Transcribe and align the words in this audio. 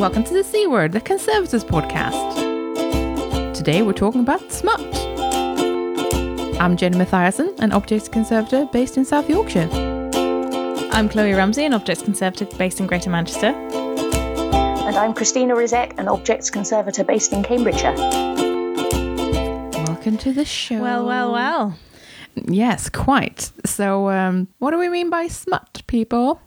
Welcome 0.00 0.24
to 0.24 0.32
the 0.32 0.42
C 0.42 0.66
Word, 0.66 0.92
the 0.92 1.00
Conservators 1.02 1.62
podcast. 1.62 2.34
Today 3.52 3.82
we're 3.82 3.92
talking 3.92 4.22
about 4.22 4.50
smut. 4.50 4.80
I'm 6.58 6.78
Jenny 6.78 6.96
Mathiasen, 6.96 7.54
an 7.58 7.70
objects 7.72 8.08
conservator 8.08 8.64
based 8.72 8.96
in 8.96 9.04
South 9.04 9.28
Yorkshire. 9.28 9.68
I'm 10.90 11.10
Chloe 11.10 11.34
Rumsey, 11.34 11.66
an 11.66 11.74
objects 11.74 12.02
conservator 12.02 12.46
based 12.56 12.80
in 12.80 12.86
Greater 12.86 13.10
Manchester. 13.10 13.48
And 13.48 14.96
I'm 14.96 15.12
Christina 15.12 15.54
Rizek, 15.54 15.98
an 15.98 16.08
objects 16.08 16.48
conservator 16.48 17.04
based 17.04 17.34
in 17.34 17.42
Cambridgeshire. 17.42 17.94
Welcome 19.84 20.16
to 20.16 20.32
the 20.32 20.46
show. 20.46 20.80
Well, 20.80 21.04
well, 21.04 21.30
well. 21.30 21.78
Yes, 22.46 22.88
quite. 22.88 23.52
So, 23.66 24.08
um, 24.08 24.48
what 24.60 24.70
do 24.70 24.78
we 24.78 24.88
mean 24.88 25.10
by 25.10 25.28
smut, 25.28 25.82
people? 25.88 26.40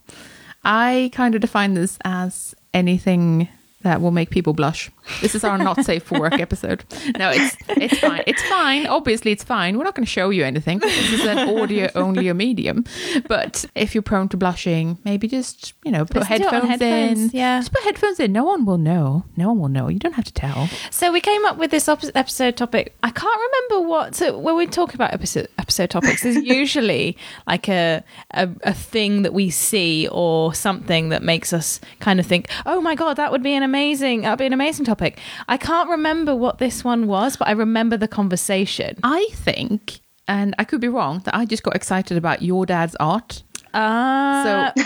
I 0.63 1.11
kind 1.13 1.35
of 1.35 1.41
define 1.41 1.75
this 1.75 1.99
as 2.03 2.55
anything 2.73 3.47
that 3.83 4.01
will 4.01 4.11
make 4.11 4.29
people 4.29 4.53
blush. 4.53 4.89
This 5.21 5.35
is 5.35 5.43
our 5.43 5.57
not 5.57 5.83
safe 5.85 6.03
for 6.03 6.19
work 6.19 6.39
episode. 6.39 6.83
No, 7.17 7.29
it's 7.29 7.55
it's 7.69 7.99
fine. 7.99 8.23
It's 8.25 8.41
fine. 8.43 8.87
Obviously, 8.87 9.31
it's 9.31 9.43
fine. 9.43 9.77
We're 9.77 9.83
not 9.83 9.95
going 9.95 10.05
to 10.05 10.11
show 10.11 10.29
you 10.29 10.43
anything. 10.43 10.79
This 10.79 11.13
is 11.13 11.25
an 11.25 11.37
audio 11.57 11.89
only 11.95 12.31
medium. 12.33 12.85
But 13.27 13.65
if 13.75 13.93
you're 13.93 14.01
prone 14.01 14.29
to 14.29 14.37
blushing, 14.37 14.97
maybe 15.03 15.27
just 15.27 15.73
you 15.83 15.91
know 15.91 16.05
put 16.05 16.17
Listen 16.17 16.39
to 16.41 16.47
it 16.47 16.53
on 16.53 16.67
headphones, 16.67 17.19
in. 17.19 17.29
yeah. 17.33 17.59
just 17.59 17.71
put 17.73 17.83
headphones 17.83 18.19
in. 18.19 18.31
No 18.31 18.43
one 18.45 18.65
will 18.65 18.77
know. 18.77 19.25
No 19.37 19.49
one 19.49 19.59
will 19.59 19.67
know. 19.69 19.87
You 19.89 19.99
don't 19.99 20.13
have 20.13 20.25
to 20.25 20.33
tell. 20.33 20.69
So 20.89 21.11
we 21.11 21.21
came 21.21 21.43
up 21.45 21.57
with 21.57 21.71
this 21.71 21.87
op- 21.89 22.03
episode 22.15 22.55
topic. 22.57 22.95
I 23.03 23.09
can't 23.09 23.39
remember 23.69 23.87
what. 23.89 24.15
So 24.15 24.37
when 24.37 24.55
we 24.55 24.67
talk 24.67 24.93
about 24.93 25.13
episode 25.13 25.47
episode 25.57 25.89
topics, 25.89 26.23
there's 26.23 26.37
usually 26.43 27.17
like 27.47 27.67
a, 27.67 28.03
a 28.31 28.49
a 28.63 28.73
thing 28.73 29.23
that 29.23 29.33
we 29.33 29.49
see 29.49 30.07
or 30.11 30.53
something 30.53 31.09
that 31.09 31.23
makes 31.23 31.51
us 31.53 31.79
kind 31.99 32.19
of 32.19 32.25
think, 32.25 32.47
"Oh 32.65 32.79
my 32.81 32.95
god, 32.95 33.15
that 33.15 33.31
would 33.31 33.43
be 33.43 33.53
an 33.53 33.63
amazing. 33.73 34.21
That 34.21 34.29
would 34.31 34.39
be 34.39 34.45
an 34.45 34.53
amazing 34.53 34.85
topic." 34.85 35.19
I 35.47 35.57
can't 35.57 35.89
remember 35.89 36.35
what 36.35 36.57
this 36.59 36.83
one 36.83 37.07
was, 37.07 37.35
but 37.37 37.47
I 37.47 37.51
remember 37.51 37.97
the 37.97 38.07
conversation. 38.07 38.97
I 39.03 39.27
think, 39.33 39.99
and 40.27 40.53
I 40.59 40.63
could 40.63 40.81
be 40.81 40.87
wrong, 40.89 41.21
that 41.25 41.35
I 41.35 41.45
just 41.45 41.63
got 41.63 41.75
excited 41.75 42.17
about 42.17 42.41
your 42.41 42.65
dad's 42.65 42.95
art. 42.99 43.43
Ah, 43.75 44.43
So 44.75 44.81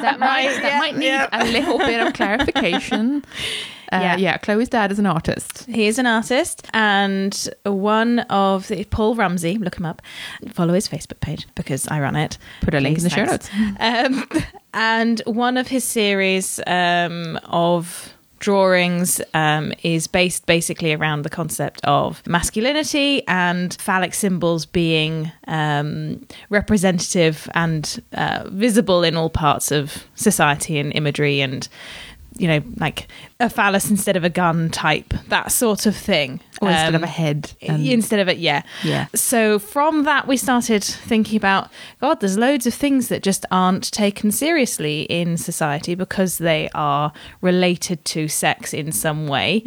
that 0.00 0.18
might 0.28 0.48
that 0.62 0.72
yeah, 0.72 0.78
might 0.78 0.96
need 0.96 1.06
yeah. 1.06 1.28
a 1.32 1.44
little 1.44 1.78
bit 1.78 2.00
of 2.06 2.14
clarification. 2.14 3.22
Uh, 3.92 3.98
Yeah. 4.02 4.16
yeah, 4.18 4.36
Chloe's 4.38 4.68
dad 4.68 4.92
is 4.92 5.00
an 5.00 5.06
artist. 5.06 5.66
He 5.66 5.88
is 5.88 5.98
an 5.98 6.06
artist, 6.06 6.64
and 6.72 7.34
one 7.64 8.20
of 8.30 8.68
the 8.68 8.84
Paul 8.84 9.16
Rumsey. 9.16 9.58
Look 9.58 9.76
him 9.76 9.84
up. 9.84 10.00
Follow 10.52 10.74
his 10.74 10.86
Facebook 10.88 11.18
page 11.18 11.48
because 11.56 11.88
I 11.88 11.98
run 11.98 12.14
it. 12.14 12.38
Put 12.60 12.74
a 12.74 12.78
link 12.80 12.98
in 12.98 13.02
the 13.04 13.10
show 13.10 13.24
notes. 13.24 13.50
Um, 13.80 14.28
and 14.72 15.20
one 15.26 15.56
of 15.56 15.66
his 15.66 15.82
series 15.82 16.60
um, 16.68 17.36
of 17.48 18.14
drawings 18.40 19.20
um, 19.34 19.72
is 19.82 20.06
based 20.06 20.46
basically 20.46 20.92
around 20.92 21.22
the 21.22 21.30
concept 21.30 21.80
of 21.84 22.26
masculinity 22.26 23.26
and 23.28 23.74
phallic 23.74 24.14
symbols 24.14 24.66
being 24.66 25.30
um, 25.46 26.26
representative 26.48 27.48
and 27.54 28.02
uh, 28.14 28.44
visible 28.48 29.04
in 29.04 29.14
all 29.14 29.30
parts 29.30 29.70
of 29.70 30.04
society 30.14 30.78
and 30.78 30.92
imagery 30.96 31.40
and 31.40 31.68
you 32.38 32.48
know 32.48 32.62
like 32.78 33.08
a 33.40 33.48
phallus 33.50 33.90
instead 33.90 34.16
of 34.16 34.24
a 34.24 34.28
gun 34.30 34.70
type 34.70 35.12
that 35.28 35.50
sort 35.50 35.86
of 35.86 35.96
thing 35.96 36.40
Or 36.60 36.68
instead 36.70 36.94
of 36.94 37.00
Um, 37.00 37.04
a 37.04 37.06
head. 37.06 37.52
and- 37.62 37.86
instead 37.86 38.20
of 38.20 38.28
it 38.28 38.38
yeah 38.38 38.62
Yeah. 38.84 39.06
so 39.14 39.58
from 39.58 40.04
that 40.04 40.26
we 40.28 40.36
started 40.36 40.84
thinking 40.84 41.36
about 41.36 41.70
god 42.00 42.20
there's 42.20 42.36
loads 42.36 42.66
of 42.66 42.74
things 42.74 43.08
that 43.08 43.22
just 43.22 43.46
aren't 43.50 43.90
taken 43.92 44.30
seriously 44.30 45.02
in 45.02 45.36
society 45.36 45.94
because 45.94 46.38
they 46.38 46.68
are 46.74 47.12
related 47.40 48.04
to 48.04 48.28
sex 48.28 48.72
in 48.74 48.92
some 48.92 49.26
way 49.26 49.62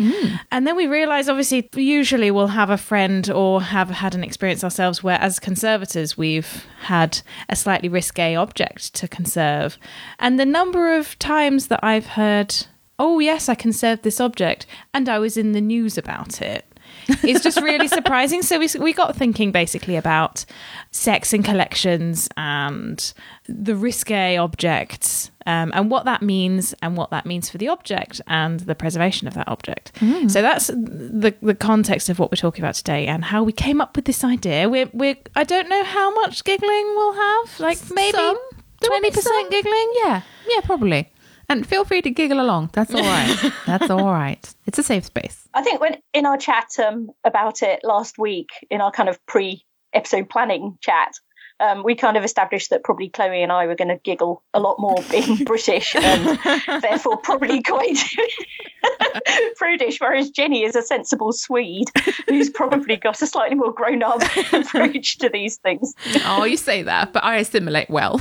and 0.52 0.68
then 0.68 0.76
we 0.76 0.88
realized 0.88 1.30
obviously 1.30 1.68
usually 1.76 2.30
we'll 2.32 2.48
have 2.48 2.70
a 2.70 2.78
friend 2.78 3.30
or 3.32 3.62
have 3.62 3.90
had 3.90 4.14
an 4.16 4.24
experience 4.24 4.64
ourselves 4.64 5.04
where 5.04 5.20
as 5.20 5.40
conservators 5.40 6.18
we've 6.18 6.66
had 6.84 7.22
a 7.50 7.56
slightly 7.56 7.90
risque 7.90 8.36
object 8.36 8.94
to 8.94 9.08
conserve 9.08 9.78
and 10.20 10.40
the 10.40 10.46
number 10.46 10.96
of 10.96 11.18
times 11.18 11.68
that 11.68 11.80
i've 11.84 12.06
heard 12.08 12.54
oh 13.00 13.20
yes 13.20 13.50
i 13.50 13.56
conserved 13.56 14.04
this 14.04 14.20
object 14.20 14.66
and 14.94 15.10
i 15.10 15.20
was 15.20 15.38
in 15.38 15.52
the 15.52 15.62
news 15.62 15.98
about 15.98 16.42
it 16.42 16.66
it's 17.08 17.44
just 17.44 17.62
really 17.62 17.88
surprising. 18.00 18.42
So 18.42 18.60
we 18.60 18.68
we 18.80 18.94
got 18.94 19.16
thinking 19.16 19.52
basically 19.52 19.96
about 19.96 20.46
sex 20.92 21.34
in 21.34 21.44
collections 21.44 22.30
and 22.38 23.14
the 23.48 23.76
risque 23.76 24.38
objects 24.38 25.32
um, 25.46 25.72
and 25.74 25.90
what 25.92 26.06
that 26.06 26.22
means 26.22 26.74
and 26.82 26.96
what 26.96 27.10
that 27.10 27.26
means 27.26 27.50
for 27.50 27.58
the 27.58 27.68
object 27.68 28.22
and 28.28 28.62
the 28.62 28.76
preservation 28.76 29.28
of 29.28 29.34
that 29.34 29.48
object. 29.48 29.92
So 30.30 30.42
that's 30.42 30.68
the 30.68 31.34
the 31.42 31.56
context 31.56 32.10
of 32.10 32.20
what 32.20 32.32
we're 32.32 32.38
talking 32.38 32.64
about 32.64 32.76
today 32.76 33.08
and 33.08 33.26
how 33.26 33.44
we 33.44 33.52
came 33.52 33.82
up 33.82 33.96
with 33.96 34.06
this 34.06 34.24
idea. 34.24 34.70
We're 34.70 34.90
we 34.94 35.18
I 35.36 35.44
don't 35.44 35.70
know 35.70 35.84
how 35.84 36.14
much 36.14 36.44
giggling 36.44 36.86
we'll 36.96 37.14
have. 37.14 37.60
Like 37.60 37.80
maybe 37.92 38.18
Some. 38.18 38.38
There 38.82 38.92
will 38.92 39.00
be 39.00 39.10
twenty 39.10 39.12
percent 39.12 39.52
giggling. 39.52 39.94
yeah, 40.04 40.22
yeah, 40.48 40.62
probably. 40.62 41.10
And 41.54 41.68
feel 41.68 41.86
free 41.86 42.02
to 42.02 42.10
giggle 42.10 42.42
along. 42.42 42.72
That's 42.74 42.96
all 42.96 43.04
right. 43.04 43.54
That's 43.68 43.88
all 43.92 44.12
right. 44.12 44.56
It's 44.66 44.80
a 44.80 44.84
safe 44.84 45.06
space. 45.06 45.48
I 45.54 45.62
think 45.62 45.80
when 45.80 45.98
in 46.12 46.26
our 46.26 46.36
chat 46.36 46.80
um, 46.84 47.12
about 47.24 47.62
it 47.62 47.82
last 47.84 48.18
week, 48.18 48.50
in 48.72 48.82
our 48.82 48.90
kind 48.90 49.08
of 49.08 49.24
pre 49.28 49.64
episode 49.94 50.32
planning 50.32 50.80
chat, 50.82 51.14
um, 51.60 51.84
we 51.84 51.94
kind 51.94 52.18
of 52.18 52.24
established 52.24 52.72
that 52.72 52.84
probably 52.84 53.08
Chloe 53.08 53.44
and 53.44 53.52
I 53.52 53.68
were 53.68 53.76
going 53.76 53.90
to 53.90 54.00
giggle 54.04 54.42
a 54.56 54.60
lot 54.60 54.80
more 54.80 54.98
being 55.12 55.44
British 55.46 55.96
and 55.96 56.40
therefore 56.82 57.18
probably 57.18 57.62
quite 57.62 58.00
prudish, 59.56 60.02
whereas 60.02 60.32
Jenny 60.32 60.64
is 60.64 60.76
a 60.76 60.82
sensible 60.82 61.34
Swede 61.34 61.92
who's 62.28 62.50
probably 62.50 62.96
got 62.96 63.22
a 63.22 63.28
slightly 63.28 63.56
more 63.56 63.72
grown 63.72 64.02
up 64.02 64.24
approach 64.54 65.20
to 65.20 65.30
these 65.30 65.58
things. 65.58 65.94
Oh, 66.26 66.46
you 66.46 66.58
say 66.58 66.82
that, 66.82 67.14
but 67.14 67.24
I 67.24 67.36
assimilate 67.36 67.92
well. 67.92 68.20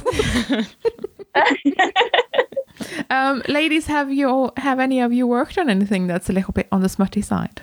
Um, 3.10 3.42
ladies, 3.48 3.86
have 3.86 4.12
you 4.12 4.50
have 4.56 4.80
any 4.80 5.00
of 5.00 5.12
you 5.12 5.26
worked 5.26 5.58
on 5.58 5.68
anything 5.70 6.06
that's 6.06 6.28
a 6.28 6.32
little 6.32 6.52
bit 6.52 6.68
on 6.72 6.82
the 6.82 6.88
smutty 6.88 7.22
side? 7.22 7.62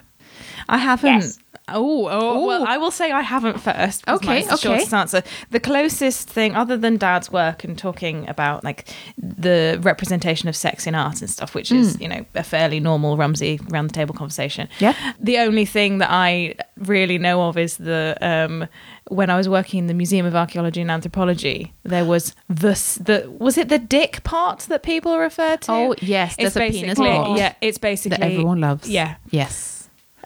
I 0.67 0.77
haven't. 0.77 1.21
Yes. 1.21 1.39
Oh, 1.73 2.07
oh, 2.07 2.43
Ooh. 2.43 2.47
well, 2.47 2.65
I 2.67 2.77
will 2.77 2.91
say 2.91 3.11
I 3.11 3.21
haven't 3.21 3.59
first. 3.59 4.07
Okay, 4.07 4.43
okay. 4.45 4.55
Shortest 4.55 4.93
answer. 4.93 5.23
The 5.51 5.59
closest 5.59 6.29
thing, 6.29 6.55
other 6.55 6.77
than 6.77 6.97
Dad's 6.97 7.31
work 7.31 7.63
and 7.63 7.77
talking 7.77 8.27
about 8.27 8.63
like 8.63 8.87
the 9.17 9.79
representation 9.81 10.49
of 10.49 10.55
sex 10.55 10.87
in 10.87 10.95
art 10.95 11.21
and 11.21 11.29
stuff, 11.29 11.55
which 11.55 11.71
is 11.71 11.99
you 11.99 12.07
know 12.07 12.25
a 12.35 12.43
fairly 12.43 12.79
normal 12.79 13.17
Rumsey 13.17 13.59
round 13.69 13.89
the 13.89 13.93
table 13.93 14.13
conversation. 14.15 14.67
Yeah. 14.79 14.95
The 15.19 15.39
only 15.39 15.65
thing 15.65 15.99
that 15.99 16.09
I 16.11 16.55
really 16.77 17.17
know 17.17 17.47
of 17.47 17.57
is 17.57 17.77
the 17.77 18.17
um, 18.21 18.67
when 19.09 19.29
I 19.29 19.37
was 19.37 19.49
working 19.49 19.79
in 19.79 19.87
the 19.87 19.93
Museum 19.93 20.25
of 20.25 20.35
Archaeology 20.35 20.81
and 20.81 20.91
Anthropology, 20.91 21.73
there 21.83 22.05
was 22.05 22.35
the 22.47 22.73
the 23.03 23.29
was 23.37 23.57
it 23.57 23.69
the 23.69 23.79
dick 23.79 24.23
part 24.23 24.59
that 24.61 24.83
people 24.83 25.17
refer 25.17 25.57
to? 25.57 25.71
Oh, 25.71 25.95
yes, 26.01 26.35
it's 26.37 26.53
there's 26.53 26.71
a 26.71 26.79
penis 26.79 26.97
pot. 26.97 27.37
yeah, 27.37 27.53
it's 27.61 27.77
basically 27.77 28.17
That 28.17 28.31
everyone 28.31 28.61
loves. 28.61 28.89
Yeah. 28.89 29.15
Yes. 29.29 29.78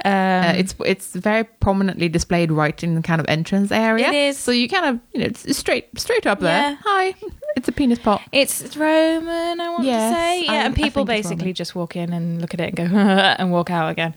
Um, 0.05 0.13
Uh, 0.43 0.53
it's 0.57 0.75
it's 0.85 1.15
very 1.15 1.43
prominently 1.43 2.09
displayed 2.09 2.51
right 2.51 2.83
in 2.83 2.95
the 2.95 3.01
kind 3.01 3.21
of 3.21 3.27
entrance 3.29 3.71
area. 3.71 4.07
It 4.09 4.15
is. 4.15 4.37
So 4.37 4.51
you 4.51 4.67
kind 4.67 4.85
of 4.85 4.99
you 5.13 5.19
know 5.21 5.25
it's 5.27 5.57
straight 5.57 5.85
straight 5.97 6.25
up 6.27 6.39
there. 6.39 6.71
Yeah. 6.71 6.75
Hi, 6.83 7.13
it's 7.55 7.67
a 7.67 7.71
penis 7.71 7.99
pot. 7.99 8.21
It's 8.31 8.75
Roman, 8.75 9.59
I 9.61 9.69
want 9.69 9.85
Yes, 9.85 10.11
to 10.11 10.15
say. 10.15 10.47
I- 10.47 10.53
Yeah, 10.53 10.65
and 10.65 10.75
people 10.75 11.05
basically 11.05 11.53
just 11.53 11.75
walk 11.75 11.95
in 11.95 12.11
and 12.13 12.41
look 12.41 12.53
at 12.53 12.59
it 12.59 12.67
and 12.79 12.91
go 12.91 12.97
and 13.39 13.51
walk 13.51 13.69
out 13.69 13.89
again, 13.91 14.13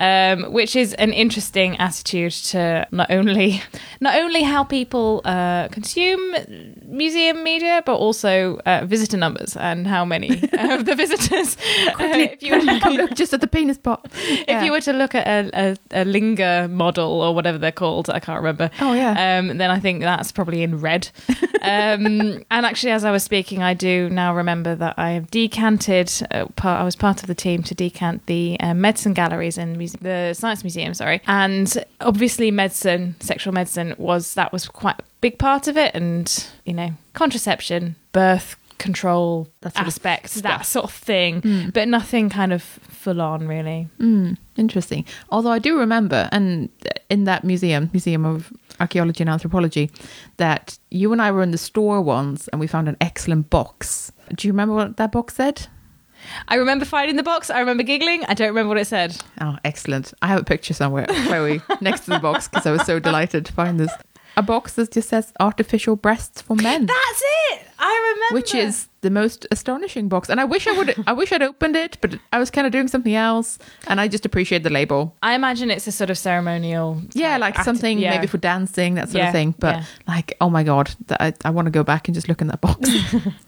um, 0.00 0.52
which 0.52 0.76
is 0.76 0.94
an 0.94 1.12
interesting 1.12 1.76
attitude 1.78 2.32
to 2.52 2.86
not 2.90 3.10
only 3.10 3.60
not 4.00 4.14
only 4.16 4.42
how 4.42 4.64
people 4.64 5.20
uh, 5.24 5.68
consume 5.68 6.22
museum 6.86 7.42
media, 7.42 7.82
but 7.84 7.96
also 7.96 8.58
uh, 8.66 8.84
visitor 8.86 9.16
numbers 9.18 9.56
and 9.56 9.86
how 9.86 10.04
many 10.04 10.28
of 10.72 10.84
the 10.84 10.94
visitors. 10.94 11.56
uh, 12.00 12.30
if 12.32 12.42
you 12.42 12.52
were 12.54 12.60
to 12.80 12.90
look 12.90 13.14
just 13.18 13.32
at 13.34 13.40
the 13.40 13.46
penis 13.48 13.78
pot. 13.78 14.06
if 14.48 14.62
you 14.64 14.70
were 14.72 14.80
to 14.80 14.92
look 14.92 15.14
at 15.16 15.26
a, 15.26 15.76
a, 15.92 16.02
a 16.02 16.04
Linger 16.04 16.68
model 16.68 17.20
or 17.20 17.34
whatever 17.34 17.58
they're 17.58 17.72
called, 17.72 18.10
I 18.10 18.20
can't 18.20 18.38
remember. 18.38 18.70
Oh, 18.80 18.92
yeah. 18.92 19.38
Um, 19.38 19.58
then 19.58 19.70
I 19.70 19.80
think 19.80 20.00
that's 20.00 20.32
probably 20.32 20.62
in 20.62 20.80
red. 20.80 21.08
um, 21.62 22.44
and 22.50 22.66
actually, 22.66 22.92
as 22.92 23.04
I 23.04 23.10
was 23.10 23.22
speaking, 23.22 23.62
I 23.62 23.74
do 23.74 24.08
now 24.10 24.34
remember 24.34 24.74
that 24.74 24.94
I 24.96 25.10
have 25.10 25.30
decanted. 25.30 26.12
Uh, 26.30 26.46
part, 26.56 26.80
I 26.80 26.84
was 26.84 26.96
part 26.96 27.22
of 27.22 27.26
the 27.26 27.34
team 27.34 27.62
to 27.64 27.74
decant 27.74 28.26
the 28.26 28.58
uh, 28.60 28.74
medicine 28.74 29.14
galleries 29.14 29.58
in 29.58 29.76
muse- 29.78 29.96
the 30.00 30.34
science 30.34 30.62
museum. 30.62 30.94
Sorry, 30.94 31.20
and 31.26 31.84
obviously, 32.00 32.50
medicine, 32.50 33.16
sexual 33.20 33.52
medicine 33.52 33.94
was 33.98 34.34
that 34.34 34.52
was 34.52 34.68
quite 34.68 34.98
a 34.98 35.04
big 35.20 35.38
part 35.38 35.68
of 35.68 35.76
it, 35.76 35.94
and 35.94 36.48
you 36.64 36.74
know, 36.74 36.90
contraception, 37.14 37.96
birth 38.12 38.56
control 38.78 39.48
That 39.60 39.74
sort 39.74 39.82
of 39.82 39.86
aspects, 39.88 40.34
that 40.42 40.66
sort 40.66 40.84
of 40.84 40.92
thing, 40.92 41.70
but 41.72 41.88
nothing 41.88 42.28
kind 42.28 42.52
of 42.52 42.62
full 42.62 43.20
on 43.20 43.46
really. 43.46 43.88
Mm, 43.98 44.36
interesting. 44.56 45.04
Although 45.30 45.50
I 45.52 45.58
do 45.58 45.78
remember, 45.78 46.28
and 46.32 46.68
in 47.10 47.24
that 47.24 47.44
museum, 47.44 47.90
Museum 47.92 48.24
of 48.24 48.52
Archaeology 48.80 49.22
and 49.22 49.30
Anthropology, 49.30 49.90
that 50.36 50.78
you 50.90 51.12
and 51.12 51.22
I 51.22 51.30
were 51.30 51.42
in 51.42 51.50
the 51.50 51.58
store 51.58 52.00
once 52.00 52.48
and 52.48 52.60
we 52.60 52.66
found 52.66 52.88
an 52.88 52.96
excellent 53.00 53.50
box. 53.50 54.12
Do 54.34 54.46
you 54.46 54.52
remember 54.52 54.74
what 54.74 54.96
that 54.96 55.12
box 55.12 55.34
said? 55.34 55.66
I 56.48 56.56
remember 56.56 56.84
finding 56.84 57.16
the 57.16 57.22
box. 57.22 57.50
I 57.50 57.60
remember 57.60 57.82
giggling. 57.82 58.24
I 58.24 58.34
don't 58.34 58.48
remember 58.48 58.70
what 58.70 58.78
it 58.78 58.86
said. 58.86 59.16
Oh, 59.40 59.56
excellent. 59.64 60.12
I 60.22 60.26
have 60.28 60.40
a 60.40 60.44
picture 60.44 60.74
somewhere, 60.74 61.06
Chloe, 61.06 61.60
next 61.80 62.00
to 62.06 62.10
the 62.10 62.18
box 62.18 62.48
because 62.48 62.66
I 62.66 62.72
was 62.72 62.84
so 62.84 62.98
delighted 62.98 63.46
to 63.46 63.52
find 63.52 63.78
this. 63.78 63.92
A 64.36 64.42
box 64.42 64.74
that 64.74 64.92
just 64.92 65.08
says 65.08 65.32
artificial 65.40 65.96
breasts 65.96 66.42
for 66.42 66.56
men. 66.56 66.86
That's 66.86 67.22
it. 67.52 67.65
I 67.78 68.14
remember. 68.14 68.34
which 68.36 68.54
is 68.54 68.88
the 69.02 69.10
most 69.10 69.46
astonishing 69.50 70.08
box. 70.08 70.28
And 70.28 70.40
I 70.40 70.44
wish 70.44 70.66
I 70.66 70.72
would 70.72 70.94
I 71.06 71.12
wish 71.12 71.32
I'd 71.32 71.42
opened 71.42 71.76
it, 71.76 71.98
but 72.00 72.18
I 72.32 72.38
was 72.38 72.50
kind 72.50 72.66
of 72.66 72.72
doing 72.72 72.88
something 72.88 73.14
else 73.14 73.58
and 73.86 74.00
I 74.00 74.08
just 74.08 74.24
appreciate 74.26 74.62
the 74.62 74.70
label. 74.70 75.14
I 75.22 75.34
imagine 75.34 75.70
it's 75.70 75.86
a 75.86 75.92
sort 75.92 76.10
of 76.10 76.18
ceremonial. 76.18 77.02
Yeah, 77.12 77.36
like 77.36 77.54
acti- 77.54 77.64
something 77.64 77.98
yeah. 77.98 78.10
maybe 78.10 78.26
for 78.26 78.38
dancing, 78.38 78.94
that 78.94 79.08
sort 79.08 79.16
Yeah, 79.18 79.26
of 79.28 79.32
thing. 79.32 79.54
But 79.58 79.76
yeah. 79.76 79.84
like, 80.08 80.36
oh 80.40 80.50
my 80.50 80.62
god, 80.64 80.90
that 81.06 81.20
I, 81.22 81.32
I 81.44 81.50
want 81.50 81.66
to 81.66 81.70
go 81.70 81.84
back 81.84 82.08
and 82.08 82.14
just 82.14 82.28
look 82.28 82.40
in 82.40 82.48
that 82.48 82.60
box. 82.60 82.88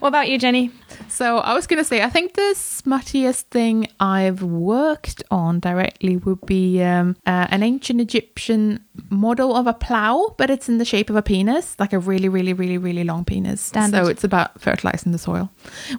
What 0.00 0.08
about 0.08 0.28
you, 0.28 0.38
Jenny? 0.38 0.70
so 1.08 1.38
I 1.38 1.54
was 1.54 1.66
gonna 1.66 1.84
say, 1.84 2.02
I 2.02 2.10
think 2.10 2.34
the 2.34 2.52
smuttiest 2.54 3.42
thing 3.42 3.88
I've 3.98 4.42
worked 4.42 5.22
on 5.30 5.60
directly 5.60 6.16
would 6.16 6.44
be 6.46 6.82
um, 6.82 7.16
uh, 7.26 7.46
an 7.50 7.62
ancient 7.62 8.00
Egyptian 8.00 8.84
model 9.10 9.54
of 9.54 9.66
a 9.66 9.74
plow, 9.74 10.34
but 10.38 10.50
it's 10.50 10.68
in 10.68 10.78
the 10.78 10.84
shape 10.84 11.10
of 11.10 11.16
a 11.16 11.22
penis, 11.22 11.76
like 11.78 11.92
a 11.92 11.98
really, 11.98 12.28
really, 12.28 12.52
really, 12.52 12.78
really 12.78 13.04
long 13.04 13.24
penis. 13.24 13.60
Standard. 13.60 14.04
So 14.04 14.10
it's 14.10 14.24
about 14.24 14.60
fertilizing 14.60 15.12
the 15.12 15.18
soil, 15.18 15.50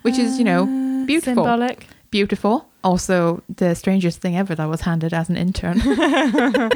which 0.02 0.18
is 0.18 0.38
you 0.38 0.44
know 0.44 0.66
beautiful. 1.06 1.44
Symbolic. 1.44 1.88
beautiful. 2.10 2.68
Also, 2.84 3.44
the 3.56 3.76
strangest 3.76 4.22
thing 4.22 4.36
ever 4.36 4.56
that 4.56 4.68
was 4.68 4.82
handed 4.82 5.14
as 5.14 5.30
an 5.30 5.38
intern. 5.38 5.80
Here, 5.84 6.70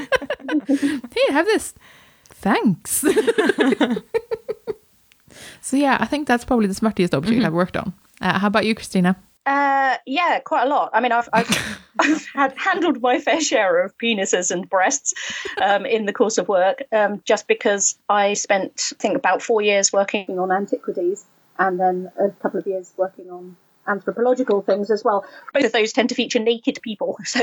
have 1.32 1.46
this. 1.46 1.74
Thanks. 2.30 3.04
so 5.66 5.78
yeah, 5.78 5.98
I 6.00 6.06
think 6.06 6.28
that's 6.28 6.46
probably 6.46 6.68
the 6.68 6.76
smuttiest 6.76 7.16
object 7.16 7.44
I've 7.44 7.52
worked 7.52 7.76
on. 7.76 7.92
Uh, 8.22 8.38
how 8.38 8.48
about 8.48 8.68
you, 8.68 8.76
Christina? 8.76 9.16
Uh, 9.48 9.98
yeah, 10.06 10.38
quite 10.40 10.64
a 10.64 10.70
lot. 10.70 10.92
I 10.94 11.02
mean, 11.02 11.12
I've, 11.12 11.28
I've, 11.34 11.50
I've 12.00 12.26
had 12.28 12.54
handled 12.56 13.02
my 13.02 13.20
fair 13.20 13.42
share 13.42 13.84
of 13.84 13.98
penises 13.98 14.52
and 14.52 14.70
breasts 14.70 15.16
um, 15.60 15.88
in 15.88 16.06
the 16.06 16.14
course 16.14 16.38
of 16.38 16.48
work, 16.48 16.84
um, 16.92 17.20
just 17.26 17.48
because 17.48 17.98
I 18.10 18.36
spent, 18.36 18.92
I 18.94 19.02
think, 19.02 19.18
about 19.18 19.42
four 19.42 19.64
years 19.64 19.92
working 19.92 20.38
on 20.38 20.52
antiquities 20.52 21.26
and 21.58 21.80
then 21.80 22.12
a 22.20 22.30
couple 22.42 22.60
of 22.60 22.68
years 22.68 22.94
working 22.96 23.32
on 23.32 23.58
anthropological 23.88 24.62
things 24.62 24.90
as 24.92 25.04
well. 25.04 25.26
Both 25.54 25.66
of 25.66 25.72
those 25.72 25.94
tend 25.94 26.10
to 26.10 26.16
feature 26.16 26.40
naked 26.40 26.80
people, 26.82 27.18
so 27.26 27.40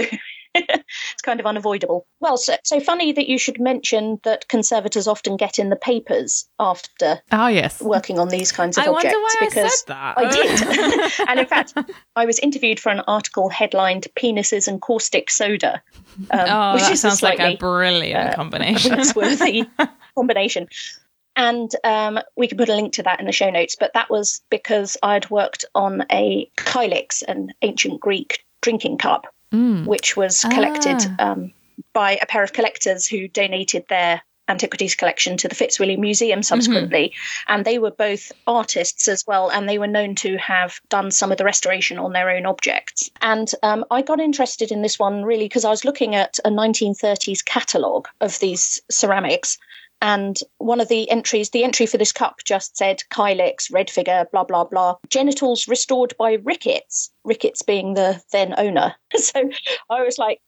it's 0.55 1.23
kind 1.23 1.41
of 1.41 1.47
unavoidable. 1.47 2.07
Well, 2.21 2.37
so, 2.37 2.57
so 2.65 2.79
funny 2.81 3.13
that 3.13 3.29
you 3.29 3.39
should 3.39 3.59
mention 3.61 4.21
that 4.25 4.49
conservators 4.49 5.07
often 5.09 5.37
get 5.37 5.59
in 5.59 5.71
the 5.71 5.77
papers 5.77 6.49
after 6.59 7.21
Ah, 7.31 7.49
yes. 7.49 7.81
working 7.81 8.19
on 8.19 8.29
these 8.29 8.53
kinds 8.53 8.77
of 8.77 8.87
objects. 8.87 9.15
I 9.15 9.19
wonder 9.19 9.45
objects 9.47 9.57
why 9.57 9.63
I 9.63 9.69
said 9.69 9.89
that. 9.89 10.19
I 10.19 11.01
did. 11.11 11.13
and 11.29 11.41
in 11.41 11.47
fact, 11.47 11.75
I 12.17 12.27
was 12.27 12.39
interviewed 12.39 12.79
for 12.81 12.91
an 12.91 13.01
article 13.07 13.49
headlined 13.49 14.09
Penises 14.19 14.69
and 14.69 14.81
Caustic 14.81 15.31
Soda, 15.31 15.83
um, 16.31 16.41
Oh, 16.41 16.75
which 16.75 16.83
that 16.83 16.93
is 16.93 17.01
sounds 17.01 17.23
a 17.23 17.25
like 17.25 17.41
a 17.41 17.57
brilliant 17.57 18.35
combination. 18.35 18.99
worthy 19.17 19.65
combination. 20.15 20.69
And 21.37 21.71
um, 21.85 22.21
we 22.37 22.49
can 22.49 22.59
put 22.59 22.69
a 22.69 22.75
link 22.75 22.93
to 22.95 23.03
that 23.05 23.21
in 23.21 23.27
the 23.27 23.33
show 23.33 23.51
notes. 23.51 23.77
But 23.79 23.93
that 23.95 24.11
was 24.11 24.43
because 24.51 24.97
I'd 25.03 25.31
worked 25.31 25.65
on 25.75 26.05
a 26.11 26.51
Kylix, 26.57 27.23
an 27.27 27.53
ancient 27.63 28.01
Greek 28.01 28.45
drinking 28.61 28.99
cup, 28.99 29.27
which 29.87 30.17
was 30.17 30.45
collected 30.53 30.99
um, 31.19 31.53
by 31.93 32.17
a 32.21 32.27
pair 32.27 32.43
of 32.43 32.53
collectors 32.53 33.07
who 33.07 33.29
donated 33.29 33.85
their 33.89 34.23
antiquities 34.49 34.95
collection 34.95 35.37
to 35.37 35.49
the 35.49 35.55
Fitzwilliam 35.55 36.01
Museum 36.01 36.43
subsequently. 36.43 37.13
And 37.49 37.65
they 37.65 37.79
were 37.79 37.91
both 37.91 38.33
artists 38.47 39.09
as 39.09 39.25
well, 39.27 39.51
and 39.51 39.69
they 39.69 39.79
were 39.79 39.87
known 39.87 40.15
to 40.17 40.37
have 40.37 40.81
done 40.89 41.11
some 41.11 41.33
of 41.33 41.39
the 41.39 41.45
restoration 41.45 41.99
on 41.99 42.13
their 42.13 42.31
own 42.31 42.45
objects. 42.47 43.11
And 43.21 43.51
um, 43.63 43.85
I 43.91 44.03
got 44.03 44.21
interested 44.21 44.71
in 44.73 44.83
this 44.83 44.99
one 44.99 45.25
really 45.25 45.45
because 45.45 45.65
I 45.65 45.71
was 45.71 45.85
looking 45.85 46.15
at 46.15 46.39
a 46.45 46.51
1930s 46.51 47.45
catalogue 47.45 48.09
of 48.21 48.39
these 48.41 48.81
ceramics. 48.91 49.59
And 50.03 50.37
one 50.59 50.81
of 50.81 50.89
the 50.89 51.09
entries, 51.11 51.51
the 51.51 51.63
entry 51.63 51.87
for 51.87 51.97
this 51.97 52.11
cup 52.11 52.41
just 52.45 52.77
said 52.77 53.05
Kylix, 53.13 53.73
red 53.73 53.89
figure, 53.89 54.27
blah, 54.33 54.43
blah, 54.43 54.65
blah. 54.65 54.97
Genitals 55.09 55.69
restored 55.69 56.13
by 56.19 56.39
Ricketts, 56.43 57.11
Ricketts 57.25 57.63
being 57.63 57.95
the 57.95 58.21
then 58.33 58.55
owner. 58.59 58.95
So 59.17 59.49
I 59.89 60.03
was 60.03 60.19
like, 60.19 60.41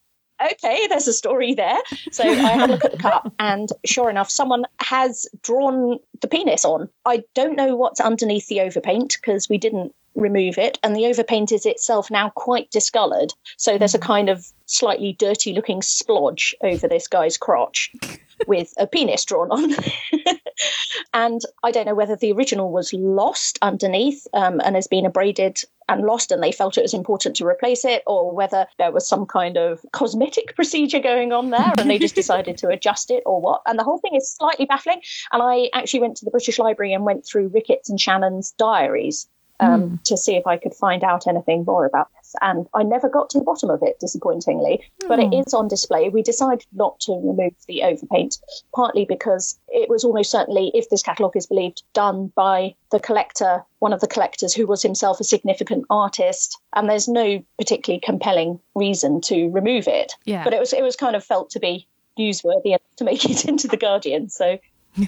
okay, 0.43 0.87
there's 0.89 1.07
a 1.07 1.13
story 1.13 1.55
there. 1.55 1.79
So 2.11 2.25
I 2.25 2.35
had 2.35 2.69
a 2.69 2.73
look 2.73 2.85
at 2.85 2.93
the 2.93 2.99
cup, 2.99 3.33
and 3.39 3.69
sure 3.85 4.11
enough, 4.11 4.31
someone 4.31 4.65
has 4.81 5.27
drawn 5.43 5.99
the 6.21 6.29
penis 6.29 6.65
on. 6.65 6.89
I 7.05 7.23
don't 7.35 7.57
know 7.57 7.77
what's 7.77 8.01
underneath 8.01 8.49
the 8.49 8.59
overpaint 8.59 9.15
because 9.21 9.49
we 9.49 9.59
didn't 9.59 9.95
remove 10.15 10.59
it, 10.59 10.79
and 10.83 10.95
the 10.95 11.03
overpaint 11.03 11.53
is 11.53 11.67
itself 11.67 12.11
now 12.11 12.31
quite 12.31 12.71
discoloured. 12.71 13.33
So 13.57 13.79
there's 13.79 13.95
a 13.95 13.99
kind 13.99 14.29
of 14.29 14.47
slightly 14.67 15.15
dirty 15.19 15.53
looking 15.53 15.81
splodge 15.81 16.55
over 16.63 16.89
this 16.89 17.07
guy's 17.07 17.37
crotch 17.37 17.93
with 18.47 18.73
a 18.79 18.87
penis 18.87 19.25
drawn 19.25 19.51
on. 19.51 19.75
and 21.15 21.41
I 21.63 21.71
don't 21.71 21.87
know 21.87 21.95
whether 21.95 22.17
the 22.17 22.33
original 22.33 22.71
was 22.71 22.93
lost 22.93 23.59
underneath 23.63 24.27
um, 24.33 24.61
and 24.65 24.75
has 24.75 24.87
been 24.87 25.07
abraded 25.07 25.61
and 25.89 26.03
lost, 26.03 26.31
and 26.31 26.43
they 26.43 26.53
felt 26.53 26.79
it 26.79 26.83
was 26.83 26.95
important 26.95 27.37
to 27.37 27.47
replace 27.47 27.85
it, 27.85 28.03
or 28.07 28.35
whether 28.35 28.67
there 28.79 28.91
was 28.91 29.07
some 29.07 29.27
kind 29.27 29.59
of 29.59 29.85
cosmetic 29.93 30.55
procedure 30.55 31.01
going 31.01 31.33
on 31.33 31.51
there 31.51 31.73
and 31.79 31.91
they 31.91 31.99
just 31.99 32.15
decided 32.25 32.57
to 32.59 32.69
adjust 32.69 33.11
it, 33.11 33.23
or 33.27 33.41
what. 33.41 33.61
And 33.67 33.79
the 33.79 33.85
whole 33.85 33.99
thing 33.99 34.15
is 34.15 34.31
slightly 34.31 34.65
baffling. 34.65 35.03
And 35.31 35.43
I 35.43 35.69
actually 35.75 36.01
went 36.01 36.17
to 36.19 36.25
the 36.25 36.31
British 36.31 36.59
Library 36.59 36.95
and 36.95 37.05
went 37.05 37.27
through 37.27 37.49
Ricketts 37.49 37.91
and 37.91 38.01
Shannon's 38.01 38.53
diaries 38.53 39.29
um, 39.61 40.01
to 40.05 40.17
see 40.17 40.37
if 40.37 40.47
I 40.47 40.57
could 40.57 40.75
find 40.75 41.05
out 41.05 41.27
anything 41.27 41.65
more 41.65 41.87
about 41.87 42.09
this. 42.17 42.35
And 42.41 42.67
I 42.75 42.83
never 42.83 43.09
got 43.09 43.31
to 43.31 43.39
the 43.39 43.45
bottom 43.45 43.71
of 43.71 43.83
it, 43.83 44.01
disappointingly. 44.01 44.85
But 45.07 45.21
it 45.21 45.33
is 45.33 45.55
on 45.55 45.69
display. 45.69 46.09
We 46.09 46.23
decided 46.23 46.67
not 46.73 46.99
to 47.01 47.13
remove 47.13 47.55
the 47.69 47.83
overpaint, 47.85 48.41
partly 48.75 49.05
because 49.05 49.59
it 49.69 49.89
was 49.89 50.05
almost 50.05 50.31
certainly, 50.31 50.71
if 50.75 50.91
this 50.91 51.03
catalogue 51.03 51.37
is 51.37 51.47
believed, 51.47 51.83
done 51.93 52.33
by 52.35 52.75
the 52.91 53.01
collector, 53.01 53.65
one 53.79 53.93
of 53.93 54.01
the 54.01 54.09
collectors 54.09 54.55
who 54.55 54.67
was 54.67 54.83
himself 54.83 55.21
a 55.21 55.25
significant 55.25 55.85
artist. 55.91 56.59
And 56.73 56.89
there's 56.89 57.09
no 57.09 57.45
particularly 57.59 58.01
compelling 58.01 58.61
reason 58.75 59.21
to 59.23 59.49
remove 59.51 59.87
it. 59.87 60.15
Yeah. 60.25 60.45
But 60.45 60.55
it 60.55 60.61
was 60.61 60.73
it 60.73 60.83
was 60.83 60.97
kind 60.97 61.15
of 61.15 61.25
felt 61.25 61.51
to 61.51 61.61
be 61.61 61.87
newsworthy 62.19 62.77
to 62.97 63.05
make 63.05 63.25
it 63.25 63.45
into 63.49 63.69
the 63.69 63.77
Guardian. 63.77 64.29
So 64.29 64.59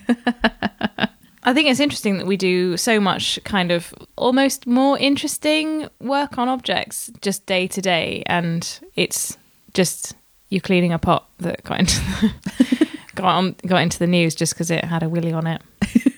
I 1.46 1.54
think 1.54 1.68
it's 1.68 1.78
interesting 1.78 2.18
that 2.18 2.26
we 2.26 2.36
do 2.36 2.76
so 2.76 2.98
much 2.98 3.38
kind 3.44 3.70
of 3.70 3.94
almost 4.16 4.66
more 4.66 4.98
interesting 4.98 5.88
work 6.00 6.38
on 6.38 6.48
objects 6.48 7.08
just 7.22 7.46
day 7.46 7.68
to 7.68 7.80
day, 7.80 8.24
and 8.26 8.80
it's 8.96 9.38
just 9.72 10.16
you 10.48 10.60
cleaning 10.60 10.92
a 10.92 10.98
pot 10.98 11.28
that 11.38 11.62
got 11.62 11.78
into 11.78 12.00
the, 12.00 12.88
got 13.14 13.26
on 13.26 13.54
got 13.64 13.80
into 13.80 13.98
the 14.00 14.08
news 14.08 14.34
just 14.34 14.54
because 14.54 14.72
it 14.72 14.84
had 14.84 15.04
a 15.04 15.08
willy 15.08 15.32
on 15.32 15.46
it. 15.46 15.62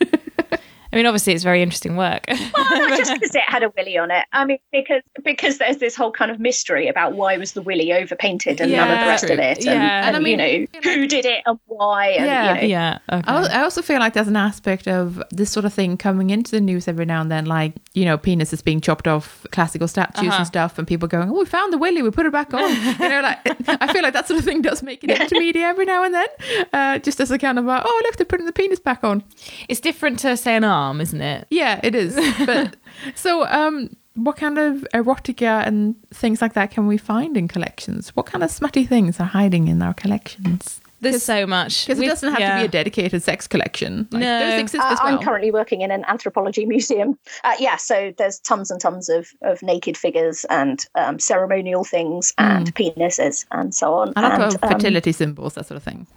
I 0.92 0.96
mean, 0.96 1.06
obviously, 1.06 1.34
it's 1.34 1.44
very 1.44 1.62
interesting 1.62 1.96
work. 1.96 2.24
Well, 2.28 2.88
not 2.88 2.98
just 2.98 3.12
because 3.20 3.34
it 3.34 3.42
had 3.46 3.62
a 3.62 3.70
willy 3.76 3.98
on 3.98 4.10
it. 4.10 4.24
I 4.32 4.44
mean, 4.44 4.58
because 4.72 5.02
because 5.24 5.58
there's 5.58 5.76
this 5.78 5.94
whole 5.94 6.10
kind 6.12 6.30
of 6.30 6.40
mystery 6.40 6.88
about 6.88 7.12
why 7.14 7.36
was 7.36 7.52
the 7.52 7.62
willy 7.62 7.92
overpainted 7.92 8.60
and 8.60 8.72
none 8.72 8.90
of 8.90 8.98
the 9.00 9.06
rest 9.06 9.24
of 9.24 9.38
it, 9.38 9.58
and, 9.58 9.64
Yeah. 9.66 10.06
and, 10.06 10.06
And 10.08 10.16
I 10.16 10.20
mean, 10.20 10.38
you 10.40 10.66
know 10.84 10.94
who 10.94 11.06
did 11.06 11.24
it 11.26 11.42
and 11.46 11.58
why, 11.66 12.08
and 12.08 12.24
Yeah. 12.26 12.54
you 12.54 12.60
know, 12.62 12.66
yeah, 12.66 12.98
okay. 13.12 13.22
I 13.28 13.62
also 13.62 13.82
feel 13.82 13.98
like 13.98 14.14
there's 14.14 14.28
an 14.28 14.36
aspect 14.36 14.88
of 14.88 15.22
this 15.30 15.50
sort 15.50 15.64
of 15.66 15.74
thing 15.74 15.96
coming 15.96 16.30
into 16.30 16.50
the 16.52 16.60
news 16.60 16.88
every 16.88 17.04
now 17.04 17.20
and 17.20 17.30
then, 17.30 17.44
like, 17.46 17.74
you 17.94 18.04
know, 18.04 18.16
penises 18.16 18.62
being 18.64 18.80
chopped 18.80 19.06
off 19.06 19.44
classical 19.52 19.88
statues 19.88 20.28
Uh-huh. 20.28 20.38
and 20.38 20.46
stuff, 20.46 20.78
and 20.78 20.86
people 20.88 21.06
going, 21.08 21.28
oh, 21.28 21.38
we 21.38 21.44
found 21.44 21.72
the 21.72 21.78
willy, 21.78 22.02
we 22.02 22.10
put 22.10 22.24
it 22.26 22.32
back 22.32 22.54
on. 22.54 22.60
you 22.70 23.08
know, 23.08 23.20
like, 23.20 23.38
I 23.82 23.92
feel 23.92 24.02
like 24.02 24.14
that 24.14 24.26
sort 24.26 24.38
of 24.38 24.44
thing 24.44 24.62
does 24.62 24.82
make 24.82 25.04
it 25.04 25.10
into 25.10 25.38
media 25.38 25.66
every 25.66 25.84
now 25.84 26.02
and 26.02 26.14
then, 26.14 26.28
uh, 26.72 26.98
just 26.98 27.20
as 27.20 27.30
a 27.30 27.38
kind 27.38 27.58
of, 27.58 27.64
like, 27.66 27.82
oh, 27.84 28.00
look, 28.04 28.16
they're 28.16 28.24
putting 28.26 28.46
the 28.46 28.52
penis 28.52 28.78
back 28.80 29.04
on. 29.04 29.22
It's 29.68 29.80
different 29.80 30.18
to 30.20 30.36
say 30.36 30.56
an 30.56 30.64
arm, 30.78 31.00
isn't 31.00 31.20
it? 31.20 31.46
Yeah, 31.50 31.80
it 31.82 31.94
is. 31.94 32.14
But 32.46 32.76
so, 33.14 33.46
um, 33.46 33.96
what 34.14 34.36
kind 34.36 34.58
of 34.58 34.86
erotica 34.94 35.66
and 35.66 35.94
things 36.12 36.40
like 36.42 36.54
that 36.54 36.70
can 36.70 36.86
we 36.86 36.98
find 36.98 37.36
in 37.36 37.46
collections? 37.48 38.10
What 38.16 38.26
kind 38.26 38.42
of 38.44 38.50
smutty 38.50 38.84
things 38.84 39.20
are 39.20 39.30
hiding 39.38 39.68
in 39.68 39.82
our 39.82 39.94
collections? 39.94 40.80
There's 41.00 41.22
so 41.22 41.46
much 41.46 41.86
Because 41.86 42.00
it 42.02 42.06
doesn't 42.06 42.30
have 42.32 42.40
yeah. 42.40 42.56
to 42.56 42.62
be 42.62 42.66
a 42.66 42.68
dedicated 42.68 43.22
sex 43.22 43.46
collection. 43.46 44.08
Like, 44.10 44.20
No. 44.20 44.40
those 44.50 44.60
exist 44.60 44.82
Uh, 44.84 44.92
as 44.94 44.98
well. 45.00 45.14
I'm 45.14 45.22
currently 45.24 45.52
working 45.52 45.82
in 45.82 45.92
an 45.92 46.04
anthropology 46.08 46.66
museum. 46.74 47.16
Uh, 47.44 47.54
yeah, 47.60 47.76
so 47.76 48.12
there's 48.18 48.40
tons 48.40 48.72
and 48.72 48.80
tons 48.80 49.08
of, 49.08 49.28
of 49.42 49.62
naked 49.62 49.96
figures 49.96 50.44
and 50.50 50.84
um, 50.96 51.20
ceremonial 51.20 51.84
things 51.84 52.34
and 52.38 52.74
penises 52.74 53.46
and 53.52 53.72
so 53.74 53.94
on. 53.94 54.12
I 54.16 54.22
like 54.22 54.32
and, 54.32 54.42
um, 54.64 54.70
fertility 54.72 55.12
symbols, 55.12 55.54
that 55.54 55.66
sort 55.66 55.76
of 55.76 55.84
thing. 55.84 56.08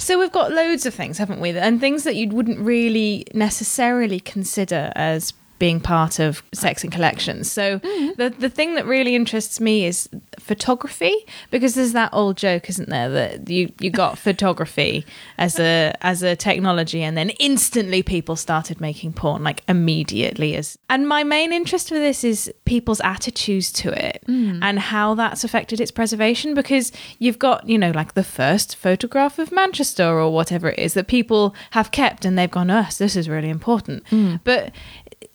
So 0.00 0.18
we've 0.18 0.32
got 0.32 0.50
loads 0.50 0.86
of 0.86 0.94
things, 0.94 1.18
haven't 1.18 1.40
we? 1.40 1.56
And 1.56 1.78
things 1.78 2.04
that 2.04 2.16
you 2.16 2.28
wouldn't 2.28 2.58
really 2.58 3.26
necessarily 3.34 4.18
consider 4.18 4.92
as 4.96 5.32
being 5.60 5.78
part 5.78 6.18
of 6.18 6.42
sex 6.52 6.82
and 6.82 6.92
collections. 6.92 7.52
So 7.52 7.78
mm. 7.78 8.16
the 8.16 8.30
the 8.30 8.50
thing 8.50 8.74
that 8.74 8.86
really 8.86 9.14
interests 9.14 9.60
me 9.60 9.84
is 9.84 10.08
photography 10.40 11.14
because 11.52 11.76
there's 11.76 11.92
that 11.92 12.10
old 12.12 12.36
joke, 12.36 12.68
isn't 12.68 12.88
there, 12.88 13.08
that 13.08 13.48
you 13.48 13.72
you 13.78 13.90
got 13.90 14.18
photography 14.28 15.06
as 15.38 15.60
a 15.60 15.94
as 16.00 16.24
a 16.24 16.34
technology 16.34 17.02
and 17.02 17.16
then 17.16 17.30
instantly 17.38 18.02
people 18.02 18.34
started 18.34 18.80
making 18.80 19.12
porn 19.12 19.44
like 19.44 19.62
immediately 19.68 20.56
as 20.56 20.76
and 20.88 21.06
my 21.06 21.22
main 21.22 21.52
interest 21.52 21.88
for 21.88 21.94
this 21.94 22.24
is 22.24 22.52
people's 22.64 23.00
attitudes 23.02 23.70
to 23.70 23.92
it 23.92 24.24
mm. 24.26 24.58
and 24.62 24.78
how 24.78 25.14
that's 25.14 25.44
affected 25.44 25.80
its 25.80 25.90
preservation 25.90 26.54
because 26.54 26.90
you've 27.18 27.38
got, 27.38 27.68
you 27.68 27.78
know, 27.78 27.90
like 27.90 28.14
the 28.14 28.24
first 28.24 28.76
photograph 28.76 29.38
of 29.38 29.52
Manchester 29.52 30.04
or 30.04 30.32
whatever 30.32 30.70
it 30.70 30.78
is 30.78 30.94
that 30.94 31.06
people 31.06 31.54
have 31.72 31.90
kept 31.90 32.24
and 32.24 32.38
they've 32.38 32.50
gone, 32.50 32.70
"Us, 32.70 32.98
this 32.98 33.14
is 33.14 33.28
really 33.28 33.48
important." 33.48 34.04
Mm. 34.06 34.40
But 34.42 34.72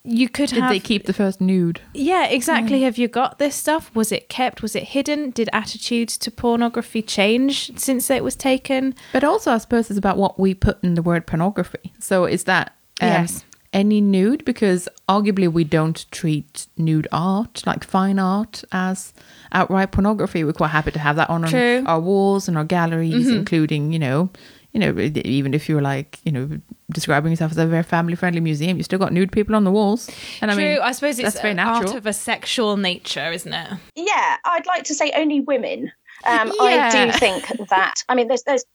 you 0.04 0.30
could 0.30 0.50
Did 0.50 0.60
have 0.62 0.70
they 0.72 0.80
keep 0.80 1.06
the 1.06 1.13
first 1.13 1.39
nude? 1.42 1.82
yeah, 1.94 2.25
exactly. 2.27 2.82
Have 2.82 2.98
you 2.98 3.08
got 3.08 3.39
this 3.39 3.56
stuff? 3.56 3.94
Was 3.96 4.12
it 4.12 4.30
kept? 4.30 4.62
Was 4.62 4.75
it 4.75 4.84
hidden? 4.84 5.30
Did 5.32 5.50
attitudes 5.54 6.18
to 6.20 6.32
pornography 6.32 7.01
change 7.01 7.77
since 7.77 8.10
it 8.10 8.24
was 8.24 8.36
taken? 8.36 8.96
But 9.13 9.24
also, 9.24 9.51
I 9.51 9.58
suppose 9.60 9.89
it's 9.89 10.00
about 10.00 10.18
what 10.18 10.39
we 10.39 10.54
put 10.54 10.84
in 10.84 10.96
the 10.96 11.01
word 11.01 11.25
pornography. 11.27 11.94
So 12.00 12.25
is 12.25 12.46
that 12.46 12.74
um, 13.01 13.10
Yes. 13.10 13.46
any 13.74 14.01
nude? 14.01 14.44
Because 14.46 14.88
arguably 15.10 15.51
we 15.51 15.63
don't 15.63 16.06
treat 16.12 16.68
nude 16.77 17.08
art, 17.12 17.62
like 17.65 17.84
fine 17.84 18.18
art, 18.20 18.63
as 18.72 19.13
outright 19.51 19.92
pornography. 19.92 20.44
We're 20.44 20.54
quite 20.54 20.70
happy 20.72 20.92
to 20.92 21.00
have 21.00 21.15
that 21.18 21.30
on 21.30 21.44
our- 21.46 22.00
walls 22.00 22.48
and 22.48 22.58
our 22.58 22.63
galleries, 22.65 23.27
including 23.30 23.92
you 23.94 24.00
know, 24.00 24.30
you 24.75 24.82
know, 24.82 25.00
even 25.00 25.53
if 25.53 25.70
you're 25.70 25.82
like 25.82 26.20
you 26.25 26.34
know 26.34 26.50
describing 26.91 27.32
yourself 27.32 27.51
as 27.51 27.58
a 27.58 27.65
very 27.65 27.82
family 27.82 28.15
friendly 28.15 28.41
museum, 28.41 28.75
you 28.75 28.84
still 28.84 29.00
got 29.00 29.13
nude 29.13 29.32
people 29.32 29.55
on 29.55 29.63
the 29.63 29.72
walls. 29.72 30.10
And 30.41 30.51
I 30.51 30.53
True. 30.53 30.63
mean, 30.63 30.79
I 30.82 30.91
suppose 30.91 31.17
it's 31.17 31.24
that's 31.34 31.39
very 31.41 31.53
a- 31.53 31.55
natural. 31.55 31.89
art 31.91 31.98
of 31.98 32.05
a 32.05 32.12
sexual 32.12 32.75
nature, 32.75 33.32
isn't 33.32 33.53
it? 33.53 33.70
Yeah, 33.96 34.36
I'd 34.44 34.65
like 34.65 34.84
to 34.84 34.94
say 34.94 35.13
only 35.15 35.39
women. 35.39 35.94
Um, 36.25 36.51
I 36.60 36.89
do 36.91 37.17
think 37.17 37.48
that. 37.70 37.94
I 38.10 38.15
mean, 38.15 38.27
there's 38.27 38.44
there's 38.44 38.65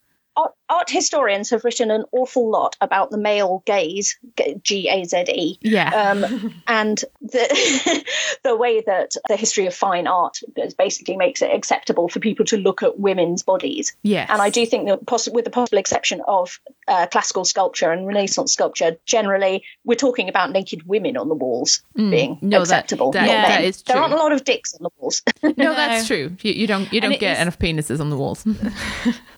art, 0.70 0.88
historians 0.88 1.50
have 1.50 1.64
written 1.64 1.90
an 1.90 2.04
awful 2.12 2.48
lot 2.50 2.76
about 2.80 3.10
the 3.10 3.18
male 3.18 3.62
gaze, 3.66 4.18
G 4.62 4.88
A 4.88 5.04
Z 5.04 5.24
E. 5.28 5.58
yeah, 5.60 5.90
Um, 6.12 6.54
and 6.66 7.04
the 7.20 8.04
the 8.44 8.56
way 8.56 8.80
that 8.86 9.12
the 9.28 9.36
history 9.36 9.66
of 9.66 9.74
fine 9.74 10.06
art 10.06 10.38
basically 10.78 11.16
makes 11.16 11.42
it 11.42 11.50
acceptable 11.52 12.08
for 12.08 12.20
people 12.20 12.44
to 12.46 12.56
look 12.56 12.82
at 12.82 12.98
women's 12.98 13.42
bodies. 13.42 13.94
yes, 14.02 14.28
And 14.30 14.40
I 14.40 14.50
do 14.50 14.64
think 14.64 14.86
that, 14.88 15.04
poss- 15.06 15.28
with 15.28 15.44
the 15.44 15.50
possible 15.50 15.78
exception 15.78 16.22
of 16.26 16.58
uh, 16.88 17.06
classical 17.06 17.44
sculpture 17.44 17.90
and 17.90 18.06
Renaissance 18.06 18.52
sculpture, 18.52 18.96
generally 19.06 19.64
we're 19.84 19.94
talking 19.96 20.28
about 20.28 20.50
naked 20.52 20.86
women 20.86 21.16
on 21.16 21.28
the 21.28 21.34
walls 21.34 21.82
being 21.96 22.36
Mm. 22.36 22.42
No, 22.42 22.58
that- 22.58 22.62
acceptable. 22.62 23.10
that- 23.12 23.26
that 23.26 23.48
men. 23.60 23.64
is 23.64 23.82
There 23.82 23.96
aren't 23.96 24.14
a 24.14 24.16
lot 24.16 24.32
of 24.32 24.44
dicks 24.44 24.74
on 24.74 24.82
the 24.84 24.90
walls. 24.98 25.22
No, 25.42 25.74
that's 25.74 26.06
true. 26.10 26.36
You, 26.42 26.52
you 26.52 26.66
don't 26.66 26.92
you 26.92 27.00
don't 27.00 27.18
get 27.18 27.36
is- 27.36 27.42
enough 27.42 27.58
penises 27.58 28.00
on 28.00 28.10
the 28.10 28.16
walls. 28.16 28.44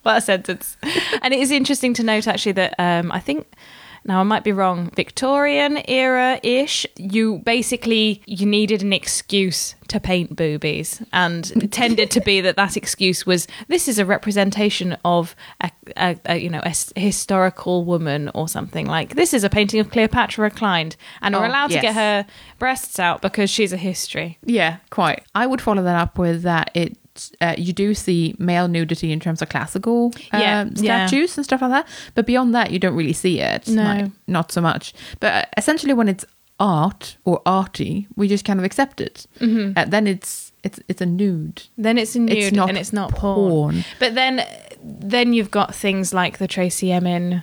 What 0.03 0.17
a 0.19 0.21
sentence. 0.21 0.77
and 1.23 1.35
it 1.35 1.41
is 1.41 1.51
interesting 1.51 1.95
to 1.95 2.03
note 2.03 2.27
actually 2.27 2.53
that 2.53 2.75
um, 2.79 3.13
I 3.13 3.21
think 3.21 3.47
now 4.05 4.19
I 4.19 4.25
might 4.25 4.43
be 4.43 4.51
wrong, 4.51 4.91
Victorian 4.97 5.79
era 5.89 6.41
ish, 6.43 6.85
you 6.97 7.39
basically 7.45 8.21
you 8.27 8.47
needed 8.47 8.83
an 8.83 8.93
excuse 8.93 9.77
to 9.89 10.01
paint 10.01 10.35
boobies 10.35 11.01
and 11.13 11.53
it 11.63 11.71
tended 11.71 12.11
to 12.13 12.21
be 12.21 12.41
that 12.41 12.57
that 12.57 12.77
excuse 12.77 13.27
was 13.27 13.47
this 13.69 13.87
is 13.87 13.99
a 14.01 14.07
representation 14.07 14.97
of 15.05 15.37
a, 15.61 15.71
a, 15.97 16.19
a 16.25 16.37
you 16.39 16.49
know 16.49 16.63
a 16.65 16.75
historical 16.99 17.85
woman 17.85 18.31
or 18.35 18.49
something 18.49 18.87
like 18.87 19.15
this 19.15 19.35
is 19.35 19.45
a 19.45 19.51
painting 19.51 19.79
of 19.79 19.91
Cleopatra 19.91 20.43
reclined 20.43 20.97
and 21.21 21.35
we're 21.37 21.45
Oh, 21.45 21.49
allowed 21.49 21.71
to 21.71 21.81
get 21.81 21.95
her 21.95 22.27
breasts 22.59 22.99
out 22.99 23.21
because 23.23 23.51
she's 23.51 23.73
a 23.73 23.77
history. 23.77 24.39
Yeah, 24.45 24.79
quite. 24.91 25.25
I 25.35 25.47
would 25.47 25.61
follow 25.61 25.83
that 25.83 25.97
up 25.97 26.19
with 26.19 26.43
that 26.43 26.71
it 26.75 26.97
uh, 27.41 27.55
you 27.59 27.73
do 27.73 27.95
see 27.95 28.35
male 28.39 28.69
nudity 28.69 29.13
in 29.13 29.21
terms 29.21 29.43
of 29.43 29.49
classical 29.49 30.13
Yeah, 30.33 30.61
um, 30.61 30.73
yeah. 30.77 31.07
statues 31.07 31.37
and 31.37 31.45
stuff 31.45 31.63
like 31.63 31.71
that, 31.71 31.89
but 32.15 32.27
beyond 32.27 32.55
that, 32.55 32.71
you 32.71 32.79
don't 32.79 32.95
really 32.97 33.13
see 33.13 33.41
it. 33.41 33.69
No. 33.69 33.83
like, 33.83 34.11
not 34.27 34.53
so 34.53 34.61
much. 34.61 34.95
But 35.21 35.33
uh, 35.33 35.45
essentially, 35.57 35.93
when 35.95 36.09
it's 36.09 36.25
art 36.61 37.17
or 37.25 37.43
arty, 37.45 38.07
we 38.17 38.29
just 38.29 38.45
kind 38.45 38.59
of 38.59 38.65
accept 38.65 39.01
it. 39.01 39.27
Mm-hmm. 39.41 39.73
Uh, 39.77 39.85
then 39.87 40.07
it's 40.07 40.53
it's 40.63 40.79
it's 40.89 41.01
a 41.01 41.07
nude. 41.07 41.63
Then 41.77 41.99
it's 41.99 42.15
a 42.15 42.21
nude 42.21 42.37
It's 42.39 42.57
and 42.57 42.79
it's 42.79 42.93
not 42.93 43.11
porn. 43.13 43.51
porn. 43.51 43.85
But 43.99 44.15
then 44.15 44.47
then 44.83 45.33
you've 45.33 45.51
got 45.51 45.75
things 45.75 46.13
like 46.15 46.39
the 46.39 46.47
Tracey 46.49 46.93
Emin 46.93 47.43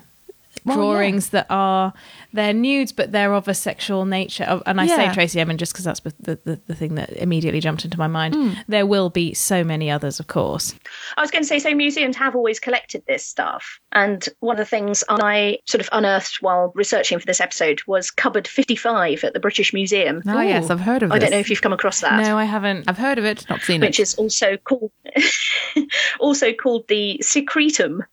Well, 0.70 0.78
drawings 0.78 1.30
that 1.30 1.48
are 1.50 1.94
they're 2.32 2.54
nudes 2.54 2.92
but 2.92 3.12
they're 3.12 3.34
of 3.34 3.48
a 3.48 3.54
sexual 3.54 4.06
nature 4.06 4.62
and 4.66 4.80
i 4.80 4.86
say 4.88 5.12
tracey 5.14 5.40
emin 5.40 5.58
just 5.58 5.74
because 5.74 5.86
that's 5.86 6.00
the, 6.00 6.40
the, 6.46 6.60
the 6.68 6.76
thing 6.76 6.96
that 6.96 7.10
immediately 7.12 7.60
jumped 7.60 7.84
into 7.86 7.98
my 7.98 8.08
mind 8.08 8.36
Hmm. 8.36 8.52
there 8.68 8.86
will 8.86 9.10
be 9.10 9.34
so 9.34 9.64
many 9.64 9.90
others 9.92 10.20
of 10.20 10.28
course 10.28 10.76
I 11.18 11.22
was 11.22 11.32
going 11.32 11.42
to 11.44 11.48
say, 11.48 11.60
so 11.60 11.74
museums 11.74 12.16
have 12.18 12.36
always 12.36 12.60
collected 12.60 13.04
this 13.08 13.26
stuff. 13.26 13.80
And 13.92 14.28
one 14.40 14.56
of 14.56 14.60
the 14.60 14.66
things 14.66 15.04
I 15.10 15.58
sort 15.66 15.82
of 15.82 15.90
unearthed 15.92 16.38
while 16.42 16.72
researching 16.76 17.20
for 17.20 17.26
this 17.26 17.42
episode 17.42 17.82
was 17.88 18.12
Cupboard 18.12 18.48
55 18.48 19.24
at 19.24 19.34
the 19.34 19.40
British 19.40 19.74
Museum. 19.74 20.22
Oh 20.28 20.42
yes, 20.42 20.70
I've 20.70 20.80
heard 20.80 21.04
of. 21.04 21.12
It. 21.12 21.16
I 21.16 21.20
don't 21.20 21.32
know 21.32 21.40
if 21.40 21.50
you've 21.50 21.62
come 21.62 21.74
across 21.74 22.02
that. 22.02 22.22
no 22.24 22.38
i 22.38 22.44
haven't 22.46 22.88
I've 22.88 22.98
heard 22.98 23.18
of 23.18 23.26
it, 23.26 23.46
not 23.50 23.62
seen 23.62 23.82
it. 23.84 23.88
which 23.88 24.00
is 24.00 24.14
also 24.16 24.58
called 24.58 24.92
also 26.20 26.54
called 26.54 26.88
the 26.88 27.20
secretum 27.24 28.04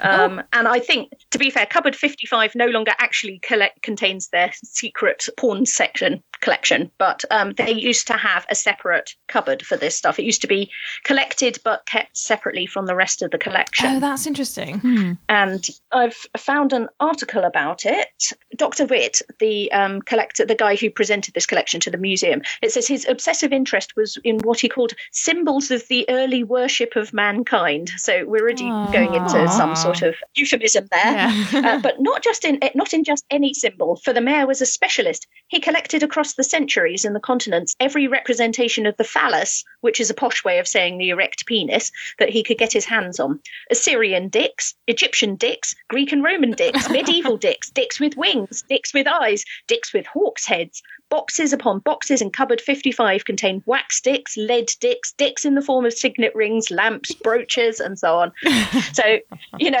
um, 0.00 0.42
and 0.52 0.68
i 0.68 0.78
think 0.78 1.12
to 1.30 1.38
be 1.38 1.50
fair 1.50 1.66
cupboard 1.66 1.96
55 1.96 2.54
no 2.54 2.66
longer 2.66 2.92
actually 2.98 3.38
collect 3.40 3.82
contains 3.82 4.28
their 4.28 4.52
secret 4.64 5.28
porn 5.36 5.66
section 5.66 6.22
collection 6.42 6.90
but 6.98 7.24
um, 7.30 7.52
they 7.56 7.72
used 7.72 8.06
to 8.06 8.14
have 8.14 8.44
a 8.50 8.54
separate 8.54 9.14
cupboard 9.28 9.64
for 9.64 9.76
this 9.76 9.96
stuff 9.96 10.18
it 10.18 10.24
used 10.24 10.42
to 10.42 10.48
be 10.48 10.70
collected 11.04 11.58
but 11.64 11.86
kept 11.86 12.16
separately 12.16 12.66
from 12.66 12.86
the 12.86 12.94
rest 12.94 13.22
of 13.22 13.30
the 13.30 13.38
collection 13.38 13.86
oh 13.86 14.00
that's 14.00 14.26
interesting 14.26 14.80
Hmm. 14.82 15.12
and 15.28 15.64
I've 15.92 16.16
found 16.36 16.72
an 16.72 16.88
article 16.98 17.44
about 17.44 17.84
it. 17.84 18.32
Dr. 18.56 18.86
Witt, 18.86 19.22
the 19.38 19.70
um, 19.72 20.02
collector, 20.02 20.44
the 20.44 20.54
guy 20.54 20.74
who 20.76 20.90
presented 20.90 21.34
this 21.34 21.46
collection 21.46 21.80
to 21.80 21.90
the 21.90 21.98
museum, 21.98 22.42
it 22.62 22.72
says 22.72 22.88
his 22.88 23.06
obsessive 23.08 23.52
interest 23.52 23.94
was 23.96 24.18
in 24.24 24.38
what 24.40 24.60
he 24.60 24.68
called 24.68 24.92
symbols 25.12 25.70
of 25.70 25.86
the 25.88 26.04
early 26.08 26.42
worship 26.42 26.96
of 26.96 27.12
mankind. 27.12 27.90
So 27.96 28.24
we're 28.26 28.42
already 28.42 28.68
going 28.92 29.14
into 29.14 29.48
some 29.48 29.76
sort 29.76 30.02
of 30.02 30.14
euphemism 30.34 30.88
there, 30.90 31.28
uh, 31.52 31.80
but 31.80 32.00
not 32.00 32.22
just 32.22 32.44
in 32.44 32.58
not 32.74 32.92
in 32.92 33.04
just 33.04 33.24
any 33.30 33.54
symbol. 33.54 33.96
For 33.96 34.12
the 34.12 34.20
mayor 34.20 34.46
was 34.46 34.60
a 34.60 34.66
specialist. 34.66 35.26
He 35.48 35.60
collected 35.60 36.02
across 36.02 36.31
the 36.34 36.44
centuries 36.44 37.04
and 37.04 37.14
the 37.14 37.20
continents 37.20 37.74
every 37.80 38.06
representation 38.08 38.86
of 38.86 38.96
the 38.96 39.04
phallus, 39.04 39.64
which 39.80 40.00
is 40.00 40.10
a 40.10 40.14
posh 40.14 40.44
way 40.44 40.58
of 40.58 40.68
saying 40.68 40.98
the 40.98 41.10
erect 41.10 41.46
penis, 41.46 41.90
that 42.18 42.30
he 42.30 42.42
could 42.42 42.58
get 42.58 42.72
his 42.72 42.84
hands 42.84 43.18
on. 43.20 43.40
Assyrian 43.70 44.28
dicks, 44.28 44.74
Egyptian 44.86 45.36
dicks, 45.36 45.74
Greek 45.88 46.12
and 46.12 46.22
Roman 46.22 46.52
dicks, 46.52 46.88
medieval 46.90 47.36
dicks, 47.36 47.70
dicks 47.70 47.98
with 48.00 48.16
wings, 48.16 48.62
dicks 48.68 48.92
with 48.94 49.06
eyes, 49.06 49.44
dicks 49.66 49.92
with 49.92 50.06
hawks' 50.06 50.46
heads. 50.46 50.82
Boxes 51.10 51.52
upon 51.52 51.80
boxes 51.80 52.22
and 52.22 52.32
cupboard 52.32 52.58
55 52.60 53.26
contain 53.26 53.62
wax 53.66 54.00
dicks, 54.00 54.34
lead 54.38 54.70
dicks, 54.80 55.12
dicks 55.12 55.44
in 55.44 55.54
the 55.54 55.60
form 55.60 55.84
of 55.84 55.92
signet 55.92 56.34
rings, 56.34 56.70
lamps, 56.70 57.12
brooches, 57.12 57.80
and 57.80 57.98
so 57.98 58.16
on. 58.16 58.32
So, 58.94 59.18
you 59.58 59.70
know, 59.70 59.80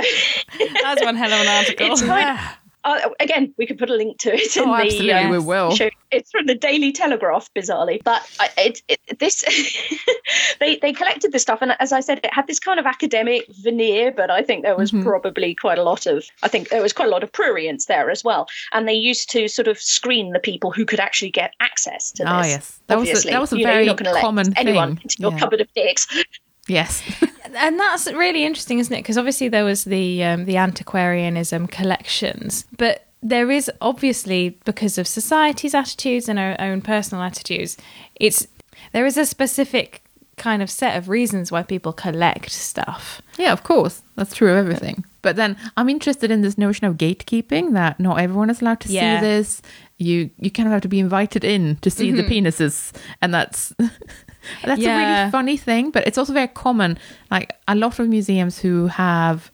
that's 0.82 1.02
one 1.02 1.16
hell 1.16 1.32
of 1.32 1.40
an 1.40 1.46
article 1.58 1.92
It's 1.92 2.02
kind 2.02 2.38
of- 2.38 2.56
uh, 2.84 3.10
again, 3.20 3.54
we 3.58 3.66
could 3.66 3.78
put 3.78 3.90
a 3.90 3.94
link 3.94 4.18
to 4.20 4.34
it 4.34 4.56
in 4.56 4.64
Oh, 4.64 4.76
the 4.76 4.82
absolutely, 4.84 5.12
um, 5.12 5.30
we 5.30 5.38
will. 5.38 5.74
show. 5.74 5.88
It's 6.10 6.30
from 6.30 6.46
the 6.46 6.54
Daily 6.54 6.92
Telegraph, 6.92 7.48
bizarrely, 7.56 8.02
but 8.04 8.22
it, 8.58 8.82
it, 8.88 9.18
this 9.18 9.42
they 10.60 10.76
they 10.76 10.92
collected 10.92 11.32
this 11.32 11.42
stuff, 11.42 11.60
and 11.62 11.72
as 11.80 11.92
I 11.92 12.00
said, 12.00 12.20
it 12.22 12.32
had 12.34 12.46
this 12.46 12.58
kind 12.58 12.78
of 12.78 12.86
academic 12.86 13.46
veneer, 13.62 14.12
but 14.12 14.30
I 14.30 14.42
think 14.42 14.62
there 14.62 14.76
was 14.76 14.90
Mm-hmm. 14.92 15.04
probably 15.04 15.54
quite 15.54 15.78
a 15.78 15.82
lot 15.82 16.06
of 16.06 16.24
I 16.42 16.48
think 16.48 16.68
there 16.68 16.82
was 16.82 16.92
quite 16.92 17.08
a 17.08 17.10
lot 17.10 17.22
of 17.22 17.32
prurience 17.32 17.86
there 17.86 18.10
as 18.10 18.22
well, 18.24 18.46
and 18.72 18.86
they 18.86 18.92
used 18.94 19.30
to 19.30 19.48
sort 19.48 19.68
of 19.68 19.78
screen 19.80 20.32
the 20.32 20.38
people 20.40 20.70
who 20.70 20.84
could 20.84 21.00
actually 21.00 21.30
get 21.30 21.54
access 21.60 22.12
to 22.12 22.24
this. 22.24 22.30
Ah, 22.30 22.44
yes. 22.44 22.80
That 22.88 22.98
was 22.98 23.08
a- 23.08 23.10
obviously. 23.12 23.30
that 23.32 23.40
was 23.40 23.52
a 23.52 23.58
You 23.58 23.64
know, 23.64 23.72
very 23.72 23.86
let 23.86 24.20
common 24.20 24.52
anyone 24.58 24.96
thing. 24.96 25.02
into 25.04 25.16
your 25.20 25.32
Yeah. 25.32 25.38
cupboard 25.38 25.60
of 25.62 25.72
dicks. 25.74 26.06
Yes. 26.72 27.02
and 27.56 27.78
that's 27.78 28.06
really 28.12 28.44
interesting, 28.44 28.78
isn't 28.78 28.92
it? 28.94 28.98
Because 29.00 29.18
obviously 29.18 29.48
there 29.48 29.64
was 29.64 29.84
the 29.84 30.24
um, 30.24 30.44
the 30.46 30.56
antiquarianism 30.56 31.68
collections, 31.68 32.64
but 32.76 33.06
there 33.22 33.50
is 33.50 33.70
obviously 33.80 34.58
because 34.64 34.98
of 34.98 35.06
society's 35.06 35.74
attitudes 35.74 36.28
and 36.28 36.38
our 36.38 36.56
own 36.58 36.80
personal 36.80 37.22
attitudes, 37.22 37.76
it's 38.16 38.46
there 38.92 39.06
is 39.06 39.16
a 39.16 39.24
specific 39.26 40.02
kind 40.36 40.62
of 40.62 40.70
set 40.70 40.96
of 40.96 41.08
reasons 41.08 41.52
why 41.52 41.62
people 41.62 41.92
collect 41.92 42.50
stuff. 42.50 43.20
Yeah, 43.38 43.52
of 43.52 43.62
course. 43.62 44.02
That's 44.16 44.34
true 44.34 44.50
of 44.50 44.56
everything. 44.56 45.04
But 45.20 45.36
then 45.36 45.56
I'm 45.76 45.88
interested 45.88 46.30
in 46.30 46.40
this 46.40 46.58
notion 46.58 46.86
of 46.86 46.96
gatekeeping 46.96 47.74
that 47.74 48.00
not 48.00 48.18
everyone 48.18 48.50
is 48.50 48.60
allowed 48.60 48.80
to 48.80 48.88
Yeah. 48.92 49.20
see 49.20 49.26
this. 49.26 49.62
You 49.98 50.30
you 50.38 50.50
kind 50.50 50.66
of 50.66 50.72
have 50.72 50.82
to 50.82 50.88
be 50.88 50.98
invited 50.98 51.44
in 51.44 51.76
to 51.82 51.90
see 51.90 52.10
the 52.10 52.24
penises 52.24 52.92
and 53.20 53.32
that's 53.32 53.72
that's 54.64 54.82
a 54.82 54.96
really 54.96 55.30
funny 55.30 55.56
thing, 55.56 55.90
but 55.90 56.06
it's 56.06 56.18
also 56.18 56.32
very 56.32 56.48
common. 56.48 56.98
Like 57.30 57.52
a 57.68 57.74
lot 57.74 57.98
of 57.98 58.08
museums 58.08 58.58
who 58.58 58.88
have 58.88 59.51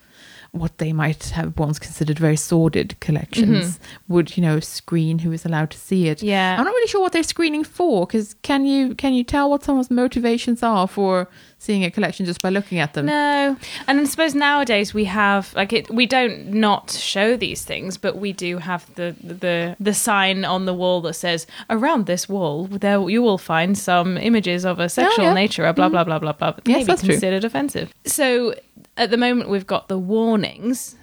what 0.53 0.79
they 0.79 0.93
might 0.93 1.25
have 1.31 1.59
once 1.59 1.79
considered 1.79 2.19
very 2.19 2.37
sordid 2.37 2.99
collections 3.01 3.79
mm-hmm. 3.79 4.13
would, 4.13 4.37
you 4.37 4.43
know, 4.43 4.61
screen 4.61 5.21
who 5.21 5.33
is 5.33 5.45
allowed 5.45 5.71
to 5.71 5.79
see 5.79 6.09
it. 6.09 6.23
Yeah. 6.23 6.57
I'm 6.59 6.65
not 6.65 6.71
really 6.71 6.89
sure 6.89 7.01
what 7.01 7.13
they're 7.13 7.23
screening 7.23 7.65
for 7.65 8.07
because 8.07 8.35
can 8.43 8.65
you 8.65 8.95
can 8.95 9.15
you 9.15 9.25
tell 9.25 9.51
what 9.51 9.63
someone's 9.63 9.91
motivations 9.91 10.63
are 10.63 10.89
for 10.89 11.29
seeing 11.59 11.85
a 11.85 11.91
collection 11.91 12.25
just 12.25 12.41
by 12.41 12.49
looking 12.49 12.79
at 12.79 12.95
them? 12.95 13.07
No, 13.07 13.57
and 13.87 14.01
I 14.01 14.05
suppose 14.05 14.35
nowadays 14.35 14.95
we 14.95 15.05
have 15.05 15.53
like 15.55 15.73
it. 15.73 15.91
We 15.91 16.07
don't 16.07 16.55
not 16.55 16.91
show 16.91 17.37
these 17.37 17.65
things, 17.65 17.99
but 17.99 18.17
we 18.17 18.33
do 18.33 18.59
have 18.59 18.93
the 18.95 19.15
the 19.23 19.77
the 19.79 19.95
sign 19.95 20.45
on 20.45 20.65
the 20.65 20.75
wall 20.75 21.01
that 21.03 21.15
says 21.15 21.47
around 21.69 22.07
this 22.07 22.29
wall 22.29 22.67
there 22.67 23.09
you 23.09 23.23
will 23.23 23.39
find 23.39 23.77
some 23.77 24.17
images 24.17 24.65
of 24.65 24.79
a 24.79 24.89
sexual 24.89 25.27
oh, 25.27 25.29
yeah. 25.29 25.35
nature, 25.35 25.67
or 25.67 25.73
blah 25.73 25.87
mm-hmm. 25.87 25.93
blah 25.93 26.05
blah 26.05 26.19
blah 26.19 26.33
blah. 26.33 26.55
Yes, 26.65 26.77
Maybe 26.77 26.85
that's 26.85 27.03
true. 27.03 27.11
considered 27.11 27.45
offensive. 27.45 27.93
So 28.07 28.55
at 28.97 29.11
the 29.11 29.17
moment 29.17 29.51
we've 29.51 29.67
got 29.67 29.89
the 29.89 29.99
warnings. 29.99 30.97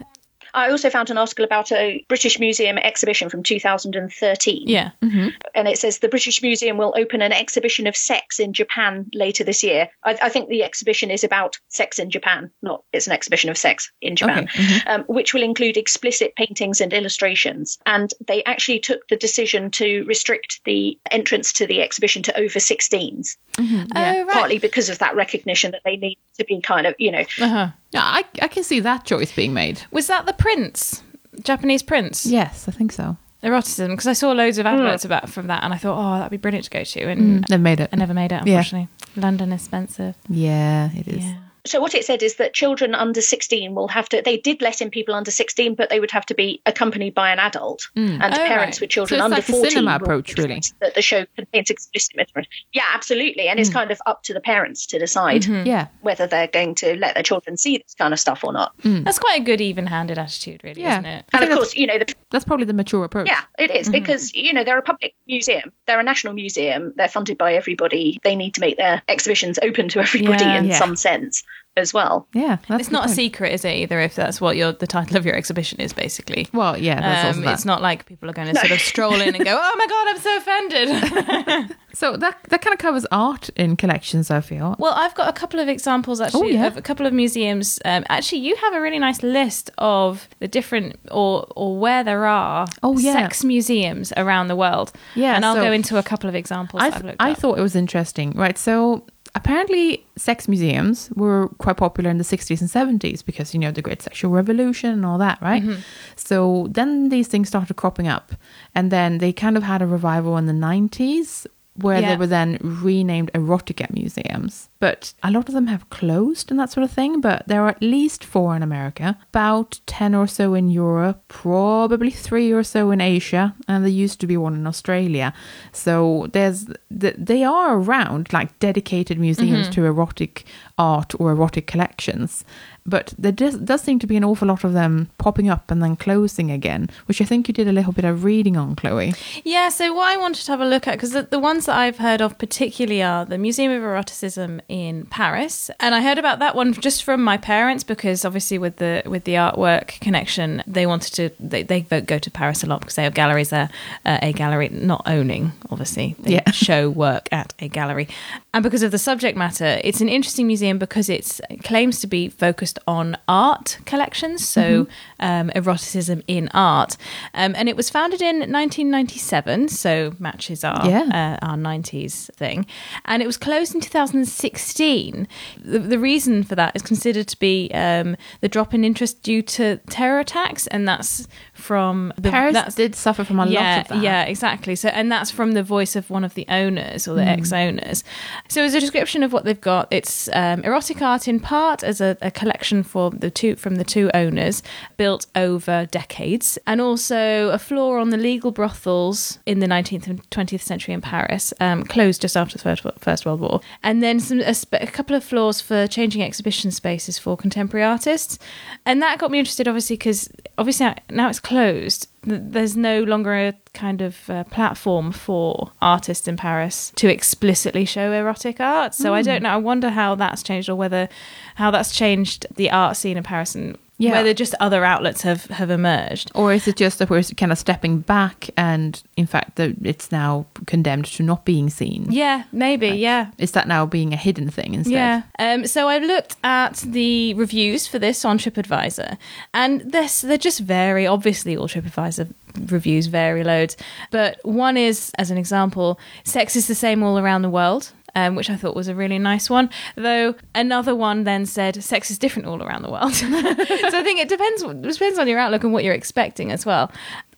I 0.56 0.72
also 0.72 0.90
found 0.90 1.10
an 1.10 1.18
article 1.18 1.46
about 1.46 1.72
a 1.72 2.04
British 2.08 2.40
Museum 2.40 2.78
exhibition 2.78 3.30
from 3.30 3.44
2013. 3.44 4.68
Yeah. 4.68 4.92
and 5.02 5.68
it 5.68 5.78
says 5.78 6.00
the 6.00 6.08
British 6.10 6.42
Museum 6.42 6.78
will 6.78 6.94
open 6.98 7.22
an 7.22 7.32
exhibition 7.32 7.88
of 7.88 7.96
sex 7.96 8.40
in 8.40 8.54
Japan 8.54 9.06
later 9.14 9.44
this 9.44 9.64
year. 9.64 9.90
I, 10.04 10.18
I 10.22 10.30
think 10.30 10.50
the 10.50 10.64
exhibition 10.64 11.12
is 11.12 11.24
about 11.24 11.58
sex 11.68 12.00
in 12.00 12.10
Japan, 12.10 12.52
not 12.62 12.84
it's 12.94 13.08
an 13.08 13.14
exhibition 13.14 13.50
of 13.50 13.58
sex 13.58 13.92
in 14.02 14.16
Japan, 14.16 14.46
Okay, 14.46 14.82
um, 14.88 15.04
which 15.04 15.34
will 15.34 15.44
include 15.44 15.78
explicit 15.78 16.36
paintings 16.36 16.82
and 16.82 16.94
illustrations. 16.94 17.78
And 17.86 18.12
they 18.28 18.44
actually 18.46 18.80
took 18.80 19.08
the 19.10 19.18
decision 19.18 19.72
to 19.72 20.04
restrict 20.06 20.62
the 20.66 20.98
entrance 21.12 21.52
to 21.54 21.68
the 21.68 21.82
exhibition 21.82 22.24
to 22.24 22.40
over 22.40 22.60
16s, 22.60 23.38
Oh 23.60 23.64
right. 23.96 24.28
partly 24.30 24.60
because 24.60 24.90
of 24.90 25.00
that 25.00 25.16
recognition 25.16 25.72
that 25.72 25.82
they 25.84 25.98
need 25.98 26.18
to 26.38 26.46
be 26.46 26.62
kind 26.62 26.88
of, 26.88 26.96
you 26.98 27.12
know, 27.12 27.24
Uh-huh. 27.42 27.68
Yeah, 27.96 28.04
I, 28.04 28.26
I 28.42 28.48
can 28.50 28.64
see 28.64 28.82
that 28.82 29.06
choice 29.06 29.34
being 29.34 29.54
made. 29.54 29.82
Was 29.92 30.08
that 30.08 30.26
the 30.26 30.34
prints? 30.34 31.02
Japanese 31.42 31.82
prints? 31.82 32.26
Yes, 32.26 32.68
I 32.68 32.72
think 32.72 32.92
so. 32.92 33.16
Eroticism? 33.42 33.92
Because 33.92 34.08
I 34.08 34.14
saw 34.14 34.32
loads 34.32 34.58
of 34.58 34.66
adverts 34.66 35.04
mm. 35.04 35.06
about 35.06 35.30
from 35.30 35.48
that, 35.48 35.64
and 35.64 35.74
I 35.74 35.78
thought, 35.78 35.98
oh, 35.98 36.18
that'd 36.18 36.32
be 36.32 36.38
brilliant 36.38 36.66
to 36.66 36.72
go 36.72 36.84
to, 36.84 37.02
and 37.04 37.44
mm, 37.44 37.48
They've 37.48 37.60
made 37.60 37.80
it. 37.80 37.90
I 37.94 37.96
never 37.96 38.14
made 38.14 38.32
it. 38.32 38.46
Yeah. 38.46 38.58
Unfortunately, 38.58 38.90
London 39.16 39.54
is 39.54 39.62
expensive. 39.62 40.16
Yeah, 40.28 40.90
it 40.94 41.08
is. 41.08 41.24
Yeah. 41.24 41.38
So 41.66 41.80
what 41.82 41.96
it 41.96 42.06
said 42.06 42.22
is 42.24 42.36
that 42.36 42.54
children 42.54 42.94
under 42.96 43.22
16 43.22 43.74
will 43.76 43.88
have 43.88 44.08
to 44.10 44.22
they 44.24 44.38
did 44.38 44.62
let 44.62 44.82
in 44.82 44.90
people 44.90 45.14
under 45.16 45.32
16 45.32 45.76
but 45.76 45.90
they 45.90 46.00
would 46.00 46.12
have 46.12 46.26
to 46.26 46.36
be 46.36 46.62
accompanied 46.66 47.14
by 47.14 47.32
an 47.32 47.40
adult 47.40 47.90
hmm. 47.96 48.22
and 48.22 48.34
Oh, 48.34 48.38
parents 48.38 48.78
right. 48.78 48.82
with 48.82 48.90
children 48.90 49.10
So 49.10 49.16
it's 49.16 49.24
under 49.24 49.36
like 49.38 49.50
a 49.50 49.52
14 49.52 49.72
cinema 49.72 49.92
will 49.92 50.04
approach, 50.04 50.38
really. 50.38 50.62
that 50.80 50.96
the 50.96 51.02
show 51.02 51.26
contains 51.36 51.70
explicit 51.70 52.16
material 52.16 52.48
yeah 52.74 52.84
absolutely 52.94 53.48
and 53.48 53.60
it's 53.60 53.70
hmm. 53.70 53.76
kind 53.76 53.92
of 53.92 54.02
up 54.06 54.24
to 54.24 54.34
the 54.34 54.42
parents 54.42 54.86
to 54.88 55.00
decide 55.00 55.44
mm-hmm. 55.44 55.66
Yeah. 55.68 55.88
whether 56.02 56.28
they're 56.28 56.48
going 56.48 56.76
to 56.76 56.96
let 56.98 57.14
their 57.14 57.24
children 57.24 57.58
see 57.58 57.78
this 57.78 57.96
kind 57.96 58.14
of 58.14 58.20
stuff 58.20 58.44
or 58.44 58.54
not 58.54 58.74
hmm. 58.82 59.04
That's 59.04 59.20
quite 59.20 59.42
a 59.42 59.44
good 59.44 59.62
even-handed 59.62 60.18
attitude, 60.18 60.64
really, 60.64 60.82
Yeah. 60.82 60.94
isn't 61.00 61.06
it? 61.06 61.26
And 61.34 61.44
of 61.44 61.50
course 61.52 61.76
you 61.76 61.88
know 61.88 61.98
the 61.98 62.14
That's 62.32 62.46
probably 62.46 62.66
the 62.66 62.74
mature 62.74 63.04
approach. 63.04 63.28
yeah, 63.28 63.42
it 63.58 63.72
is 63.72 63.88
mm-hmm. 63.88 63.94
because 63.94 64.34
you 64.34 64.54
know 64.54 64.64
they're 64.64 64.78
a 64.78 64.82
public 64.82 65.16
museum. 65.28 65.72
They're 65.88 66.00
a 66.00 66.04
national 66.04 66.34
museum. 66.34 66.94
They're 66.96 67.08
funded 67.08 67.38
by 67.38 67.54
everybody. 67.56 68.20
They 68.24 68.36
need 68.36 68.54
to 68.56 68.62
make 68.62 68.78
their 68.78 69.02
exhibitions 69.08 69.60
open 69.62 69.90
to 69.90 70.00
everybody 70.00 70.44
Yeah. 70.44 70.58
in 70.60 70.66
Yeah. 70.66 70.78
some 70.78 70.96
sense 70.96 71.44
as 71.78 71.94
well. 71.94 72.26
Yeah. 72.34 72.58
That's 72.70 72.80
It's 72.82 72.90
the 72.90 72.94
not 72.94 73.06
a 73.08 73.10
secret, 73.10 73.52
is 73.52 73.66
it? 73.66 73.74
Either 73.74 74.00
if 74.00 74.16
that's 74.16 74.40
what 74.40 74.56
your 74.56 74.72
the 74.72 74.88
title 74.88 75.18
of 75.18 75.26
your 75.26 75.36
exhibition 75.36 75.82
is, 75.82 75.92
basically. 75.92 76.48
Well, 76.54 76.78
yeah, 76.78 77.02
that's 77.02 77.26
also 77.26 77.40
Um, 77.40 77.46
that. 77.46 77.54
it's 77.56 77.66
not 77.66 77.82
like 77.82 78.06
people 78.06 78.30
are 78.30 78.34
going 78.34 78.48
to 78.54 78.56
sort 78.60 78.72
of 78.72 78.80
stroll 78.80 79.16
in 79.20 79.36
and 79.36 79.44
go, 79.44 79.60
"Oh 79.62 79.76
my 79.78 79.88
god, 79.88 80.08
I'm 80.08 80.20
so 80.20 80.38
offended." 80.38 81.76
So 81.96 82.18
that 82.18 82.38
that 82.50 82.62
kind 82.62 82.74
of 82.74 82.80
covers 82.80 83.06
art 83.10 83.50
in 83.56 83.78
collections, 83.78 84.30
I 84.30 84.42
feel. 84.42 84.76
well, 84.80 84.92
I've 84.94 85.16
got 85.16 85.30
a 85.30 85.32
couple 85.34 85.62
of 85.62 85.70
examples 85.70 86.20
actually 86.20 86.58
Oh, 86.58 86.60
yeah. 86.60 86.68
of 86.68 86.76
a 86.76 86.82
couple 86.82 87.06
of 87.06 87.14
museums. 87.14 87.80
Um, 87.86 88.04
actually, 88.10 88.40
you 88.42 88.54
have 88.58 88.74
a 88.74 88.82
really 88.82 89.00
nice 89.00 89.24
list 89.24 89.72
of 89.78 90.28
the 90.42 90.48
different 90.50 90.98
or 91.10 91.46
or 91.56 91.78
where 91.80 92.04
there 92.04 92.26
are 92.26 92.68
Oh, 92.84 92.98
yeah. 93.00 93.14
sex 93.14 93.46
museums 93.46 94.12
around 94.18 94.50
the 94.50 94.58
world. 94.58 94.92
Yeah, 95.16 95.36
and 95.38 95.46
I'll 95.46 95.56
so- 95.56 95.64
go 95.64 95.72
into 95.72 95.98
a 95.98 96.04
couple 96.04 96.28
of 96.30 96.36
examples. 96.36 96.84
I, 96.84 96.88
I've 96.88 96.94
th- 96.96 97.04
looked 97.06 97.22
I 97.22 97.32
up. 97.32 97.38
thought 97.38 97.58
it 97.60 97.62
was 97.62 97.76
interesting. 97.78 98.32
Right. 98.32 98.58
So 98.58 99.06
apparently, 99.36 100.06
sex 100.16 100.48
museums 100.48 101.12
were 101.16 101.50
quite 101.60 101.78
popular 101.78 102.10
in 102.10 102.18
the 102.18 102.24
60s 102.24 102.62
and 102.62 103.02
70s 103.02 103.24
because, 103.24 103.54
you 103.54 103.60
know, 103.60 103.72
the 103.72 103.82
Great 103.82 104.02
Sexual 104.02 104.32
Revolution 104.32 104.92
and 104.92 105.06
all 105.06 105.18
that, 105.20 105.40
right? 105.42 105.62
Mm-hmm. 105.62 105.82
So 106.16 106.68
then 106.72 107.10
these 107.10 107.28
things 107.28 107.50
started 107.50 107.76
cropping 107.76 108.08
up. 108.08 108.34
And 108.74 108.92
then 108.92 109.20
they 109.20 109.34
kind 109.34 109.58
of 109.58 109.64
had 109.64 109.82
a 109.82 109.88
revival 109.88 110.38
in 110.38 110.46
the 110.46 110.54
90s 110.54 111.46
where 111.76 112.00
Yeah. 112.00 112.10
they 112.10 112.18
were 112.18 112.28
then 112.28 112.58
renamed 112.62 113.32
erotica 113.34 113.92
museums. 113.94 114.70
But 114.80 115.14
a 115.24 115.32
lot 115.32 115.50
of 115.50 115.56
them 115.56 115.68
have 115.68 115.90
closed 115.90 116.52
and 116.52 116.60
that 116.60 116.72
sort 116.72 116.84
of 116.84 116.92
thing. 116.92 117.22
But 117.22 117.48
there 117.48 117.62
are 117.64 117.70
at 117.70 117.82
least 117.82 118.24
four 118.24 118.56
in 118.56 118.64
America, 118.64 119.18
about 119.34 119.80
10 119.86 120.16
or 120.16 120.28
so 120.28 120.54
in 120.54 120.70
Europe, 120.70 121.24
probably 121.28 122.12
three 122.12 122.52
or 122.52 122.64
so 122.64 122.92
in 122.92 123.02
Asia, 123.02 123.56
and 123.68 123.84
there 123.84 123.92
used 123.92 124.20
to 124.22 124.28
be 124.28 124.38
one 124.38 124.54
in 124.54 124.68
Australia. 124.68 125.34
So 125.72 126.28
there's 126.32 126.68
they 126.90 127.44
are 127.44 127.78
around 127.78 128.32
like 128.32 128.58
dedicated 128.60 129.20
museums 129.20 129.68
mm-hmm. 129.68 129.72
to 129.72 129.86
erotic 129.86 130.46
art 130.78 131.14
or 131.20 131.32
erotic 131.32 131.68
collections. 131.68 132.46
But 132.86 133.14
there 133.18 133.32
does, 133.32 133.58
does 133.58 133.82
seem 133.82 133.98
to 134.00 134.08
be 134.08 134.16
an 134.16 134.24
awful 134.24 134.48
lot 134.48 134.64
of 134.64 134.74
them 134.74 135.10
popping 135.18 135.50
up 135.50 135.72
and 135.72 135.82
then 135.82 135.96
closing 135.96 136.52
again, 136.52 136.90
which 137.08 137.20
I 137.20 137.26
think 137.26 137.48
you 137.48 137.54
did 137.54 137.68
a 137.68 137.72
little 137.72 137.94
bit 137.94 138.06
of 138.06 138.24
reading 138.24 138.56
on, 138.58 138.76
Chloe. 138.76 139.14
Yeah, 139.44 139.70
so 139.70 139.92
what 139.94 140.08
I 140.14 140.18
wanted 140.18 140.46
to 140.46 140.52
have 140.52 140.62
a 140.62 140.66
look 140.68 140.88
at, 140.88 140.92
because 140.94 141.12
the, 141.12 141.24
the 141.24 141.40
ones 141.40 141.66
that 141.66 141.76
I've 141.76 141.98
heard 141.98 142.22
of 142.22 142.38
particularly 142.38 143.02
are 143.02 143.26
the 143.26 143.38
Museum 143.40 143.72
of 143.72 143.82
Eroticism 143.82 144.62
in 144.70 145.06
Paris, 145.08 145.72
and 145.80 145.96
I 145.96 146.02
heard 146.02 146.18
about 146.20 146.40
that 146.40 146.56
one 146.56 146.74
just 146.74 147.04
from 147.04 147.24
my 147.24 147.38
parents 147.38 147.84
because 147.84 148.24
obviously 148.24 148.58
with 148.60 148.76
the 148.78 149.02
with 149.06 149.24
the 149.24 149.34
artwork 149.34 150.00
connection, 150.00 150.62
they 150.68 150.86
wanted 150.86 151.14
to 151.16 151.32
they, 151.40 151.64
they 151.64 151.82
go 151.82 152.20
to 152.20 152.30
Paris 152.32 152.64
a 152.64 152.68
lot 152.68 152.82
because 152.82 152.96
they 152.96 153.04
have 153.04 153.14
galleries 153.16 153.50
there, 153.50 153.70
uh, 154.06 154.20
a 154.22 154.32
gallery 154.34 154.70
not 154.70 155.02
owning 155.08 155.52
obviously 155.72 156.16
they 156.20 156.34
Yeah. 156.34 156.52
show 156.52 156.90
work 156.90 157.28
at 157.32 157.54
a 157.60 157.68
gallery, 157.68 158.08
and 158.54 158.62
because 158.64 158.84
of 158.84 158.92
the 158.92 159.00
subject 159.00 159.38
matter, 159.38 159.80
it's 159.84 160.02
an 160.02 160.10
interesting 160.10 160.46
museum 160.48 160.78
because 160.78 161.10
it's 161.10 161.42
it 161.50 161.64
claims 161.64 162.00
to 162.02 162.08
be 162.08 162.30
focused 162.30 162.75
on 162.88 163.18
art 163.28 163.78
collections, 163.86 164.48
so 164.48 164.88
um, 165.20 165.50
eroticism 165.56 166.22
in 166.28 166.50
art, 166.54 166.98
um, 167.34 167.54
and 167.58 167.70
it 167.70 167.76
was 167.76 167.90
founded 167.90 168.22
in 168.22 168.38
1997, 168.52 169.70
so 169.70 170.14
matches 170.20 170.64
our 170.64 170.88
Yeah. 170.90 171.38
uh, 171.42 171.46
our 171.46 171.56
90s 171.58 172.30
thing, 172.36 172.66
and 173.06 173.22
it 173.22 173.26
was 173.26 173.38
closed 173.38 173.74
in 173.76 173.82
2016. 173.82 175.28
The, 175.64 175.80
the 175.80 176.00
reason 176.00 176.44
for 176.44 176.56
that 176.56 176.76
is 176.76 176.82
considered 176.82 177.28
to 177.30 177.40
be 177.40 177.70
um, 177.74 178.16
the 178.42 178.50
drop 178.50 178.74
in 178.74 178.84
interest 178.84 179.22
due 179.24 179.42
to 179.44 179.78
terror 179.90 180.20
attacks, 180.20 180.68
and 180.68 180.88
that's 180.88 181.28
from 181.54 182.12
the 182.18 182.30
Paris 182.32 182.76
did 182.76 182.96
suffer 182.96 183.24
from 183.24 183.40
a 183.40 183.48
yeah, 183.48 183.78
lot 183.78 183.82
of 183.84 183.88
that. 183.90 184.04
Yeah, 184.04 184.24
exactly. 184.24 184.76
So, 184.76 184.90
and 184.90 185.12
that's 185.12 185.32
from 185.32 185.54
the 185.54 185.64
voice 185.64 185.96
of 185.96 186.10
one 186.10 186.24
of 186.24 186.34
the 186.34 186.46
owners 186.50 187.08
or 187.08 187.16
the 187.16 187.24
Hmm. 187.24 187.30
ex-owners. 187.30 188.04
So, 188.50 188.62
as 188.64 188.74
a 188.74 188.80
description 188.80 189.24
of 189.24 189.32
what 189.34 189.46
they've 189.46 189.60
got, 189.60 189.88
it's 189.92 190.28
um, 190.34 190.64
erotic 190.64 191.02
art 191.02 191.28
in 191.28 191.40
part 191.40 191.84
as 191.84 192.02
a, 192.02 192.18
a 192.22 192.32
collection 192.32 192.65
for 192.84 193.12
the 193.12 193.30
two 193.30 193.56
from 193.56 193.76
the 193.76 193.84
two 193.84 194.10
owners, 194.14 194.64
built 194.98 195.28
over 195.36 195.86
decades, 195.86 196.58
and 196.66 196.82
also 196.82 197.50
a 197.50 197.60
floor 197.60 198.00
on 198.00 198.10
the 198.10 198.18
legal 198.18 198.52
brothels 198.52 199.40
in 199.46 199.60
the 199.60 199.68
19th 199.68 200.08
and 200.08 200.30
20th 200.30 200.62
century 200.62 200.94
in 200.94 201.02
Paris, 201.02 201.54
um, 201.60 201.84
closed 201.84 202.22
just 202.22 202.36
after 202.38 202.58
the 202.58 202.94
First, 203.00 203.26
World 203.26 203.40
War, 203.40 203.62
and 203.84 204.02
then 204.02 204.20
some 204.20 204.42
a, 204.42 204.56
a 204.74 204.88
couple 204.88 205.16
of 205.16 205.24
floors 205.24 205.62
for 205.62 205.88
changing 205.88 206.22
exhibition 206.22 206.72
spaces 206.72 207.18
for 207.18 207.38
contemporary 207.38 207.86
artists, 207.86 208.40
and 208.86 209.02
that 209.02 209.20
got 209.20 209.32
me 209.32 209.40
interested, 209.40 209.68
obviously, 209.68 209.96
because 209.96 210.30
obviously 210.58 210.94
now 211.10 211.30
it's 211.30 211.40
closed 211.40 212.08
there's 212.26 212.76
no 212.76 213.04
longer 213.04 213.34
a 213.34 213.54
kind 213.74 214.02
of 214.02 214.30
uh, 214.30 214.44
platform 214.46 215.12
for 215.12 215.72
artists 215.82 216.28
in 216.28 216.38
Paris 216.38 216.92
to 216.96 217.08
explicitly 217.08 217.86
show 217.86 218.12
erotic 218.12 218.60
art. 218.60 218.94
So 218.96 219.14
I 219.14 219.22
don't 219.22 219.44
know. 219.44 219.50
I 219.50 219.58
wonder 219.58 219.90
how 219.90 220.16
that's 220.16 220.44
changed, 220.44 220.70
or 220.70 220.76
whether 220.76 221.08
how 221.56 221.72
that's 221.72 221.96
changed 221.96 222.48
the 222.56 222.72
art 222.72 222.98
scene 222.98 223.18
in 223.18 223.24
Paris, 223.24 223.56
and 223.56 223.78
Yeah. 223.98 224.12
whether 224.12 224.34
just 224.34 224.54
other 224.60 224.84
outlets 224.84 225.22
have 225.22 225.46
have 225.46 225.70
emerged. 225.70 226.30
Or 226.36 226.52
is 226.52 226.68
it 226.68 226.76
just 226.76 227.00
that 227.00 227.10
we're 227.10 227.24
kind 227.24 227.52
of 227.52 227.58
stepping 227.58 228.00
back 228.00 228.50
and, 228.58 229.02
in 229.16 229.26
fact, 229.26 229.56
that 229.56 229.76
it's 229.84 230.12
now 230.12 230.48
condemned 230.66 231.06
to 231.06 231.24
not 231.24 231.46
being 231.46 231.70
seen? 231.70 232.08
Yeah, 232.10 232.44
maybe. 232.52 232.90
Yeah. 232.90 233.32
Is 233.38 233.52
that 233.52 233.68
now 233.70 233.86
being 233.86 234.12
a 234.14 234.18
hidden 234.18 234.50
thing 234.50 234.74
instead? 234.74 234.94
Yeah. 234.94 235.22
Um, 235.40 235.66
so 235.66 235.88
I 235.88 236.00
looked 236.00 236.36
at 236.44 236.76
the 236.86 237.34
reviews 237.36 237.88
for 237.88 237.98
this 237.98 238.26
on 238.26 238.38
TripAdvisor, 238.38 239.18
and 239.54 239.82
this 239.82 240.22
they 240.22 240.38
just 240.38 240.60
vary. 240.60 241.08
Obviously, 241.08 241.56
all 241.56 241.70
TripAdvisor 241.70 242.34
reviews 242.70 243.08
vary 243.08 243.44
loads, 243.44 243.78
but 244.12 244.40
one 244.44 244.76
is, 244.78 245.12
as 245.18 245.32
an 245.32 245.38
example, 245.38 246.00
sex 246.26 246.56
is 246.56 246.68
the 246.68 246.76
same 246.76 247.02
all 247.02 247.18
around 247.18 247.44
the 247.44 247.50
world. 247.50 247.92
Um, 248.18 248.36
which 248.36 248.50
I 248.50 248.56
thought 248.56 248.76
was 248.76 248.88
a 248.88 248.96
really 248.96 249.20
nice 249.20 249.50
one. 249.50 249.70
Though 249.96 250.36
another 250.54 250.96
one 250.96 251.26
then 251.26 251.46
said 251.46 251.84
sex 251.84 252.10
is 252.10 252.18
different 252.18 252.48
all 252.48 252.64
around 252.64 252.84
the 252.84 252.92
world. 252.92 253.14
so 253.16 253.28
I 253.28 254.04
think 254.04 254.20
it 254.20 254.30
depends. 254.30 254.64
It 254.64 254.82
depends 254.82 255.20
on 255.20 255.28
your 255.28 255.38
outlook 255.38 255.66
and 255.66 255.74
what 255.74 255.84
you're 255.84 255.94
expecting 255.94 256.52
as 256.52 256.66
well. 256.66 256.92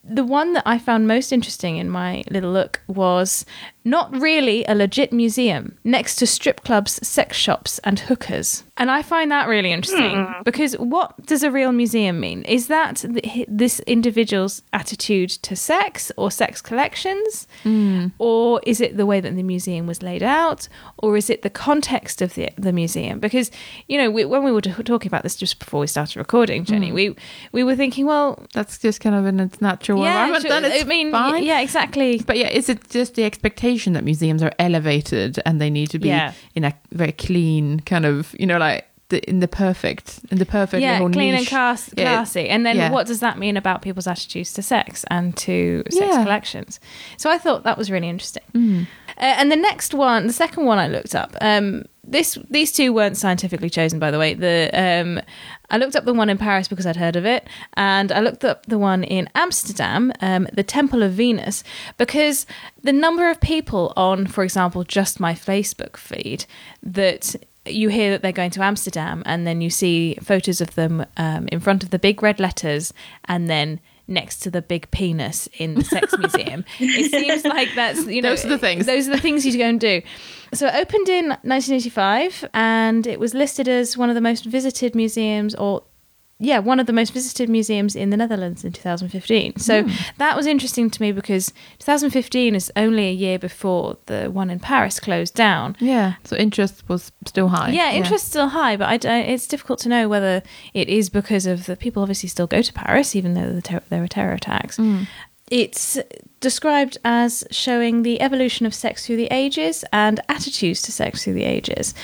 The 0.08 0.24
one 0.24 0.52
that 0.54 0.62
I 0.66 0.78
found 0.78 1.06
most 1.06 1.32
interesting 1.32 1.76
in 1.76 1.90
my 1.90 2.24
little 2.30 2.52
look 2.52 2.80
was 2.86 3.44
not 3.84 4.14
really 4.14 4.64
a 4.66 4.74
legit 4.74 5.12
museum 5.12 5.78
next 5.82 6.16
to 6.16 6.26
strip 6.26 6.62
clubs, 6.62 7.06
sex 7.06 7.36
shops, 7.36 7.78
and 7.84 7.98
hookers. 8.00 8.64
And 8.76 8.90
I 8.90 9.02
find 9.02 9.30
that 9.32 9.48
really 9.48 9.72
interesting 9.72 10.24
hmm. 10.24 10.42
because 10.44 10.74
what 10.74 11.26
does 11.26 11.42
a 11.42 11.50
real 11.50 11.72
museum 11.72 12.20
mean? 12.20 12.44
Is 12.44 12.68
that 12.68 12.96
th- 12.96 13.46
this 13.48 13.80
individual's 13.80 14.62
attitude 14.72 15.30
to 15.30 15.56
sex 15.56 16.12
or 16.16 16.30
sex 16.30 16.60
collections? 16.60 17.48
Hmm. 17.64 18.08
Or 18.18 18.60
is 18.64 18.80
it 18.80 18.96
the 18.96 19.06
way 19.06 19.20
that 19.20 19.34
the 19.34 19.42
museum 19.42 19.86
was 19.86 20.02
laid 20.02 20.22
out? 20.22 20.68
Or 20.98 21.16
is 21.16 21.28
it 21.28 21.42
the 21.42 21.50
context 21.50 22.22
of 22.22 22.34
the, 22.34 22.50
the 22.56 22.72
museum? 22.72 23.18
Because, 23.18 23.50
you 23.88 23.98
know, 23.98 24.10
we, 24.10 24.24
when 24.24 24.44
we 24.44 24.52
were 24.52 24.60
t- 24.60 24.82
talking 24.84 25.08
about 25.08 25.24
this 25.24 25.34
just 25.34 25.58
before 25.58 25.80
we 25.80 25.88
started 25.88 26.16
recording, 26.16 26.64
Jenny, 26.64 26.90
hmm. 26.90 26.94
we, 26.94 27.16
we 27.52 27.64
were 27.64 27.74
thinking, 27.74 28.06
well, 28.06 28.46
That's 28.54 28.78
just 28.78 29.00
kind 29.00 29.16
of 29.16 29.26
in 29.26 29.40
its 29.40 29.60
natural 29.60 29.97
environment. 30.06 30.42
sure, 30.42 30.50
Then 30.60 30.64
it's 30.72 30.84
I 30.84 30.86
mean, 30.88 31.10
fine. 31.12 31.42
yeah, 31.44 31.60
exactly. 31.60 32.18
But 32.26 32.36
yeah, 32.38 32.48
is 32.48 32.68
it 32.68 32.88
just 32.90 33.14
the 33.14 33.24
expectation 33.24 33.92
that 33.94 34.04
museums 34.04 34.42
are 34.42 34.52
elevated 34.58 35.38
and 35.46 35.60
they 35.60 35.70
need 35.70 35.90
to 35.90 35.98
be 35.98 36.08
Yeah. 36.08 36.32
in 36.54 36.64
a 36.64 36.72
very 36.92 37.12
clean 37.12 37.80
kind 37.80 38.04
of, 38.06 38.34
you 38.38 38.46
know, 38.46 38.58
like 38.58 38.84
the, 39.10 39.26
in 39.28 39.40
the 39.40 39.48
perfect, 39.48 40.20
in 40.30 40.36
the 40.38 40.44
perfect 40.44 40.82
yeah, 40.82 40.98
clean 40.98 41.34
and 41.34 41.40
niche. 41.40 41.50
Yeah. 41.52 42.04
classy. 42.04 42.48
And 42.48 42.66
then 42.66 42.76
Yeah. 42.76 42.90
what 42.90 43.06
does 43.06 43.20
that 43.20 43.38
mean 43.38 43.56
about 43.56 43.80
people's 43.80 44.06
attitudes 44.06 44.52
to 44.52 44.62
sex 44.62 45.04
and 45.10 45.34
to 45.38 45.82
sex 45.90 46.06
Yeah. 46.10 46.22
collections? 46.22 46.78
So 47.16 47.30
I 47.30 47.38
thought 47.38 47.64
that 47.64 47.78
was 47.78 47.90
really 47.90 48.08
interesting. 48.08 48.42
Mm. 48.54 48.82
Uh, 49.16 49.20
and 49.38 49.50
the 49.50 49.56
next 49.56 49.94
one, 49.94 50.26
the 50.26 50.32
second 50.34 50.66
one 50.66 50.78
I 50.78 50.88
looked 50.88 51.14
up. 51.14 51.34
Um, 51.40 51.84
this 52.10 52.38
these 52.50 52.72
two 52.72 52.92
weren't 52.92 53.16
scientifically 53.16 53.70
chosen, 53.70 53.98
by 53.98 54.10
the 54.10 54.18
way. 54.18 54.34
The 54.34 54.70
um, 54.72 55.20
I 55.70 55.76
looked 55.76 55.96
up 55.96 56.04
the 56.04 56.14
one 56.14 56.30
in 56.30 56.38
Paris 56.38 56.68
because 56.68 56.86
I'd 56.86 56.96
heard 56.96 57.16
of 57.16 57.26
it, 57.26 57.46
and 57.74 58.10
I 58.10 58.20
looked 58.20 58.44
up 58.44 58.66
the 58.66 58.78
one 58.78 59.04
in 59.04 59.28
Amsterdam, 59.34 60.12
um, 60.20 60.48
the 60.52 60.62
Temple 60.62 61.02
of 61.02 61.12
Venus, 61.12 61.62
because 61.98 62.46
the 62.82 62.92
number 62.92 63.30
of 63.30 63.40
people 63.40 63.92
on, 63.96 64.26
for 64.26 64.42
example, 64.44 64.84
just 64.84 65.20
my 65.20 65.34
Facebook 65.34 65.96
feed 65.96 66.46
that 66.82 67.36
you 67.66 67.90
hear 67.90 68.10
that 68.10 68.22
they're 68.22 68.32
going 68.32 68.50
to 68.52 68.62
Amsterdam, 68.62 69.22
and 69.26 69.46
then 69.46 69.60
you 69.60 69.70
see 69.70 70.14
photos 70.22 70.60
of 70.60 70.74
them 70.74 71.04
um, 71.16 71.48
in 71.48 71.60
front 71.60 71.82
of 71.82 71.90
the 71.90 71.98
big 71.98 72.22
red 72.22 72.40
letters, 72.40 72.94
and 73.26 73.50
then 73.50 73.80
next 74.08 74.38
to 74.40 74.50
the 74.50 74.62
big 74.62 74.90
penis 74.90 75.48
in 75.58 75.74
the 75.74 75.84
sex 75.84 76.16
museum. 76.18 76.64
It 76.80 77.10
seems 77.10 77.44
like 77.44 77.68
that's 77.74 78.06
you 78.06 78.22
know 78.22 78.30
Those 78.30 78.44
are 78.46 78.48
the 78.48 78.58
things. 78.58 78.86
Those 78.86 79.08
are 79.08 79.12
the 79.12 79.20
things 79.20 79.46
you 79.46 79.56
go 79.56 79.64
and 79.64 79.78
do. 79.78 80.02
So 80.54 80.66
it 80.66 80.74
opened 80.74 81.08
in 81.08 81.28
1985, 81.28 82.48
and 82.54 83.06
it 83.06 83.20
was 83.20 83.34
listed 83.34 83.68
as 83.68 83.98
one 83.98 84.08
of 84.08 84.14
the 84.14 84.20
most 84.20 84.46
visited 84.46 84.94
museums, 84.94 85.54
or 85.54 85.82
yeah, 86.40 86.58
one 86.60 86.78
of 86.78 86.86
the 86.86 86.92
most 86.92 87.12
visited 87.12 87.48
museums 87.48 87.96
in 87.96 88.10
the 88.10 88.16
Netherlands 88.16 88.64
in 88.64 88.72
2015. 88.72 89.56
So 89.58 89.82
Hmm. 89.82 89.90
that 90.18 90.36
was 90.36 90.46
interesting 90.46 90.88
to 90.90 91.02
me 91.02 91.10
because 91.12 91.52
2015 91.80 92.54
is 92.54 92.70
only 92.76 93.08
a 93.08 93.12
year 93.12 93.38
before 93.38 93.96
the 94.06 94.30
one 94.30 94.48
in 94.50 94.60
Paris 94.60 95.00
closed 95.00 95.34
down. 95.34 95.76
Yeah. 95.80 96.14
So 96.24 96.36
interest 96.36 96.84
was 96.88 97.10
still 97.26 97.48
high. 97.48 97.70
Yeah, 97.70 97.90
interest's 97.92 98.28
still 98.28 98.48
high, 98.50 98.76
but 98.76 98.88
I 98.88 98.96
don't, 98.98 99.26
it's 99.26 99.46
difficult 99.48 99.80
to 99.80 99.88
know 99.88 100.08
whether 100.08 100.42
it 100.74 100.88
is 100.88 101.08
because 101.10 101.44
of 101.46 101.66
the 101.66 101.74
people 101.76 102.02
obviously 102.02 102.28
still 102.28 102.46
go 102.46 102.62
to 102.62 102.72
Paris, 102.72 103.16
even 103.16 103.34
though 103.34 103.52
the 103.52 103.62
ter- 103.62 103.82
there 103.88 104.00
were 104.00 104.08
terror 104.08 104.34
attacks. 104.34 104.78
It's 105.50 105.98
described 106.40 106.98
as 107.06 107.42
showing 107.50 108.02
the 108.02 108.20
evolution 108.20 108.66
of 108.66 108.74
sex 108.74 109.06
through 109.06 109.16
the 109.16 109.28
ages 109.30 109.82
and 109.94 110.20
attitudes 110.28 110.82
to 110.82 110.92
sex 110.92 111.24
through 111.24 111.32
the 111.32 111.44
ages. 111.44 111.94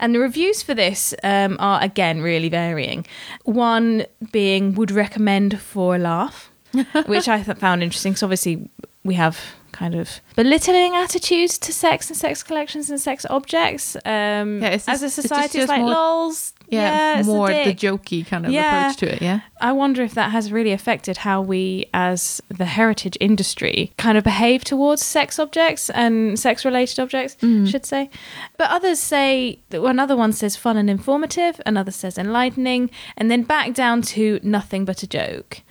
And 0.00 0.14
the 0.14 0.18
reviews 0.18 0.62
for 0.62 0.74
this 0.74 1.14
um, 1.22 1.56
are 1.60 1.80
again 1.82 2.22
really 2.22 2.48
varying. 2.48 3.06
One 3.44 4.06
being 4.32 4.74
would 4.74 4.90
recommend 4.90 5.60
for 5.60 5.94
a 5.94 5.98
laugh, 5.98 6.50
which 7.06 7.28
I 7.28 7.42
th- 7.42 7.58
found 7.58 7.82
interesting 7.82 8.12
because 8.12 8.22
obviously 8.24 8.68
we 9.04 9.14
have 9.14 9.38
kind 9.72 9.94
of 9.94 10.20
belittling 10.36 10.94
attitudes 10.94 11.58
to 11.58 11.72
sex 11.72 12.08
and 12.10 12.16
sex 12.16 12.42
collections 12.42 12.90
and 12.90 13.00
sex 13.00 13.24
objects. 13.30 13.96
Um, 14.04 14.60
Yeah, 14.62 14.68
it's 14.70 14.88
as 14.88 15.00
just- 15.00 15.02
a 15.02 15.06
it's 15.06 15.14
just- 15.16 15.22
society, 15.22 15.44
it's, 15.44 15.54
just 15.54 15.68
like 15.68 15.80
more- 15.80 15.90
lols. 15.90 16.52
Yeah. 16.68 17.18
it's 17.18 17.26
more 17.26 17.48
the 17.48 17.74
jokey 17.74 18.24
kind 18.24 18.46
of 18.46 18.52
Yeah. 18.52 18.82
approach 18.92 18.98
to 18.98 19.14
it. 19.16 19.20
Yeah. 19.22 19.40
I 19.60 19.72
wonder 19.72 20.02
if 20.04 20.14
that 20.14 20.30
has 20.30 20.52
really 20.52 20.70
affected 20.70 21.16
how 21.18 21.40
we, 21.42 21.86
as 21.92 22.40
the 22.48 22.64
heritage 22.64 23.16
industry, 23.20 23.92
kind 23.98 24.16
of 24.16 24.22
behave 24.22 24.62
towards 24.62 25.04
sex 25.04 25.40
objects 25.40 25.90
and 25.90 26.38
sex 26.38 26.64
related 26.64 27.00
objects, 27.00 27.36
should 27.40 27.84
say. 27.84 28.08
But 28.56 28.70
others 28.70 29.00
say 29.00 29.58
that 29.70 29.82
another 29.82 30.16
one 30.16 30.32
says 30.32 30.54
fun 30.54 30.76
and 30.76 30.88
informative, 30.88 31.60
another 31.66 31.90
says 31.90 32.16
enlightening, 32.16 32.90
and 33.16 33.30
then 33.32 33.42
back 33.42 33.74
down 33.74 34.00
to 34.02 34.38
nothing 34.44 34.84
but 34.84 35.02
a 35.02 35.08
joke. 35.08 35.62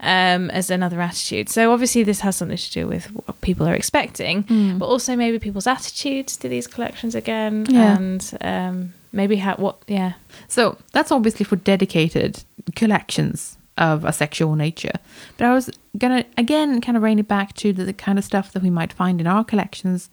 Um, 0.00 0.48
as 0.50 0.70
another 0.70 1.00
attitude. 1.00 1.48
So 1.48 1.72
obviously 1.72 2.04
this 2.04 2.20
has 2.20 2.36
something 2.36 2.56
to 2.56 2.70
do 2.70 2.86
with 2.86 3.06
what 3.06 3.40
people 3.40 3.66
are 3.66 3.74
expecting, 3.74 4.42
but 4.78 4.86
also 4.86 5.16
maybe 5.16 5.40
people's 5.40 5.66
attitudes 5.66 6.36
to 6.36 6.48
these 6.48 6.68
collections 6.68 7.16
again, 7.16 7.66
Yeah. 7.68 7.96
and 7.96 8.38
um, 8.40 8.92
maybe 9.10 9.36
how 9.38 9.56
what 9.56 9.78
yeah 9.88 10.12
So 10.46 10.78
that's 10.92 11.10
obviously 11.10 11.44
for 11.44 11.56
dedicated 11.56 12.44
collections 12.76 13.56
of 13.76 14.04
a 14.04 14.12
sexual 14.12 14.54
nature. 14.56 14.92
But 15.36 15.46
I 15.46 15.54
was 15.54 15.68
gonna 15.96 16.24
again 16.36 16.80
kind 16.80 16.96
of 16.96 17.02
rein 17.02 17.18
it 17.18 17.26
back 17.28 17.54
to 17.54 17.72
the, 17.72 17.84
the 17.84 17.92
kind 17.92 18.18
of 18.18 18.24
stuff 18.24 18.52
that 18.52 18.62
we 18.62 18.70
might 18.70 18.92
find 18.92 19.20
in 19.20 19.26
our 19.26 19.44
collections, 19.44 20.08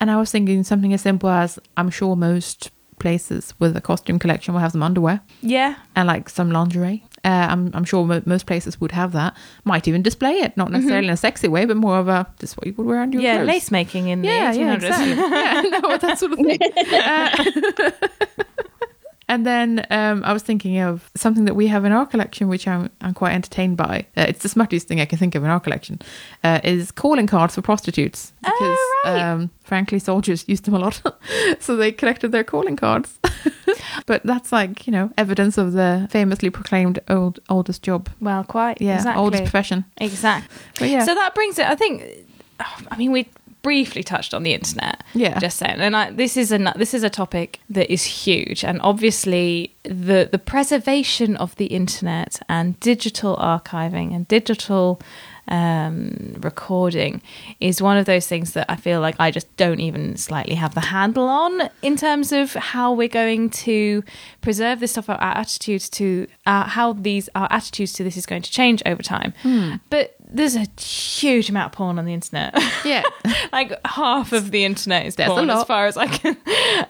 and 0.00 0.10
I 0.10 0.16
was 0.16 0.30
thinking 0.30 0.64
something 0.64 0.94
as 0.94 1.02
simple 1.02 1.28
as 1.28 1.58
I'm 1.76 1.90
sure 1.90 2.16
most 2.16 2.70
places 2.98 3.52
with 3.58 3.76
a 3.76 3.80
costume 3.82 4.18
collection 4.18 4.54
will 4.54 4.60
have 4.62 4.72
some 4.72 4.82
underwear 4.82 5.20
yeah 5.42 5.74
and 5.94 6.06
like 6.08 6.30
some 6.30 6.50
lingerie. 6.50 7.04
Uh, 7.24 7.48
I'm, 7.50 7.70
I'm 7.74 7.84
sure 7.84 8.04
mo- 8.06 8.22
most 8.24 8.46
places 8.46 8.80
would 8.80 8.92
have 8.92 9.10
that. 9.12 9.36
Might 9.64 9.88
even 9.88 10.02
display 10.02 10.34
it, 10.34 10.56
not 10.56 10.70
necessarily 10.70 11.08
in 11.08 11.12
a 11.12 11.16
sexy 11.16 11.48
way, 11.48 11.64
but 11.64 11.76
more 11.76 11.98
of 11.98 12.06
a 12.08 12.26
this 12.38 12.50
is 12.50 12.56
what 12.56 12.66
you 12.66 12.74
would 12.74 12.86
wear 12.86 13.00
under 13.00 13.16
your 13.18 13.24
yeah 13.24 13.36
clothes. 13.38 13.48
lace 13.48 13.70
making 13.72 14.08
in 14.08 14.22
Yeah, 14.22 14.52
the 14.52 14.58
yeah, 14.60 14.74
exactly. 14.74 15.08
yeah, 15.16 15.62
no, 15.80 15.96
that 15.98 16.18
sort 16.18 16.32
of 16.32 16.38
thing. 16.38 16.58
Uh, 16.92 17.90
and 19.28 19.44
then 19.44 19.84
um, 19.90 20.22
I 20.24 20.32
was 20.32 20.44
thinking 20.44 20.78
of 20.78 21.10
something 21.16 21.46
that 21.46 21.54
we 21.54 21.66
have 21.66 21.84
in 21.84 21.90
our 21.90 22.06
collection, 22.06 22.46
which 22.46 22.68
I'm, 22.68 22.90
I'm 23.00 23.12
quite 23.12 23.32
entertained 23.32 23.76
by. 23.76 24.06
Uh, 24.16 24.26
it's 24.28 24.42
the 24.44 24.48
smuttiest 24.48 24.84
thing 24.84 25.00
I 25.00 25.04
can 25.04 25.18
think 25.18 25.34
of 25.34 25.42
in 25.42 25.50
our 25.50 25.58
collection. 25.58 25.98
Uh, 26.44 26.60
is 26.62 26.92
calling 26.92 27.26
cards 27.26 27.56
for 27.56 27.62
prostitutes 27.62 28.32
because, 28.40 28.54
Oh, 28.60 29.02
right. 29.06 29.20
um, 29.20 29.50
frankly, 29.64 29.98
soldiers 29.98 30.44
used 30.52 30.64
them 30.64 30.74
a 30.74 30.78
lot, 30.78 31.02
so 31.58 31.74
they 31.74 31.90
collected 31.90 32.30
their 32.30 32.44
calling 32.44 32.76
cards. 32.76 33.18
But 34.06 34.22
that's 34.24 34.52
like 34.52 34.86
you 34.86 34.92
know 34.92 35.10
evidence 35.16 35.58
of 35.58 35.72
the 35.72 36.06
famously 36.10 36.50
proclaimed 36.50 36.98
old 37.08 37.40
oldest 37.48 37.82
job. 37.82 38.08
Well, 38.20 38.44
quite. 38.44 38.80
Yeah, 38.80 38.96
exactly. 38.96 39.22
oldest 39.22 39.44
profession. 39.44 39.84
Exactly. 39.98 40.56
But 40.78 40.88
yeah, 40.88 41.04
So 41.04 41.14
that 41.14 41.34
brings 41.34 41.58
it. 41.58 41.66
I 41.66 41.74
think. 41.74 42.02
I 42.90 42.96
mean, 42.96 43.12
we 43.12 43.28
briefly 43.66 44.04
touched 44.04 44.32
on 44.32 44.44
the 44.44 44.54
internet. 44.54 45.02
Yeah. 45.12 45.40
Just 45.40 45.58
saying, 45.58 45.80
and 45.80 45.96
I, 45.96 46.12
this 46.12 46.36
is 46.36 46.52
a 46.52 46.58
this 46.76 46.94
is 46.94 47.02
a 47.02 47.10
topic 47.10 47.58
that 47.68 47.92
is 47.92 48.04
huge, 48.04 48.64
and 48.64 48.80
obviously 48.80 49.74
the 49.82 50.28
the 50.30 50.38
preservation 50.38 51.36
of 51.36 51.56
the 51.56 51.66
internet 51.66 52.40
and 52.48 52.78
digital 52.78 53.36
archiving 53.36 54.14
and 54.14 54.28
digital 54.28 55.00
um, 55.48 56.36
recording 56.40 57.22
is 57.60 57.80
one 57.80 57.96
of 57.96 58.06
those 58.06 58.26
things 58.26 58.52
that 58.52 58.66
I 58.68 58.76
feel 58.76 59.00
like 59.00 59.16
I 59.18 59.30
just 59.30 59.54
don't 59.56 59.80
even 59.80 60.16
slightly 60.16 60.54
have 60.54 60.74
the 60.74 60.80
handle 60.80 61.28
on 61.28 61.70
in 61.82 61.96
terms 61.96 62.32
of 62.32 62.52
how 62.54 62.92
we're 62.92 63.08
going 63.08 63.50
to 63.50 64.02
preserve 64.40 64.80
this 64.80 64.92
stuff, 64.92 65.08
our 65.08 65.20
attitudes 65.20 65.88
to 65.90 66.26
uh, 66.46 66.64
how 66.64 66.92
these 66.94 67.28
our 67.34 67.48
attitudes 67.50 67.92
to 67.94 68.04
this 68.04 68.16
is 68.16 68.26
going 68.26 68.42
to 68.42 68.50
change 68.50 68.82
over 68.86 69.02
time. 69.02 69.32
But 69.90 70.16
there's 70.28 70.56
a 70.56 70.66
huge 70.80 71.48
amount 71.50 71.72
of 71.72 71.76
porn 71.76 71.98
on 71.98 72.04
the 72.04 72.14
internet. 72.14 72.54
yeah. 72.84 73.02
like 73.52 73.72
half 73.86 74.32
of 74.32 74.50
the 74.50 74.64
internet 74.64 75.06
is 75.06 75.16
There's 75.16 75.30
a 75.30 75.34
porn, 75.34 75.50
as 75.50 75.56
lot. 75.58 75.66
far 75.66 75.86
as 75.86 75.96
I 75.96 76.06
can, 76.06 76.36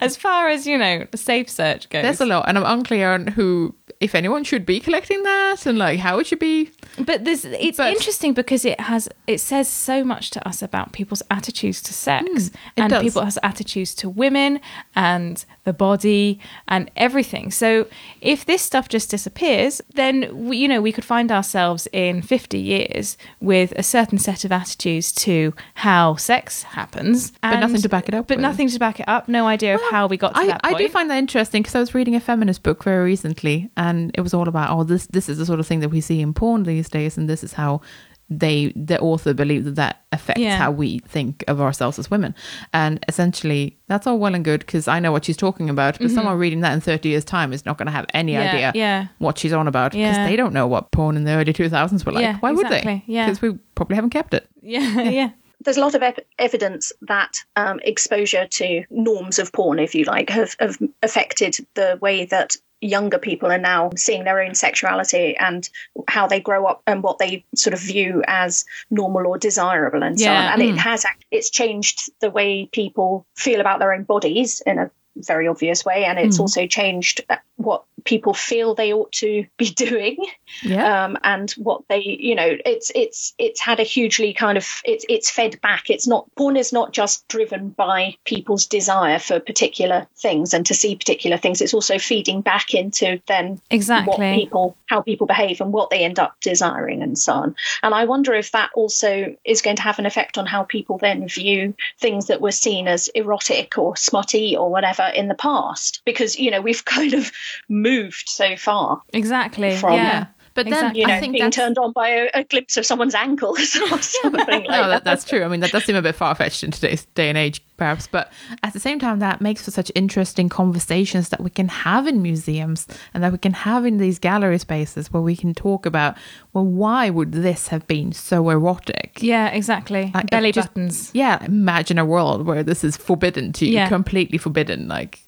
as 0.01 0.17
far 0.17 0.47
as 0.49 0.65
you 0.67 0.77
know, 0.77 1.05
the 1.11 1.17
safe 1.17 1.49
search 1.49 1.89
goes. 1.89 2.03
There's 2.03 2.21
a 2.21 2.25
lot, 2.25 2.47
and 2.47 2.57
I'm 2.57 2.65
unclear 2.79 3.11
on 3.13 3.27
who, 3.27 3.75
if 3.99 4.15
anyone, 4.15 4.43
should 4.43 4.65
be 4.65 4.79
collecting 4.79 5.21
that, 5.23 5.65
and 5.65 5.77
like 5.77 5.99
how 5.99 6.19
it 6.19 6.27
should 6.27 6.39
be. 6.39 6.71
But 6.99 7.25
this 7.25 7.45
it's 7.45 7.77
But- 7.77 7.93
interesting 7.93 8.33
because 8.33 8.65
it 8.65 8.79
has 8.81 9.07
it 9.27 9.39
says 9.39 9.67
so 9.67 10.03
much 10.03 10.31
to 10.31 10.47
us 10.47 10.61
about 10.61 10.91
people's 10.93 11.21
attitudes 11.29 11.81
to 11.83 11.93
sex 11.93 12.27
Hmm, 12.27 12.37
it 12.37 12.51
and 12.77 12.89
does. 12.89 13.03
people's 13.03 13.37
attitudes 13.43 13.93
to 13.95 14.09
women 14.09 14.59
and 14.95 15.43
the 15.63 15.73
body 15.73 16.39
and 16.67 16.89
everything. 16.95 17.51
So 17.51 17.87
if 18.21 18.45
this 18.45 18.61
stuff 18.61 18.89
just 18.89 19.11
disappears, 19.11 19.81
then 19.93 20.45
we, 20.47 20.57
you 20.57 20.67
know 20.67 20.81
we 20.81 20.91
could 20.91 21.05
find 21.05 21.31
ourselves 21.31 21.87
in 21.93 22.21
50 22.21 22.57
years 22.57 23.17
with 23.39 23.71
a 23.75 23.83
certain 23.83 24.17
set 24.17 24.43
of 24.45 24.51
attitudes 24.51 25.11
to 25.11 25.53
how 25.75 26.15
sex 26.15 26.63
happens, 26.63 27.31
But 27.41 27.59
nothing 27.59 27.81
to 27.81 27.89
back 27.89 28.07
it 28.07 28.15
up 28.15 28.27
But 28.27 28.37
with. 28.37 28.41
nothing 28.41 28.69
to 28.69 28.79
back 28.79 28.99
it 28.99 29.07
up. 29.07 29.27
No 29.27 29.45
idea 29.45 29.75
of 29.75 29.81
how 29.91 30.07
we 30.07 30.17
got 30.17 30.33
to 30.33 30.39
I, 30.41 30.47
that 30.47 30.63
Point. 30.63 30.75
I 30.75 30.77
do 30.79 30.89
find 30.89 31.09
that 31.11 31.17
interesting 31.17 31.61
because 31.61 31.75
I 31.75 31.79
was 31.79 31.93
reading 31.93 32.15
a 32.15 32.19
feminist 32.19 32.63
book 32.63 32.83
very 32.83 33.03
recently, 33.05 33.69
and 33.77 34.11
it 34.15 34.21
was 34.21 34.33
all 34.33 34.47
about 34.47 34.75
oh 34.75 34.83
this 34.83 35.05
this 35.07 35.29
is 35.29 35.37
the 35.37 35.45
sort 35.45 35.59
of 35.59 35.67
thing 35.67 35.81
that 35.81 35.89
we 35.89 36.01
see 36.01 36.19
in 36.21 36.33
porn 36.33 36.63
these 36.63 36.89
days, 36.89 37.17
and 37.17 37.29
this 37.29 37.43
is 37.43 37.53
how 37.53 37.81
they 38.29 38.73
the 38.75 38.99
author 38.99 39.33
believed 39.33 39.65
that 39.65 39.75
that 39.75 40.03
affects 40.11 40.41
Yeah. 40.41 40.57
how 40.57 40.71
we 40.71 40.99
think 40.99 41.43
of 41.47 41.61
ourselves 41.61 41.97
as 41.99 42.11
women 42.11 42.35
and 42.73 43.03
essentially 43.07 43.77
that's 43.87 44.05
all 44.05 44.19
well 44.19 44.35
and 44.35 44.43
good 44.43 44.59
because 44.61 44.87
i 44.87 44.99
know 44.99 45.11
what 45.11 45.23
she's 45.25 45.37
talking 45.37 45.69
about 45.69 45.97
but 45.99 46.11
someone 46.11 46.37
reading 46.37 46.59
that 46.61 46.73
in 46.73 46.81
30 46.81 47.07
years 47.09 47.23
time 47.25 47.53
is 47.53 47.65
not 47.65 47.77
going 47.77 47.85
to 47.87 47.91
have 47.91 48.05
any 48.13 48.33
Mm-hmm. 48.33 48.41
Yeah, 48.43 48.49
idea 48.51 48.71
yeah. 48.75 49.07
what 49.19 49.37
she's 49.37 49.53
on 49.53 49.67
about 49.67 49.91
because 49.93 50.17
Yeah. 50.17 50.27
they 50.27 50.35
don't 50.35 50.53
know 50.53 50.67
what 50.67 50.91
porn 50.91 51.15
in 51.15 51.23
the 51.23 51.31
early 51.31 51.53
2000s 51.53 52.05
were 52.05 52.11
like 52.11 52.21
Yeah, 52.21 52.37
why 52.39 52.51
would 52.51 52.67
they 52.67 52.79
exactly, 52.79 53.03
yeah. 53.07 53.25
because 53.27 53.41
we 53.41 53.57
probably 53.75 53.95
haven't 53.95 54.09
kept 54.11 54.33
it 54.33 54.47
Yeah, 54.61 55.01
yeah. 55.01 55.29
there's 55.63 55.77
a 55.77 55.81
lot 55.81 55.95
of 55.95 56.03
ev- 56.03 56.19
evidence 56.37 56.91
that 57.01 57.33
um, 57.55 57.79
exposure 57.83 58.45
to 58.47 58.83
norms 58.91 59.39
of 59.39 59.51
porn, 59.53 59.79
if 59.79 59.95
you 59.95 60.03
like, 60.05 60.29
have, 60.29 60.55
have 60.59 60.77
affected 61.01 61.57
the 61.73 61.97
way 62.01 62.25
that 62.25 62.55
younger 62.81 63.17
people 63.17 63.51
are 63.51 63.57
now 63.57 63.89
seeing 63.95 64.23
their 64.23 64.41
own 64.41 64.53
sexuality 64.53 65.35
and 65.37 65.69
how 66.07 66.27
they 66.27 66.39
grow 66.39 66.65
up 66.65 66.81
and 66.85 67.01
what 67.01 67.17
they 67.17 67.43
sort 67.55 67.73
of 67.73 67.79
view 67.79 68.23
as 68.27 68.65
normal 68.89 69.25
or 69.27 69.37
desirable 69.37 70.03
and 70.03 70.19
so 70.19 70.29
on. 70.29 70.53
And 70.53 70.61
it 70.61 70.75
mm. 70.75 70.77
has 70.77 71.05
it's 71.31 71.49
changed 71.49 72.11
the 72.21 72.29
way 72.29 72.67
people 72.71 73.25
feel 73.35 73.61
about 73.61 73.79
their 73.79 73.93
own 73.93 74.03
bodies 74.03 74.61
in 74.65 74.77
a 74.77 74.91
very 75.15 75.47
obvious 75.47 75.83
way, 75.83 76.05
and 76.05 76.19
it's 76.19 76.37
mm. 76.37 76.41
also 76.41 76.67
changed 76.67 77.21
what 77.57 77.83
people 78.05 78.33
feel 78.33 78.73
they 78.73 78.93
ought 78.93 79.11
to 79.11 79.45
be 79.57 79.69
doing. 79.75 80.17
Yeah. 80.63 81.05
Um, 81.05 81.17
and 81.23 81.51
what 81.51 81.83
they 81.89 81.99
you 81.99 82.35
know 82.35 82.57
it's 82.65 82.91
it's 82.95 83.33
it's 83.37 83.59
had 83.59 83.79
a 83.79 83.83
hugely 83.83 84.33
kind 84.33 84.57
of 84.57 84.81
it's 84.85 85.05
it's 85.09 85.29
fed 85.29 85.59
back. 85.61 85.89
It's 85.89 86.07
not 86.07 86.33
porn 86.35 86.55
is 86.55 86.71
not 86.71 86.93
just 86.93 87.27
driven 87.27 87.69
by 87.69 88.15
people's 88.23 88.65
desire 88.65 89.19
for 89.19 89.39
particular 89.39 90.07
things 90.15 90.53
and 90.53 90.65
to 90.67 90.73
see 90.73 90.95
particular 90.95 91.37
things. 91.37 91.61
It's 91.61 91.73
also 91.73 91.99
feeding 91.99 92.41
back 92.41 92.73
into 92.73 93.19
then 93.27 93.49
what 93.49 93.61
Exactly. 93.71 94.35
people 94.35 94.77
how 94.85 95.01
people 95.01 95.27
behave 95.27 95.59
and 95.59 95.73
what 95.73 95.89
they 95.89 96.03
end 96.03 96.19
up 96.19 96.37
desiring 96.41 97.03
and 97.03 97.17
so 97.17 97.33
on. 97.33 97.55
And 97.83 97.93
i 97.93 98.05
wonder 98.05 98.33
if 98.33 98.51
that 98.51 98.69
also 98.73 99.35
is 99.43 99.61
going 99.61 99.75
to 99.75 99.81
have 99.81 99.99
an 99.99 100.05
effect 100.05 100.37
on 100.37 100.45
how 100.45 100.63
people 100.63 100.97
then 100.97 101.27
view 101.27 101.73
things 101.99 102.27
that 102.27 102.41
were 102.41 102.51
seen 102.51 102.87
as 102.87 103.09
erotic 103.09 103.77
or 103.77 103.97
smutty 103.97 104.55
or 104.55 104.69
whatever 104.69 105.03
in 105.03 105.27
the 105.27 105.35
past. 105.35 106.01
Because 106.05 106.39
you 106.39 106.51
know 106.51 106.61
we've 106.61 106.85
kind 106.97 107.13
of 107.13 107.31
moved 107.69 108.23
so 108.27 108.55
far 108.55 109.01
Exactly. 109.13 109.75
From- 109.77 109.93
yeah. 109.93 110.27
but 110.53 110.65
then 110.65 110.73
Exactly. 110.73 111.01
you 111.01 111.07
know, 111.07 111.13
i 111.13 111.19
think 111.19 111.33
being 111.33 111.43
that's 111.45 111.55
turned 111.55 111.77
on 111.77 111.91
by 111.91 112.09
a, 112.09 112.29
a 112.33 112.43
glimpse 112.43 112.77
of 112.77 112.85
someone's 112.85 113.13
ankle 113.15 113.49
or 113.57 113.57
something 113.59 114.31
like 114.47 114.47
no, 114.47 114.69
that, 114.69 114.87
that. 114.87 115.03
that's 115.03 115.23
true. 115.25 115.43
I 115.43 115.47
mean, 115.47 115.59
that 115.61 115.71
does 115.71 115.85
seem 115.85 115.95
a 115.95 116.01
bit 116.01 116.15
far 116.15 116.33
fetched 116.35 116.63
in 116.63 116.71
today's 116.71 117.05
day 117.15 117.29
and 117.29 117.37
age, 117.37 117.61
perhaps. 117.77 118.07
But 118.07 118.31
at 118.63 118.73
the 118.73 118.79
same 118.79 118.97
time, 118.99 119.19
that 119.19 119.39
makes 119.41 119.63
for 119.65 119.71
such 119.71 119.91
interesting 119.95 120.49
conversations 120.49 121.29
that 121.29 121.41
we 121.41 121.49
can 121.51 121.67
have 121.67 122.07
in 122.07 122.21
museums 122.21 122.87
and 123.13 123.23
that 123.23 123.31
we 123.31 123.37
can 123.37 123.53
have 123.53 123.85
in 123.85 123.97
these 123.97 124.17
gallery 124.19 124.57
spaces 124.57 125.11
where 125.13 125.21
we 125.21 125.35
can 125.35 125.53
talk 125.53 125.85
about, 125.85 126.17
well, 126.53 126.65
why 126.65 127.09
would 127.09 127.31
this 127.33 127.67
have 127.67 127.85
been 127.87 128.11
so 128.11 128.49
erotic? 128.49 129.19
Yeah, 129.21 129.47
exactly. 129.49 130.11
Like, 130.13 130.29
Belly 130.31 130.51
just- 130.51 130.69
buttons. 130.73 131.11
Yeah, 131.13 131.43
imagine 131.45 131.97
a 131.99 132.05
world 132.05 132.45
where 132.47 132.63
this 132.63 132.83
is 132.83 132.97
forbidden 132.97 133.53
to 133.53 133.65
you, 133.65 133.73
Yeah. 133.73 133.89
completely 133.89 134.37
forbidden. 134.39 134.87
Like, 134.87 135.19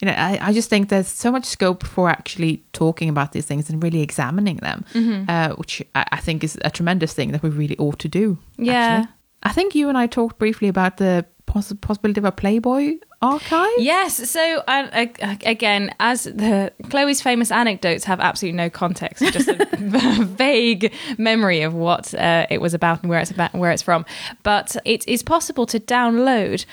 you 0.00 0.06
know, 0.06 0.12
I, 0.12 0.38
I 0.40 0.52
just 0.52 0.68
think 0.70 0.88
there's 0.88 1.08
so 1.08 1.30
much 1.32 1.44
scope 1.44 1.84
for 1.86 2.08
actually 2.10 2.62
talking 2.72 3.08
about 3.08 3.32
these 3.32 3.46
things 3.46 3.70
and 3.70 3.82
really 3.82 4.02
examining 4.02 4.56
them, 4.58 4.84
Mm-hmm. 4.92 5.30
uh, 5.30 5.54
which 5.56 5.82
I, 5.94 6.04
I 6.12 6.20
think 6.20 6.44
is 6.44 6.58
a 6.64 6.70
tremendous 6.70 7.12
thing 7.14 7.32
that 7.32 7.42
we 7.42 7.48
really 7.50 7.76
ought 7.78 7.98
to 8.00 8.08
do. 8.08 8.38
Yeah. 8.58 8.72
actually. 8.74 9.12
I 9.42 9.52
think 9.52 9.74
you 9.74 9.88
and 9.88 9.96
I 9.96 10.06
talked 10.06 10.38
briefly 10.38 10.68
about 10.68 10.96
the 10.96 11.24
poss- 11.46 11.72
possibility 11.80 12.18
of 12.20 12.24
a 12.24 12.32
Playboy 12.32 12.96
archive. 13.22 13.70
Yes. 13.78 14.30
So 14.30 14.62
uh, 14.68 14.88
uh, 14.92 15.06
again, 15.44 15.94
as 16.00 16.24
the 16.24 16.72
Chloe's 16.90 17.22
famous 17.22 17.50
anecdotes 17.50 18.04
have 18.04 18.20
absolutely 18.20 18.56
no 18.56 18.68
context, 18.70 19.22
just 19.32 19.48
a 19.48 19.64
vague 20.24 20.92
memory 21.18 21.62
of 21.62 21.72
what 21.74 22.12
uh, 22.14 22.46
it 22.50 22.60
was 22.60 22.74
about 22.74 23.00
and 23.02 23.08
where 23.10 23.20
it's 23.20 23.30
about, 23.30 23.52
and 23.52 23.60
where 23.60 23.70
it's 23.72 23.82
from. 23.82 24.04
But 24.42 24.76
it 24.84 25.06
is 25.08 25.22
possible 25.22 25.66
to 25.66 25.80
download 25.80 26.66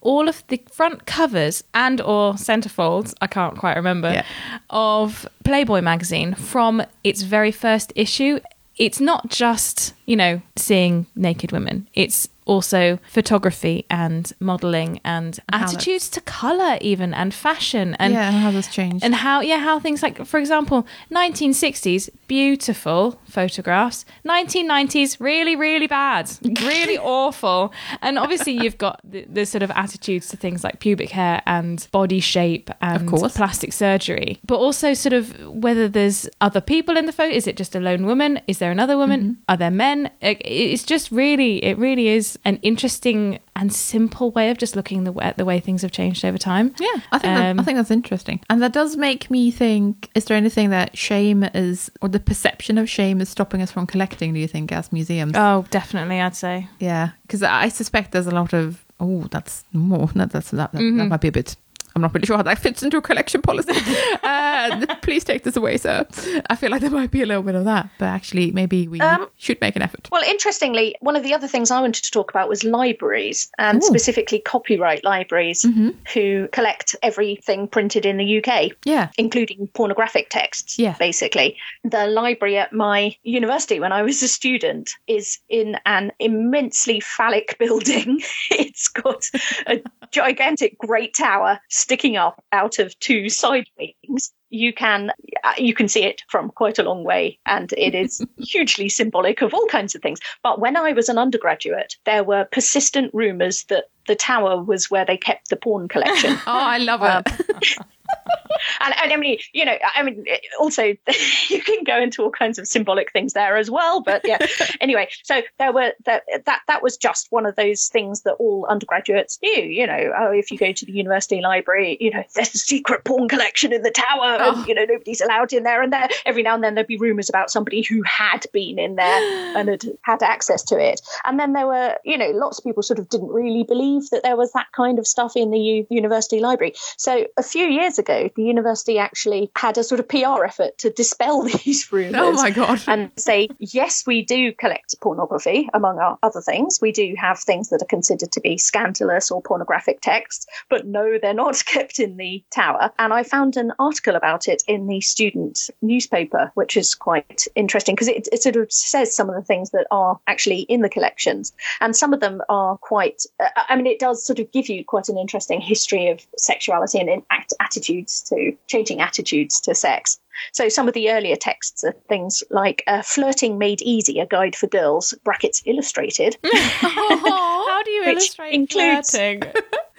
all 0.00 0.28
of 0.28 0.42
the 0.48 0.60
front 0.72 1.06
covers 1.06 1.62
and 1.74 2.00
or 2.00 2.34
centerfolds. 2.34 3.14
I 3.20 3.26
can't 3.26 3.56
quite 3.58 3.76
remember 3.76 4.10
Yeah. 4.12 4.24
of 4.70 5.26
Playboy 5.44 5.80
magazine 5.82 6.34
from 6.34 6.82
its 7.04 7.22
very 7.22 7.52
first 7.52 7.92
issue. 7.94 8.40
It's 8.76 9.00
not 9.00 9.28
just 9.28 9.92
you 10.06 10.16
know 10.16 10.40
seeing 10.56 11.06
naked 11.14 11.52
women. 11.52 11.86
It's 11.94 12.28
also 12.54 12.98
photography 13.08 13.76
and 13.88 14.32
modeling 14.40 15.00
and 15.04 15.38
how 15.52 15.62
attitudes 15.62 16.10
to 16.10 16.20
color 16.22 16.76
even 16.80 17.14
and 17.14 17.32
fashion 17.32 17.94
and 18.02 18.12
yeah, 18.12 18.26
and 18.28 18.36
how 18.44 18.50
this 18.50 18.66
changed. 18.66 19.04
and 19.04 19.14
how 19.14 19.40
yeah 19.40 19.58
how 19.68 19.78
things 19.78 20.02
like 20.02 20.16
for 20.26 20.38
example 20.40 20.84
1960s 21.12 22.10
beautiful 22.26 23.20
photographs 23.28 24.04
1990s 24.26 25.16
really 25.20 25.54
really 25.54 25.86
bad 25.86 26.28
really 26.62 26.98
awful 27.18 27.72
and 28.02 28.18
obviously 28.18 28.52
you've 28.52 28.78
got 28.78 28.98
the, 29.04 29.24
the 29.28 29.46
sort 29.46 29.62
of 29.62 29.70
attitudes 29.72 30.26
to 30.28 30.36
things 30.36 30.64
like 30.64 30.80
pubic 30.80 31.10
hair 31.10 31.40
and 31.46 31.86
body 31.92 32.18
shape 32.20 32.68
and 32.80 33.02
of 33.02 33.06
course. 33.06 33.36
plastic 33.36 33.72
surgery 33.72 34.40
but 34.44 34.56
also 34.56 34.92
sort 34.92 35.12
of 35.12 35.38
whether 35.46 35.86
there's 35.88 36.28
other 36.40 36.60
people 36.60 36.96
in 36.96 37.06
the 37.06 37.12
photo 37.12 37.32
is 37.34 37.46
it 37.46 37.56
just 37.56 37.76
a 37.76 37.80
lone 37.80 38.04
woman 38.06 38.40
is 38.48 38.58
there 38.58 38.72
another 38.72 38.96
woman 38.96 39.10
Mm-hmm. 39.20 39.32
are 39.50 39.56
there 39.56 39.70
men 39.70 40.10
It- 40.20 40.40
it's 40.44 40.84
just 40.84 41.10
really 41.12 41.62
it 41.64 41.76
really 41.78 42.08
is 42.08 42.38
an 42.44 42.56
interesting 42.62 43.38
and 43.54 43.72
simple 43.72 44.30
way 44.30 44.50
of 44.50 44.56
just 44.58 44.74
looking 44.76 45.04
the 45.04 45.12
way, 45.12 45.24
at 45.24 45.36
the 45.36 45.44
way 45.44 45.60
things 45.60 45.82
have 45.82 45.90
changed 45.92 46.24
over 46.24 46.38
time 46.38 46.74
Yeah, 46.78 46.88
I 47.12 47.18
think 47.18 47.34
that, 47.36 47.50
Um, 47.50 47.60
I 47.60 47.62
think 47.62 47.76
that's 47.76 47.90
interesting, 47.90 48.40
and 48.48 48.62
that 48.62 48.72
does 48.72 48.96
make 48.96 49.30
me 49.30 49.50
think: 49.50 50.08
Is 50.14 50.24
there 50.24 50.36
anything 50.36 50.70
that 50.70 50.96
shame 50.96 51.44
is, 51.54 51.90
or 52.00 52.08
the 52.08 52.20
perception 52.20 52.78
of 52.78 52.88
shame 52.88 53.20
is 53.20 53.28
stopping 53.28 53.60
us 53.62 53.70
from 53.70 53.86
collecting? 53.86 54.32
Do 54.34 54.40
you 54.40 54.48
think, 54.48 54.72
as 54.72 54.92
museums? 54.92 55.32
Oh, 55.36 55.66
definitely, 55.70 56.20
I'd 56.20 56.34
say. 56.36 56.68
yeah, 56.78 57.10
because 57.22 57.42
I 57.42 57.68
suspect 57.68 58.12
there's 58.12 58.26
a 58.26 58.30
lot 58.34 58.52
of 58.52 58.84
oh, 59.00 59.26
that's 59.30 59.64
more 59.72 60.06
that 60.14 60.30
that's 60.30 60.50
that, 60.50 60.72
that, 60.72 60.78
Mm-hmm. 60.80 60.98
that 60.98 61.06
might 61.08 61.20
be 61.20 61.28
a 61.28 61.32
bit. 61.32 61.56
I'm 61.94 62.02
not 62.02 62.14
really 62.14 62.26
sure 62.26 62.36
how 62.36 62.42
that 62.44 62.58
fits 62.58 62.82
into 62.82 62.96
a 62.98 63.02
collection 63.02 63.42
policy. 63.42 63.72
uh, 64.22 64.94
please 65.02 65.24
take 65.24 65.42
this 65.42 65.56
away, 65.56 65.76
sir. 65.76 66.06
I 66.48 66.56
feel 66.56 66.70
like 66.70 66.80
there 66.80 66.90
might 66.90 67.10
be 67.10 67.22
a 67.22 67.26
little 67.26 67.42
bit 67.42 67.54
of 67.54 67.64
that, 67.64 67.90
but 67.98 68.06
actually, 68.06 68.52
maybe 68.52 68.86
we 68.88 69.00
Um, 69.00 69.28
should 69.36 69.60
make 69.60 69.76
an 69.76 69.82
effort. 69.82 70.08
Well, 70.12 70.22
interestingly, 70.22 70.94
one 71.00 71.16
of 71.16 71.22
the 71.22 71.34
other 71.34 71.48
things 71.48 71.70
I 71.70 71.80
wanted 71.80 72.04
to 72.04 72.10
talk 72.10 72.30
about 72.30 72.48
was 72.48 72.62
libraries, 72.64 73.50
and 73.58 73.82
specifically 73.82 74.38
copyright 74.38 75.02
libraries 75.04 75.66
who 76.14 76.48
collect 76.52 76.94
everything 77.02 77.66
printed 77.68 78.06
in 78.06 78.16
the 78.18 78.38
UK. 78.42 78.72
Yeah. 78.84 79.08
Including 79.18 79.68
pornographic 79.74 80.28
texts, 80.30 80.78
Yeah. 80.78 80.94
basically. 80.98 81.56
The 81.84 82.06
library 82.06 82.56
at 82.58 82.72
my 82.72 83.16
university 83.24 83.80
when 83.80 83.92
I 83.92 84.02
was 84.02 84.22
a 84.22 84.28
student 84.28 84.90
is 85.06 85.38
in 85.48 85.76
an 85.86 86.12
immensely 86.20 87.00
phallic 87.00 87.56
building. 87.58 88.20
it's 88.50 88.88
got 88.88 89.24
a 89.66 89.80
gigantic 90.12 90.78
great 90.78 91.14
tower 91.14 91.58
sticking 91.80 92.16
up 92.16 92.42
out 92.52 92.78
of 92.78 92.98
two 93.00 93.28
side 93.28 93.66
wings. 93.78 94.32
You 94.50 94.72
can 94.72 95.12
uh, 95.44 95.52
you 95.56 95.74
can 95.74 95.88
see 95.88 96.02
it 96.02 96.22
from 96.28 96.50
quite 96.50 96.78
a 96.78 96.82
long 96.82 97.04
way, 97.04 97.38
and 97.46 97.72
it 97.76 97.94
is 97.94 98.24
hugely 98.38 98.88
symbolic 98.88 99.42
of 99.42 99.54
all 99.54 99.66
kinds 99.66 99.94
of 99.94 100.02
things. 100.02 100.20
But 100.42 100.60
when 100.60 100.76
I 100.76 100.92
was 100.92 101.08
an 101.08 101.18
undergraduate, 101.18 101.96
there 102.04 102.24
were 102.24 102.48
persistent 102.50 103.14
rumours 103.14 103.64
that 103.64 103.84
the 104.06 104.16
tower 104.16 104.62
was 104.62 104.90
where 104.90 105.04
they 105.04 105.16
kept 105.16 105.50
the 105.50 105.56
porn 105.56 105.88
collection. 105.88 106.36
Oh, 106.46 106.52
I 106.52 106.78
love 106.78 107.00
it. 107.02 107.78
and, 108.80 108.94
and 109.02 109.12
I 109.12 109.16
mean, 109.16 109.38
you 109.52 109.64
know, 109.64 109.76
I 109.94 110.02
mean, 110.02 110.24
eh, 110.28 110.38
also 110.58 110.82
you 111.48 111.62
can 111.62 111.84
go 111.84 112.00
into 112.00 112.22
all 112.22 112.30
kinds 112.30 112.58
of 112.58 112.66
symbolic 112.66 113.12
things 113.12 113.32
there 113.32 113.56
as 113.56 113.70
well. 113.70 114.00
But 114.00 114.22
yeah, 114.24 114.38
anyway, 114.80 115.08
so 115.22 115.42
there 115.58 115.72
were 115.72 115.92
that 116.04 116.24
that 116.46 116.62
that 116.66 116.82
was 116.82 116.96
just 116.96 117.28
one 117.30 117.46
of 117.46 117.56
those 117.56 117.88
things 117.88 118.22
that 118.22 118.34
all 118.34 118.66
undergraduates 118.68 119.38
knew. 119.42 119.62
You 119.62 119.86
know, 119.86 120.12
oh, 120.18 120.32
if 120.32 120.50
you 120.50 120.58
go 120.58 120.72
to 120.72 120.86
the 120.86 120.92
university 120.92 121.40
library, 121.40 121.96
you 122.00 122.10
know, 122.10 122.22
there's 122.34 122.54
a 122.54 122.58
secret 122.58 123.04
porn 123.04 123.28
collection 123.28 123.72
in 123.72 123.82
the 123.82 123.90
tower, 123.90 124.36
and 124.36 124.56
oh. 124.56 124.64
you 124.66 124.74
know 124.74 124.84
nobody's 124.84 125.20
allowed 125.20 125.52
in 125.52 125.62
there. 125.62 125.82
And 125.82 125.92
there, 125.92 126.08
every 126.24 126.42
now 126.42 126.54
and 126.54 126.64
then 126.64 126.74
there'd 126.74 126.86
be 126.86 126.96
rumours 126.96 127.28
about 127.28 127.50
somebody 127.50 127.82
who 127.82 128.02
had 128.02 128.46
been 128.52 128.78
in 128.78 128.96
there 128.96 129.56
and 129.56 129.68
had 129.68 129.84
had 130.02 130.22
access 130.22 130.62
to 130.64 130.78
it. 130.78 131.00
And 131.24 131.38
then 131.38 131.52
there 131.52 131.66
were, 131.66 131.96
you 132.04 132.18
know, 132.18 132.30
lots 132.30 132.58
of 132.58 132.64
people 132.64 132.82
sort 132.82 132.98
of 132.98 133.08
didn't 133.08 133.28
really 133.28 133.64
believe 133.64 134.10
that 134.10 134.22
there 134.22 134.36
was 134.36 134.52
that 134.52 134.66
kind 134.72 134.98
of 134.98 135.06
stuff 135.06 135.36
in 135.36 135.50
the 135.50 135.58
u- 135.58 135.86
university 135.90 136.40
library. 136.40 136.74
So 136.96 137.26
a 137.36 137.42
few 137.42 137.66
years 137.66 137.98
ago, 137.98 138.09
the 138.10 138.42
university 138.42 138.98
actually 138.98 139.50
had 139.56 139.78
a 139.78 139.84
sort 139.84 140.00
of 140.00 140.08
PR 140.08 140.44
effort 140.44 140.78
to 140.78 140.90
dispel 140.90 141.42
these 141.64 141.90
rumours. 141.92 142.14
Oh 142.16 142.32
my 142.32 142.50
god. 142.50 142.80
And 142.86 143.10
say, 143.16 143.48
yes, 143.58 144.06
we 144.06 144.24
do 144.24 144.52
collect 144.52 144.94
pornography, 145.00 145.68
among 145.74 145.98
our 145.98 146.18
other 146.22 146.40
things. 146.40 146.78
We 146.80 146.92
do 146.92 147.14
have 147.18 147.38
things 147.38 147.70
that 147.70 147.82
are 147.82 147.86
considered 147.86 148.32
to 148.32 148.40
be 148.40 148.58
scandalous 148.58 149.30
or 149.30 149.42
pornographic 149.42 150.00
texts, 150.00 150.46
but 150.68 150.86
no, 150.86 151.18
they're 151.20 151.34
not 151.34 151.62
kept 151.66 151.98
in 151.98 152.16
the 152.16 152.42
tower. 152.50 152.90
And 152.98 153.12
I 153.12 153.22
found 153.22 153.56
an 153.56 153.72
article 153.78 154.16
about 154.16 154.48
it 154.48 154.62
in 154.66 154.86
the 154.86 155.00
student 155.00 155.70
newspaper, 155.82 156.50
which 156.54 156.76
is 156.76 156.94
quite 156.94 157.46
interesting 157.54 157.94
because 157.94 158.08
it, 158.08 158.28
it 158.32 158.42
sort 158.42 158.56
of 158.56 158.72
says 158.72 159.14
some 159.14 159.28
of 159.28 159.34
the 159.34 159.42
things 159.42 159.70
that 159.70 159.86
are 159.90 160.18
actually 160.26 160.60
in 160.62 160.82
the 160.82 160.88
collections. 160.88 161.52
And 161.80 161.96
some 161.96 162.12
of 162.12 162.20
them 162.20 162.42
are 162.48 162.76
quite, 162.78 163.24
uh, 163.38 163.48
I 163.68 163.76
mean, 163.76 163.86
it 163.86 163.98
does 163.98 164.24
sort 164.24 164.38
of 164.38 164.50
give 164.52 164.68
you 164.68 164.84
quite 164.84 165.08
an 165.08 165.18
interesting 165.18 165.60
history 165.60 166.08
of 166.08 166.26
sexuality 166.36 166.98
and 166.98 167.08
in 167.08 167.22
act- 167.30 167.54
attitudes 168.00 168.22
to 168.22 168.56
changing 168.66 169.00
attitudes 169.00 169.60
to 169.60 169.74
sex. 169.74 170.18
So 170.52 170.68
some 170.68 170.88
of 170.88 170.94
the 170.94 171.10
earlier 171.10 171.36
texts 171.36 171.84
are 171.84 171.94
things 172.08 172.42
like 172.50 172.82
uh, 172.86 173.02
"Flirting 173.02 173.58
Made 173.58 173.82
Easy: 173.82 174.20
A 174.20 174.26
Guide 174.26 174.56
for 174.56 174.68
Girls" 174.68 175.14
(brackets 175.24 175.62
illustrated), 175.66 176.38
How 176.44 177.82
do 177.82 177.90
you 177.90 178.04
illustrate 178.04 178.54
includes- 178.54 179.10
flirting? 179.10 179.42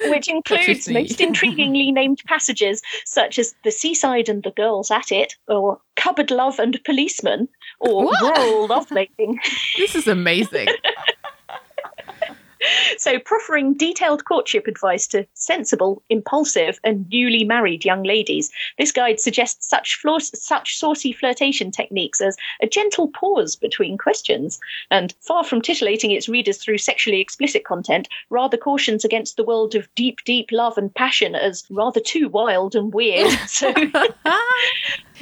which 0.10 0.28
includes 0.28 0.90
most 0.90 1.20
intriguingly 1.20 1.94
named 1.94 2.22
passages 2.26 2.82
such 3.06 3.38
as 3.38 3.54
"The 3.64 3.72
Seaside 3.72 4.30
and 4.30 4.42
the 4.42 4.52
Girls 4.52 4.90
at 4.90 5.12
It," 5.12 5.36
or 5.48 5.80
"Cupboard 5.96 6.32
Love 6.32 6.58
and 6.60 6.80
Policeman," 6.86 7.48
or 7.80 8.06
What? 8.06 8.38
"Rural 8.38 8.68
Lovemaking." 8.68 9.40
This 9.78 9.94
is 9.96 10.08
amazing. 10.08 10.70
So, 12.98 13.20
proffering 13.20 13.74
detailed 13.74 14.26
courtship 14.26 14.68
advice 14.68 15.08
to 15.08 15.26
sensible, 15.34 16.04
impulsive, 16.10 16.80
and 16.84 17.08
newly 17.10 17.44
married 17.44 17.86
young 17.86 18.04
ladies, 18.04 18.52
this 18.78 18.92
guide 18.92 19.20
suggests 19.20 19.68
such, 19.68 19.96
flaw- 19.96 20.20
such 20.20 20.78
saucy 20.78 21.12
flirtation 21.12 21.72
techniques 21.72 22.22
as 22.22 22.36
a 22.62 22.68
gentle 22.68 23.08
pause 23.08 23.56
between 23.56 23.98
questions, 23.98 24.60
and 24.92 25.14
far 25.22 25.44
from 25.44 25.62
titillating 25.62 26.12
its 26.12 26.30
readers 26.30 26.58
through 26.58 26.78
sexually 26.78 27.20
explicit 27.20 27.64
content, 27.64 28.08
rather 28.30 28.58
cautions 28.58 29.04
against 29.04 29.38
the 29.38 29.44
world 29.44 29.76
of 29.76 29.94
deep, 29.96 30.24
deep 30.26 30.50
love 30.52 30.78
and 30.78 30.94
passion 30.94 31.36
as 31.36 31.64
rather 31.70 32.00
too 32.00 32.30
wild 32.30 32.76
and 32.76 32.94
weird. 32.94 33.32
So, 33.48 33.74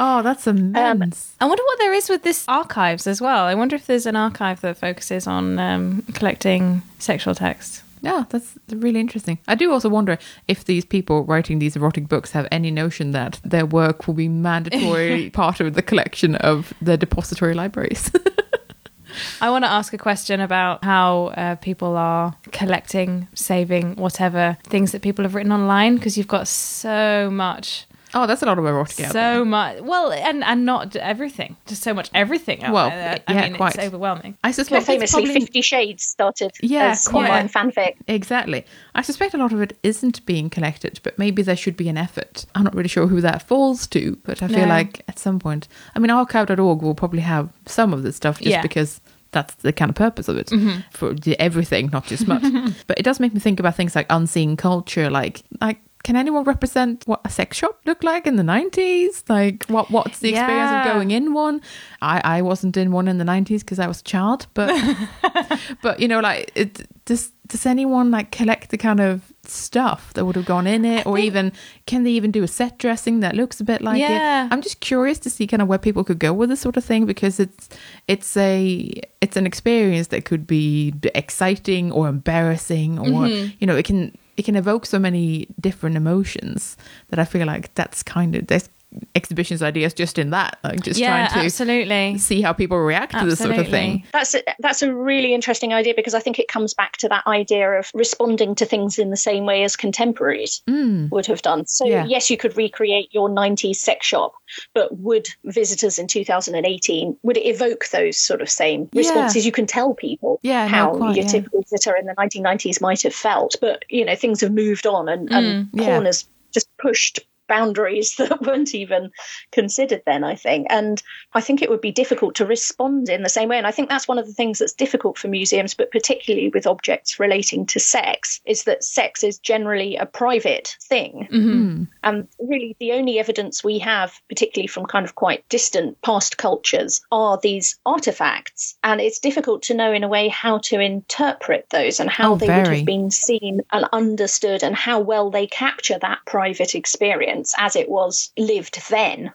Oh, 0.02 0.22
that's 0.22 0.48
immense. 0.48 1.36
I 1.42 1.46
wonder 1.46 1.62
what 1.64 1.78
there 1.78 1.94
is 1.94 2.08
with 2.10 2.24
this 2.24 2.46
archives 2.48 3.06
as 3.06 3.20
well. 3.22 3.44
I 3.46 3.54
wonder 3.54 3.76
if 3.76 3.86
there's 3.86 4.06
an 4.06 4.16
archive 4.16 4.62
that 4.62 4.78
focuses 4.78 5.28
on 5.28 5.60
um, 5.60 6.04
collecting 6.14 6.82
sexual 7.00 7.36
texts. 7.36 7.84
yeah, 8.02 8.24
that's 8.30 8.58
really 8.70 9.02
interesting. 9.02 9.40
I 9.46 9.56
do 9.56 9.72
also 9.74 9.90
wonder 9.90 10.18
if 10.48 10.64
these 10.64 10.86
people 10.86 11.26
writing 11.26 11.60
these 11.60 11.76
erotic 11.76 12.08
books 12.08 12.32
have 12.32 12.48
any 12.50 12.72
notion 12.72 13.12
that 13.12 13.42
their 13.44 13.66
work 13.66 14.08
will 14.08 14.14
be 14.14 14.30
mandatory 14.30 15.30
part 15.34 15.60
of 15.60 15.74
the 15.74 15.82
collection 15.82 16.36
of 16.36 16.74
the 16.82 16.96
depository 16.98 17.54
libraries. 17.54 18.10
I 19.42 19.50
want 19.50 19.66
to 19.66 19.70
ask 19.72 19.92
a 19.92 19.98
question 19.98 20.40
about 20.40 20.84
how 20.84 21.28
uh, 21.36 21.56
people 21.56 21.98
are 21.98 22.36
collecting, 22.52 23.28
saving, 23.34 23.96
whatever 23.96 24.58
things 24.64 24.92
that 24.94 25.02
people 25.02 25.26
have 25.26 25.36
written 25.36 25.52
online 25.52 25.96
because 25.96 26.18
you've 26.18 26.28
got 26.28 26.48
so 26.48 27.30
much, 27.32 27.86
oh, 28.14 28.28
that's 28.28 28.42
a 28.42 28.46
lot 28.46 28.58
of 28.60 28.66
erotic 28.66 29.06
out 29.06 29.14
there. 29.14 29.36
so 29.38 29.46
much. 29.46 29.82
Well, 29.82 30.12
and 30.12 30.44
and 30.44 30.66
not 30.66 30.96
everything, 30.96 31.56
just 31.68 31.84
so 31.84 31.94
much 31.94 32.10
everything. 32.14 32.64
Out 32.64 32.74
Well, 32.74 32.90
there. 32.90 33.20
I 33.28 33.34
yeah, 33.34 33.42
mean, 33.44 33.56
quite. 33.56 33.76
it's 33.76 33.84
overwhelming. 33.84 34.38
I 34.44 34.52
suspect 34.52 34.82
it's 34.82 34.88
famously, 34.88 35.24
probably 35.26 35.40
Fifty 35.42 35.62
Shades 35.62 36.04
started 36.04 36.52
Yeah, 36.62 36.92
as 36.92 37.08
quite. 37.08 37.30
online 37.30 37.50
fanfic. 37.50 37.96
Exactly. 38.08 38.66
I 38.96 39.02
suspect 39.02 39.34
a 39.34 39.38
lot 39.38 39.54
of 39.54 39.62
it 39.62 39.78
isn't 39.84 40.26
being 40.26 40.50
collected, 40.50 41.00
but 41.04 41.18
maybe 41.20 41.42
there 41.42 41.56
should 41.56 41.78
be 41.78 41.90
an 41.90 41.98
effort. 41.98 42.46
I'm 42.56 42.64
not 42.64 42.76
really 42.76 42.90
sure 42.90 43.08
who 43.08 43.22
that 43.22 43.44
falls 43.44 43.88
to, 43.88 44.18
but 44.24 44.42
I 44.44 44.48
feel 44.48 44.60
No. 44.60 44.68
like 44.68 45.02
at 45.08 45.20
some 45.20 45.40
point, 45.40 45.68
I 45.96 46.00
mean, 46.00 46.10
archive.org 46.12 46.82
will 46.82 46.96
probably 46.96 47.22
have 47.22 47.50
some 47.66 47.94
of 47.94 48.04
this 48.04 48.16
stuff 48.16 48.38
just 48.40 48.50
Yeah. 48.50 48.58
Mm-hmm. 48.58 48.64
because 48.64 49.02
that's 49.32 49.54
the 49.56 49.72
kind 49.72 49.90
of 49.90 49.96
purpose 49.96 50.28
of 50.28 50.38
it 50.38 50.50
for 50.92 51.14
everything, 51.38 51.90
not 51.94 52.06
just 52.08 52.28
much. 52.28 52.42
but 52.88 52.98
it 52.98 53.04
does 53.04 53.20
make 53.20 53.32
me 53.34 53.40
think 53.40 53.60
about 53.60 53.76
things 53.76 53.96
like 53.96 54.08
unseen 54.10 54.58
culture, 54.58 55.10
like 55.10 55.44
like. 55.62 55.80
Can 56.04 56.16
anyone 56.16 56.44
represent 56.46 57.04
what 57.08 57.20
a 57.26 57.30
sex 57.30 57.58
shop 57.58 57.80
looked 57.86 58.04
like 58.04 58.26
in 58.26 58.36
the 58.38 58.44
nineties? 58.44 59.24
Like, 59.28 59.66
what 59.68 59.92
what's 59.92 60.20
the 60.20 60.30
experience 60.30 60.72
Yeah. 60.72 60.88
of 60.88 60.94
going 60.94 61.12
in 61.12 61.34
one? 61.34 61.62
I 62.02 62.22
I 62.38 62.42
wasn't 62.42 62.78
in 62.78 62.92
one 62.92 63.08
in 63.08 63.18
the 63.18 63.26
nineties 63.26 63.64
because 63.64 63.80
I 63.80 63.88
was 63.88 64.00
a 64.00 64.04
child, 64.04 64.48
but 64.54 64.72
but 65.82 66.00
you 66.00 66.08
know 66.08 66.20
like 66.20 66.52
it, 66.56 66.88
does 67.06 67.32
does 67.48 67.66
anyone 67.66 68.12
like 68.12 68.32
collect 68.32 68.70
the 68.70 68.78
kind 68.78 69.00
of 69.00 69.34
stuff 69.44 70.14
that 70.14 70.24
would 70.26 70.36
have 70.36 70.46
gone 70.46 70.68
in 70.68 70.86
it 70.86 71.06
or 71.08 71.16
think- 71.16 71.26
even 71.26 71.52
can 71.88 72.04
they 72.04 72.12
even 72.12 72.30
do 72.32 72.44
a 72.44 72.48
set 72.48 72.78
dressing 72.78 73.22
that 73.22 73.36
looks 73.36 73.60
a 73.60 73.64
bit 73.64 73.82
like 73.82 74.00
Yeah. 74.00 74.46
it 74.46 74.54
i'm 74.54 74.62
just 74.62 74.80
curious 74.80 75.18
to 75.20 75.30
see 75.32 75.48
kind 75.48 75.60
of 75.62 75.68
where 75.68 75.80
people 75.80 76.04
could 76.04 76.20
go 76.20 76.32
with 76.32 76.50
this 76.50 76.60
sort 76.62 76.78
of 76.78 76.86
thing 76.86 77.08
because 77.08 77.40
it's 77.40 77.68
it's 78.08 78.38
a 78.38 78.92
it's 79.22 79.36
an 79.36 79.48
experience 79.48 80.08
that 80.10 80.26
could 80.26 80.46
be 80.46 80.94
exciting 81.16 81.92
or 81.92 82.08
embarrassing 82.08 83.00
or 83.00 83.06
Mm-hmm. 83.06 83.56
you 83.60 83.66
know 83.66 83.76
it 83.76 83.86
can 83.86 84.16
it 84.40 84.46
can 84.46 84.56
evoke 84.56 84.86
so 84.86 84.98
many 84.98 85.48
different 85.60 85.98
emotions 85.98 86.78
that 87.10 87.20
i 87.20 87.26
feel 87.26 87.46
like 87.46 87.74
that's 87.76 88.02
kind 88.02 88.36
of 88.36 88.48
there's 88.48 88.70
exhibitions 89.14 89.62
ideas 89.62 89.94
just 89.94 90.18
in 90.18 90.32
that 90.32 90.58
like 90.64 90.82
just 90.82 91.00
yeah, 91.00 91.28
trying 91.28 91.42
to 91.42 91.46
absolutely. 91.46 92.18
see 92.18 92.42
how 92.42 92.52
people 92.52 92.78
react 92.80 93.12
to 93.12 93.26
this 93.26 93.38
sort 93.38 93.56
of 93.56 93.68
thing 93.68 94.04
That's 94.12 94.34
a, 94.34 94.42
that's 94.60 94.82
a 94.82 94.94
really 94.94 95.34
interesting 95.34 95.74
idea 95.74 95.94
because 95.96 96.16
I 96.16 96.20
think 96.20 96.40
it 96.40 96.48
comes 96.48 96.74
back 96.74 96.98
to 96.98 97.10
that 97.10 97.28
idea 97.28 97.70
of 97.72 97.92
responding 97.94 98.56
to 98.56 98.66
things 98.66 98.98
in 98.98 99.12
the 99.12 99.18
same 99.18 99.46
way 99.46 99.64
as 99.64 99.76
contemporaries 99.76 100.64
mm. 100.68 101.10
would 101.12 101.28
have 101.28 101.44
done. 101.44 101.68
So 101.68 101.86
Yeah. 101.86 102.06
yes, 102.06 102.32
you 102.32 102.38
could 102.38 102.58
recreate 102.58 103.14
your 103.14 103.30
90s 103.30 103.76
sex 103.76 104.08
shop, 104.08 104.34
but 104.74 104.98
would 104.98 105.28
visitors 105.44 106.00
in 106.00 106.08
2018 106.08 107.18
would 107.22 107.38
it 107.38 107.46
evoke 107.46 107.90
those 107.90 108.18
sort 108.18 108.42
of 108.42 108.50
same 108.50 108.90
Yeah. 108.92 109.02
responses? 109.02 109.46
You 109.46 109.52
can 109.52 109.68
tell 109.68 109.94
people 109.94 110.40
Yeah, 110.42 110.68
how 110.68 110.96
quite, 110.96 111.16
your 111.16 111.26
yeah. 111.26 111.32
typical 111.32 111.62
visitor 111.62 111.96
in 111.96 112.08
the 112.08 112.16
1990s 112.16 112.82
might 112.82 113.04
have 113.04 113.14
felt, 113.14 113.56
but 113.62 113.86
you 113.90 114.04
know 114.04 114.16
things 114.16 114.42
have 114.42 114.52
moved 114.52 114.88
on 114.88 115.10
and, 115.10 115.32
and 115.32 115.46
mm. 115.46 115.70
yeah. 115.74 115.86
porn 115.86 116.06
has 116.06 116.26
just 116.52 116.68
pushed 116.80 117.20
boundaries 117.50 118.16
that 118.18 118.42
weren't 118.42 118.74
even 118.74 119.12
considered 119.52 120.02
then 120.06 120.24
i 120.24 120.36
think. 120.36 120.68
And 120.70 121.04
i 121.34 121.42
think 121.42 121.62
it 121.62 121.70
would 121.70 121.82
be 121.82 121.92
difficult 121.92 122.36
to 122.36 122.46
respond 122.46 123.10
in 123.10 123.24
the 123.24 123.30
same 123.30 123.50
way. 123.50 123.58
And 123.58 123.68
i 123.68 123.72
think 123.72 123.90
that's 123.90 124.08
one 124.08 124.20
of 124.20 124.28
the 124.28 124.34
things 124.34 124.60
that's 124.60 124.74
difficult 124.74 125.18
for 125.18 125.28
museums 125.28 125.74
but 125.74 125.92
particularly 125.92 126.50
with 126.50 126.68
objects 126.68 127.20
relating 127.20 127.66
to 127.68 127.80
sex 127.80 128.40
is 128.46 128.64
that 128.64 128.84
sex 128.84 129.24
is 129.24 129.38
generally 129.40 129.98
a 129.98 130.06
private 130.06 130.76
thing. 130.82 131.28
Mm. 131.32 131.88
and 132.04 132.28
really 132.40 132.76
the 132.80 132.94
only 132.94 133.20
evidence 133.20 133.64
we 133.64 133.80
have 133.80 134.14
particularly 134.30 134.68
from 134.68 134.86
kind 134.86 135.06
of 135.06 135.16
quite 135.16 135.48
distant 135.50 136.00
past 136.02 136.38
cultures 136.38 137.02
are 137.12 137.40
these 137.42 137.78
artifacts. 137.86 138.78
And 138.84 139.02
it's 139.02 139.20
difficult 139.20 139.64
to 139.64 139.74
know 139.74 139.92
in 139.92 140.04
a 140.04 140.08
way 140.08 140.28
how 140.28 140.60
to 140.70 140.80
interpret 140.80 141.68
those 141.70 142.00
and 142.00 142.10
how 142.10 142.34
Oh, 142.34 142.38
they 142.38 142.48
would 142.48 142.68
have 142.68 142.86
been 142.86 143.12
seen 143.12 143.62
and 143.72 143.86
understood 143.92 144.64
and 144.64 144.76
how 144.76 145.00
well 145.00 145.32
they 145.32 145.48
capture 145.48 145.98
that 146.00 146.20
private 146.26 146.76
experience 146.76 147.39
as 147.58 147.76
it 147.76 147.90
was 147.90 148.32
lived 148.38 148.82
then 148.90 149.32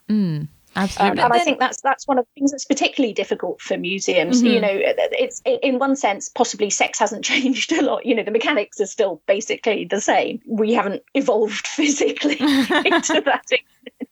um, 0.76 0.82
absolutely 0.82 1.22
and 1.22 1.32
I 1.32 1.38
think 1.38 1.60
that's 1.60 1.80
that's 1.82 2.06
one 2.08 2.18
of 2.18 2.24
the 2.24 2.40
things 2.40 2.50
that's 2.50 2.64
particularly 2.64 3.14
difficult 3.14 3.60
for 3.60 3.76
museums. 3.76 4.42
You 4.42 4.60
know, 4.60 4.68
it's 4.72 5.40
in 5.44 5.78
one 5.78 5.96
sense 5.96 6.28
possibly 6.28 6.70
sex 6.70 6.98
hasn't 6.98 7.24
changed 7.32 7.72
a 7.72 7.82
lot. 7.82 8.04
You 8.04 8.14
know, 8.14 8.24
the 8.24 8.30
mechanics 8.30 8.80
are 8.80 8.86
still 8.86 9.22
basically 9.26 9.84
the 9.84 10.00
same. 10.00 10.40
We 10.46 10.72
haven't 10.72 11.02
evolved 11.14 11.66
physically 11.66 12.36
into 12.40 13.22
that 13.24 13.44
extent. 13.50 14.10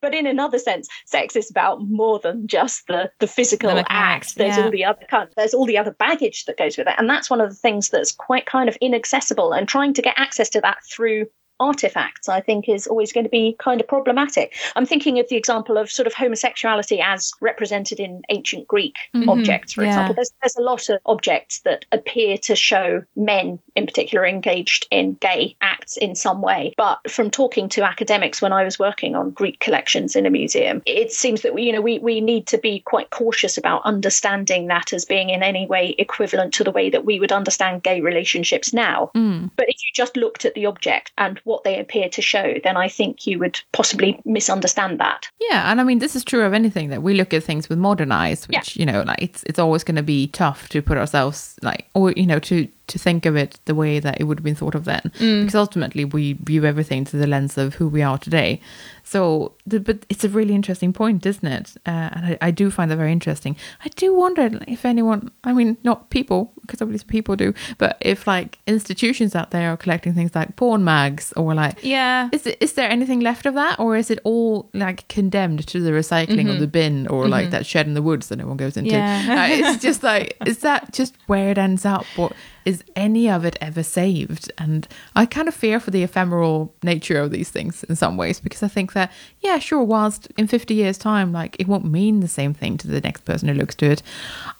but 0.00 0.14
in 0.14 0.26
another 0.26 0.60
sense, 0.60 0.88
sex 1.04 1.34
is 1.34 1.50
about 1.50 1.82
more 1.82 2.20
than 2.20 2.46
just 2.46 2.86
the 2.86 3.10
the 3.18 3.26
physical 3.26 3.74
The 3.74 3.84
act. 3.88 4.36
There's 4.36 4.56
yeah. 4.56 4.64
all 4.64 4.70
the 4.70 4.84
other 4.84 5.04
kind. 5.10 5.28
There's 5.36 5.54
all 5.54 5.66
the 5.66 5.78
other 5.78 5.90
baggage 5.90 6.44
that 6.44 6.56
goes 6.56 6.76
with 6.78 6.86
it, 6.86 6.94
and 6.96 7.10
that's 7.10 7.28
one 7.28 7.40
of 7.40 7.50
the 7.50 7.56
things 7.56 7.90
that's 7.90 8.12
quite 8.12 8.46
kind 8.46 8.68
of 8.68 8.76
inaccessible. 8.80 9.52
And 9.52 9.68
trying 9.68 9.94
to 9.94 10.02
get 10.02 10.14
access 10.16 10.48
to 10.50 10.60
that 10.60 10.78
through 10.88 11.26
artifacts 11.60 12.28
i 12.28 12.40
think 12.40 12.68
is 12.68 12.86
always 12.86 13.12
going 13.12 13.24
to 13.24 13.30
be 13.30 13.56
kind 13.58 13.80
of 13.80 13.88
problematic. 13.88 14.54
I'm 14.76 14.86
thinking 14.86 15.18
of 15.18 15.28
the 15.28 15.36
example 15.36 15.76
of 15.76 15.90
sort 15.90 16.06
of 16.06 16.14
homosexuality 16.14 17.00
as 17.00 17.32
represented 17.40 18.00
in 18.00 18.22
ancient 18.28 18.66
greek 18.68 18.96
mm-hmm. 19.14 19.28
objects 19.28 19.72
for 19.72 19.82
yeah. 19.82 19.90
example. 19.90 20.14
There's, 20.14 20.32
there's 20.42 20.56
a 20.56 20.62
lot 20.62 20.88
of 20.88 21.00
objects 21.06 21.60
that 21.60 21.84
appear 21.92 22.36
to 22.38 22.56
show 22.56 23.04
men 23.16 23.58
in 23.76 23.86
particular 23.86 24.26
engaged 24.26 24.86
in 24.90 25.14
gay 25.14 25.56
acts 25.60 25.96
in 25.96 26.14
some 26.14 26.40
way. 26.42 26.74
But 26.76 27.10
from 27.10 27.30
talking 27.30 27.68
to 27.70 27.82
academics 27.82 28.42
when 28.42 28.52
i 28.52 28.64
was 28.64 28.78
working 28.78 29.14
on 29.14 29.30
greek 29.30 29.60
collections 29.60 30.16
in 30.16 30.26
a 30.26 30.30
museum 30.30 30.82
it 30.86 31.12
seems 31.12 31.42
that 31.42 31.54
we 31.54 31.62
you 31.62 31.72
know 31.72 31.80
we, 31.80 31.98
we 31.98 32.20
need 32.20 32.46
to 32.48 32.58
be 32.58 32.80
quite 32.80 33.10
cautious 33.10 33.56
about 33.56 33.84
understanding 33.84 34.66
that 34.68 34.92
as 34.92 35.04
being 35.04 35.30
in 35.30 35.42
any 35.42 35.66
way 35.66 35.94
equivalent 35.98 36.52
to 36.54 36.64
the 36.64 36.70
way 36.70 36.90
that 36.90 37.04
we 37.04 37.20
would 37.20 37.32
understand 37.32 37.82
gay 37.82 38.00
relationships 38.00 38.72
now. 38.72 39.10
Mm. 39.14 39.50
But 39.56 39.68
if 39.68 39.76
you 39.76 39.88
just 39.94 40.16
looked 40.16 40.44
at 40.44 40.54
the 40.54 40.66
object 40.66 41.12
and 41.18 41.40
what 41.44 41.64
they 41.64 41.78
appear 41.78 42.08
to 42.08 42.22
show, 42.22 42.54
then 42.64 42.76
I 42.76 42.88
think 42.88 43.26
you 43.26 43.38
would 43.38 43.60
possibly 43.72 44.20
misunderstand 44.24 44.98
that. 45.00 45.28
Yeah, 45.40 45.70
and 45.70 45.80
I 45.80 45.84
mean 45.84 45.98
this 45.98 46.16
is 46.16 46.24
true 46.24 46.42
of 46.42 46.52
anything 46.52 46.88
that 46.90 47.02
we 47.02 47.14
look 47.14 47.32
at 47.32 47.44
things 47.44 47.68
with 47.68 47.78
modern 47.78 48.12
eyes, 48.12 48.48
which 48.48 48.76
you 48.76 48.86
know, 48.86 49.02
like 49.02 49.22
it's 49.22 49.42
it's 49.44 49.58
always 49.58 49.84
going 49.84 49.96
to 49.96 50.02
be 50.02 50.28
tough 50.28 50.68
to 50.70 50.82
put 50.82 50.98
ourselves 50.98 51.56
like, 51.62 51.88
or 51.94 52.12
you 52.12 52.26
know, 52.26 52.38
to 52.40 52.66
to 52.86 52.98
think 52.98 53.24
of 53.26 53.34
it 53.36 53.58
the 53.64 53.74
way 53.74 53.98
that 53.98 54.20
it 54.20 54.24
would 54.24 54.38
have 54.38 54.44
been 54.44 54.54
thought 54.54 54.74
of 54.74 54.84
then, 54.84 55.10
because 55.18 55.54
ultimately 55.54 56.04
we 56.04 56.34
view 56.34 56.64
everything 56.64 57.04
through 57.04 57.20
the 57.20 57.26
lens 57.26 57.56
of 57.56 57.74
who 57.74 57.88
we 57.88 58.02
are 58.02 58.18
today. 58.18 58.60
So, 59.06 59.52
the, 59.66 59.80
but 59.80 60.06
it's 60.08 60.24
a 60.24 60.28
really 60.30 60.54
interesting 60.54 60.92
point, 60.92 61.26
isn't 61.26 61.46
it? 61.46 61.72
Uh, 61.86 61.90
and 62.12 62.26
I, 62.26 62.38
I 62.40 62.50
do 62.50 62.70
find 62.70 62.90
that 62.90 62.96
very 62.96 63.12
interesting. 63.12 63.54
I 63.84 63.88
do 63.90 64.14
wonder 64.14 64.50
if 64.66 64.84
anyone, 64.84 65.30
I 65.44 65.52
mean, 65.52 65.76
not 65.84 66.08
people, 66.10 66.52
because 66.62 66.80
obviously 66.80 67.06
people 67.08 67.36
do, 67.36 67.52
but 67.78 67.96
if 68.00 68.26
like 68.26 68.58
institutions 68.66 69.34
out 69.34 69.50
there 69.50 69.70
are 69.72 69.76
collecting 69.76 70.14
things 70.14 70.34
like 70.34 70.56
porn 70.56 70.84
mags 70.84 71.32
or 71.36 71.54
like 71.54 71.78
Yeah. 71.82 72.28
is 72.32 72.46
it, 72.46 72.56
is 72.60 72.72
there 72.74 72.88
anything 72.90 73.20
left 73.20 73.44
of 73.46 73.54
that, 73.54 73.78
or 73.78 73.96
is 73.96 74.10
it 74.10 74.18
all 74.24 74.70
like 74.72 75.06
condemned 75.08 75.66
to 75.68 75.80
the 75.80 75.90
recycling 75.90 76.48
or 76.54 76.58
the 76.58 76.66
bin, 76.66 77.06
or 77.08 77.28
like 77.28 77.50
that 77.50 77.66
shed 77.66 77.86
in 77.86 77.94
the 77.94 78.02
woods 78.02 78.28
that 78.28 78.36
no 78.36 78.46
one 78.46 78.56
goes 78.56 78.76
into? 78.76 78.90
Yeah. 78.92 79.48
Uh, 79.50 79.54
it's 79.54 79.82
just 79.82 80.02
like 80.02 80.36
is 80.46 80.58
that 80.58 80.92
just 80.92 81.14
where 81.26 81.50
it 81.50 81.58
ends 81.58 81.84
up, 81.84 82.06
or 82.16 82.30
is 82.64 82.73
is 82.74 82.84
any 82.96 83.28
of 83.30 83.44
it 83.44 83.56
ever 83.60 83.82
saved? 83.82 84.50
And 84.58 84.86
I 85.14 85.26
kind 85.26 85.48
of 85.48 85.54
fear 85.54 85.80
for 85.80 85.90
the 85.90 86.02
ephemeral 86.02 86.74
nature 86.82 87.18
of 87.18 87.30
these 87.30 87.50
things 87.50 87.84
in 87.84 87.96
some 87.96 88.16
ways 88.16 88.40
because 88.40 88.62
I 88.62 88.68
think 88.68 88.92
that, 88.92 89.10
yeah, 89.40 89.58
sure, 89.58 89.82
whilst 89.82 90.28
in 90.36 90.46
50 90.46 90.74
years' 90.74 90.98
time, 90.98 91.32
like 91.32 91.56
it 91.58 91.66
won't 91.68 91.84
mean 91.84 92.20
the 92.20 92.28
same 92.28 92.52
thing 92.54 92.76
to 92.78 92.88
the 92.88 93.00
next 93.00 93.24
person 93.24 93.48
who 93.48 93.54
looks 93.54 93.74
to 93.76 93.86
it, 93.90 94.02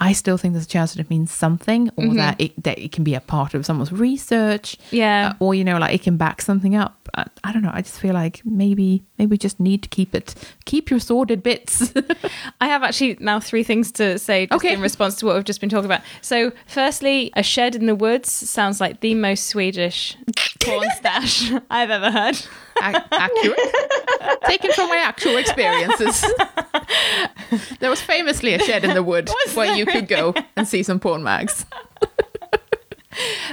I 0.01 0.13
still 0.13 0.37
think 0.39 0.55
there's 0.55 0.65
a 0.67 0.69
chance 0.69 0.95
that 0.95 1.01
it 1.01 1.11
means 1.11 1.31
something 1.33 1.91
or 1.97 2.05
Mm-hmm. 2.05 2.17
that, 2.17 2.41
it, 2.41 2.63
that 2.63 2.79
it 2.79 2.93
can 2.93 3.03
be 3.05 3.15
a 3.15 3.21
part 3.21 3.55
of 3.55 3.65
someone's 3.67 3.91
research. 3.93 4.77
Yeah. 4.91 5.31
uh, 5.31 5.35
or, 5.45 5.55
you 5.55 5.65
know, 5.65 5.79
like 5.79 5.95
it 5.95 6.03
can 6.03 6.17
back 6.17 6.41
something 6.43 6.77
up. 6.77 7.09
I, 7.15 7.27
I 7.45 7.53
don't 7.53 7.63
know. 7.63 7.71
I 7.73 7.83
just 7.83 7.99
feel 7.99 8.15
like 8.15 8.41
maybe, 8.45 9.03
maybe 9.19 9.31
we 9.31 9.39
just 9.39 9.59
need 9.61 9.83
to 9.83 9.89
keep 9.89 10.15
it, 10.15 10.35
keep 10.65 10.91
your 10.91 11.01
sordid 11.01 11.43
bits. 11.43 11.93
I 12.61 12.67
have 12.69 12.83
actually 12.83 13.17
now 13.21 13.41
three 13.41 13.63
things 13.63 13.91
to 13.93 14.19
say 14.19 14.47
just 14.47 14.57
Okay. 14.65 14.75
in 14.75 14.81
response 14.81 15.17
to 15.17 15.27
what 15.27 15.35
we've 15.35 15.45
just 15.45 15.61
been 15.61 15.71
talking 15.71 15.87
about. 15.87 16.03
So, 16.23 16.53
firstly, 16.67 17.33
a 17.35 17.43
shed 17.43 17.75
in 17.75 17.87
the 17.87 17.95
woods 18.05 18.31
sounds 18.31 18.83
like 18.83 19.01
the 19.01 19.15
most 19.15 19.47
Swedish 19.47 20.15
porn 20.61 20.87
stash 20.97 21.51
I've 21.71 21.89
ever 21.89 22.11
heard. 22.11 22.35
Ac- 22.83 23.07
accurate. 23.11 23.59
Taken 24.45 24.73
from 24.73 24.91
my 24.91 24.99
actual 24.99 25.39
experiences. 25.39 26.23
there 27.81 27.89
was 27.89 28.03
famously 28.03 28.53
a 28.53 28.59
shed 28.59 28.85
in 28.85 28.93
the 28.93 29.03
wood 29.03 29.31
where 29.55 29.75
you 29.75 29.87
could 29.87 30.07
go 30.07 30.35
and 30.55 30.69
see 30.69 30.83
some 30.83 31.01
porn 31.01 31.23
mags. 31.23 31.65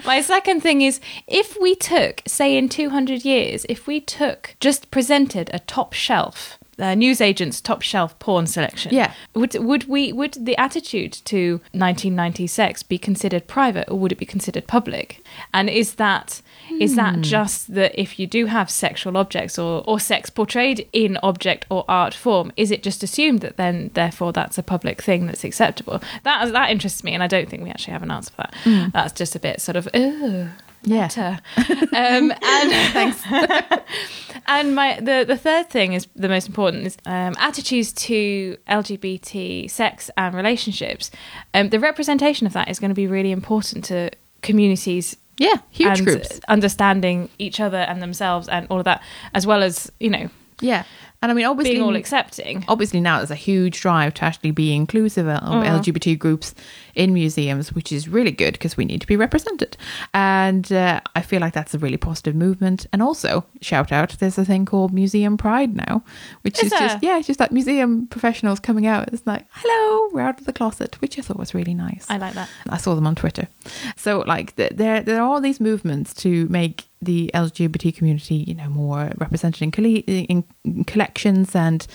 My 0.05 0.19
second 0.19 0.59
thing 0.59 0.81
is 0.81 0.99
if 1.27 1.57
we 1.61 1.73
took, 1.73 2.21
say, 2.27 2.57
in 2.57 2.67
200 2.67 3.23
years, 3.23 3.65
if 3.69 3.87
we 3.87 4.01
took, 4.01 4.57
just 4.59 4.91
presented 4.91 5.49
a 5.53 5.59
top 5.59 5.93
shelf. 5.93 6.59
Uh, 6.81 6.95
newsagent's 6.95 7.61
top 7.61 7.81
shelf 7.81 8.17
porn 8.19 8.47
selection. 8.47 8.93
Yeah. 8.93 9.13
Would 9.35 9.53
would 9.55 9.87
we 9.87 10.11
would 10.11 10.33
the 10.33 10.57
attitude 10.57 11.13
to 11.25 11.61
1990 11.73 12.47
sex 12.47 12.81
be 12.81 12.97
considered 12.97 13.47
private 13.47 13.87
or 13.89 13.99
would 13.99 14.11
it 14.11 14.17
be 14.17 14.25
considered 14.25 14.67
public? 14.67 15.23
And 15.53 15.69
is 15.69 15.95
that 15.95 16.41
is 16.79 16.95
that 16.95 17.21
just 17.21 17.73
that 17.75 17.99
if 17.99 18.17
you 18.17 18.25
do 18.25 18.47
have 18.47 18.69
sexual 18.69 19.15
objects 19.15 19.59
or 19.59 19.83
or 19.85 19.99
sex 19.99 20.29
portrayed 20.29 20.87
in 20.91 21.17
object 21.21 21.65
or 21.69 21.85
art 21.87 22.13
form, 22.13 22.51
is 22.57 22.71
it 22.71 22.81
just 22.81 23.03
assumed 23.03 23.41
that 23.41 23.57
then 23.57 23.91
therefore 23.93 24.33
that's 24.33 24.57
a 24.57 24.63
public 24.63 25.01
thing 25.01 25.27
that's 25.27 25.43
acceptable? 25.43 26.01
That 26.23 26.51
that 26.51 26.71
interests 26.71 27.03
me, 27.03 27.13
and 27.13 27.21
I 27.21 27.27
don't 27.27 27.49
think 27.49 27.63
we 27.63 27.69
actually 27.69 27.93
have 27.93 28.03
an 28.03 28.11
answer 28.11 28.31
for 28.31 28.43
that. 28.43 28.93
That's 28.93 29.13
just 29.13 29.35
a 29.35 29.39
bit 29.39 29.61
sort 29.61 29.75
of 29.75 29.87
oh 29.93 30.49
Yeah. 30.83 31.37
um, 31.57 32.31
and 32.41 32.71
thanks. 32.93 33.21
and 34.47 34.75
my 34.75 34.99
the 34.99 35.23
the 35.27 35.37
third 35.37 35.69
thing 35.69 35.93
is 35.93 36.07
the 36.15 36.29
most 36.29 36.47
important 36.47 36.85
is 36.87 36.97
um, 37.05 37.35
attitudes 37.37 37.93
to 37.93 38.57
LGBT 38.67 39.69
sex 39.69 40.09
and 40.17 40.33
relationships. 40.35 41.11
Um, 41.53 41.69
the 41.69 41.79
representation 41.79 42.47
of 42.47 42.53
that 42.53 42.69
is 42.69 42.79
going 42.79 42.89
to 42.89 42.95
be 42.95 43.07
really 43.07 43.31
important 43.31 43.85
to 43.85 44.09
communities. 44.41 45.17
Yeah, 45.37 45.55
huge 45.69 45.97
and 45.99 46.05
groups. 46.05 46.39
understanding 46.47 47.29
each 47.39 47.59
other 47.59 47.77
and 47.77 48.01
themselves 48.01 48.47
and 48.47 48.67
all 48.69 48.77
of 48.79 48.85
that, 48.85 49.01
as 49.33 49.47
well 49.47 49.63
as 49.63 49.91
you 49.99 50.09
know 50.09 50.29
Yeah. 50.61 50.83
And 51.21 51.31
I 51.31 51.35
mean, 51.35 51.45
obviously, 51.45 51.75
being 51.75 51.83
all 51.83 51.95
accepting. 51.95 52.65
obviously 52.67 52.99
now 52.99 53.17
there's 53.17 53.29
a 53.29 53.35
huge 53.35 53.79
drive 53.79 54.15
to 54.15 54.25
actually 54.25 54.49
be 54.51 54.73
inclusive 54.73 55.27
of 55.27 55.39
LGBT 55.41 56.17
groups 56.17 56.55
in 56.95 57.13
museums, 57.13 57.71
which 57.73 57.91
is 57.91 58.09
really 58.09 58.31
good 58.31 58.53
because 58.53 58.75
we 58.75 58.85
need 58.85 59.01
to 59.01 59.07
be 59.07 59.15
represented. 59.15 59.77
And 60.15 60.71
uh, 60.71 61.01
I 61.15 61.21
feel 61.21 61.39
like 61.39 61.53
that's 61.53 61.75
a 61.75 61.77
really 61.77 61.97
positive 61.97 62.35
movement. 62.35 62.87
And 62.91 63.03
also, 63.03 63.45
shout 63.61 63.91
out, 63.91 64.17
there's 64.17 64.39
a 64.39 64.45
thing 64.45 64.65
called 64.65 64.93
Museum 64.93 65.37
Pride 65.37 65.75
now, 65.75 66.03
which 66.41 66.57
Is 66.57 66.71
is, 66.71 66.79
just 66.79 67.03
yeah, 67.03 67.19
it's 67.19 67.27
just 67.27 67.39
like 67.39 67.51
museum 67.51 68.07
professionals 68.07 68.59
coming 68.59 68.87
out. 68.87 69.13
It's 69.13 69.25
like, 69.27 69.45
hello, 69.51 70.09
we're 70.11 70.21
out 70.21 70.39
of 70.39 70.47
the 70.47 70.53
closet, 70.53 70.99
which 71.01 71.19
I 71.19 71.21
thought 71.21 71.37
was 71.37 71.53
really 71.53 71.75
nice. 71.75 72.07
I 72.09 72.17
like 72.17 72.33
that. 72.33 72.49
I 72.67 72.77
saw 72.77 72.95
them 72.95 73.05
on 73.05 73.13
Twitter. 73.13 73.47
So 73.95 74.19
like 74.21 74.55
there 74.55 75.01
there 75.01 75.21
are 75.21 75.27
all 75.27 75.39
these 75.39 75.59
movements 75.59 76.13
to 76.15 76.47
make 76.49 76.85
the 77.01 77.31
LGBT 77.33 77.95
community, 77.95 78.35
you 78.35 78.53
know, 78.53 78.69
more 78.69 79.11
represented 79.17 79.61
in, 79.61 80.43
in 80.63 80.83
collections 80.85 81.55
and 81.55 81.87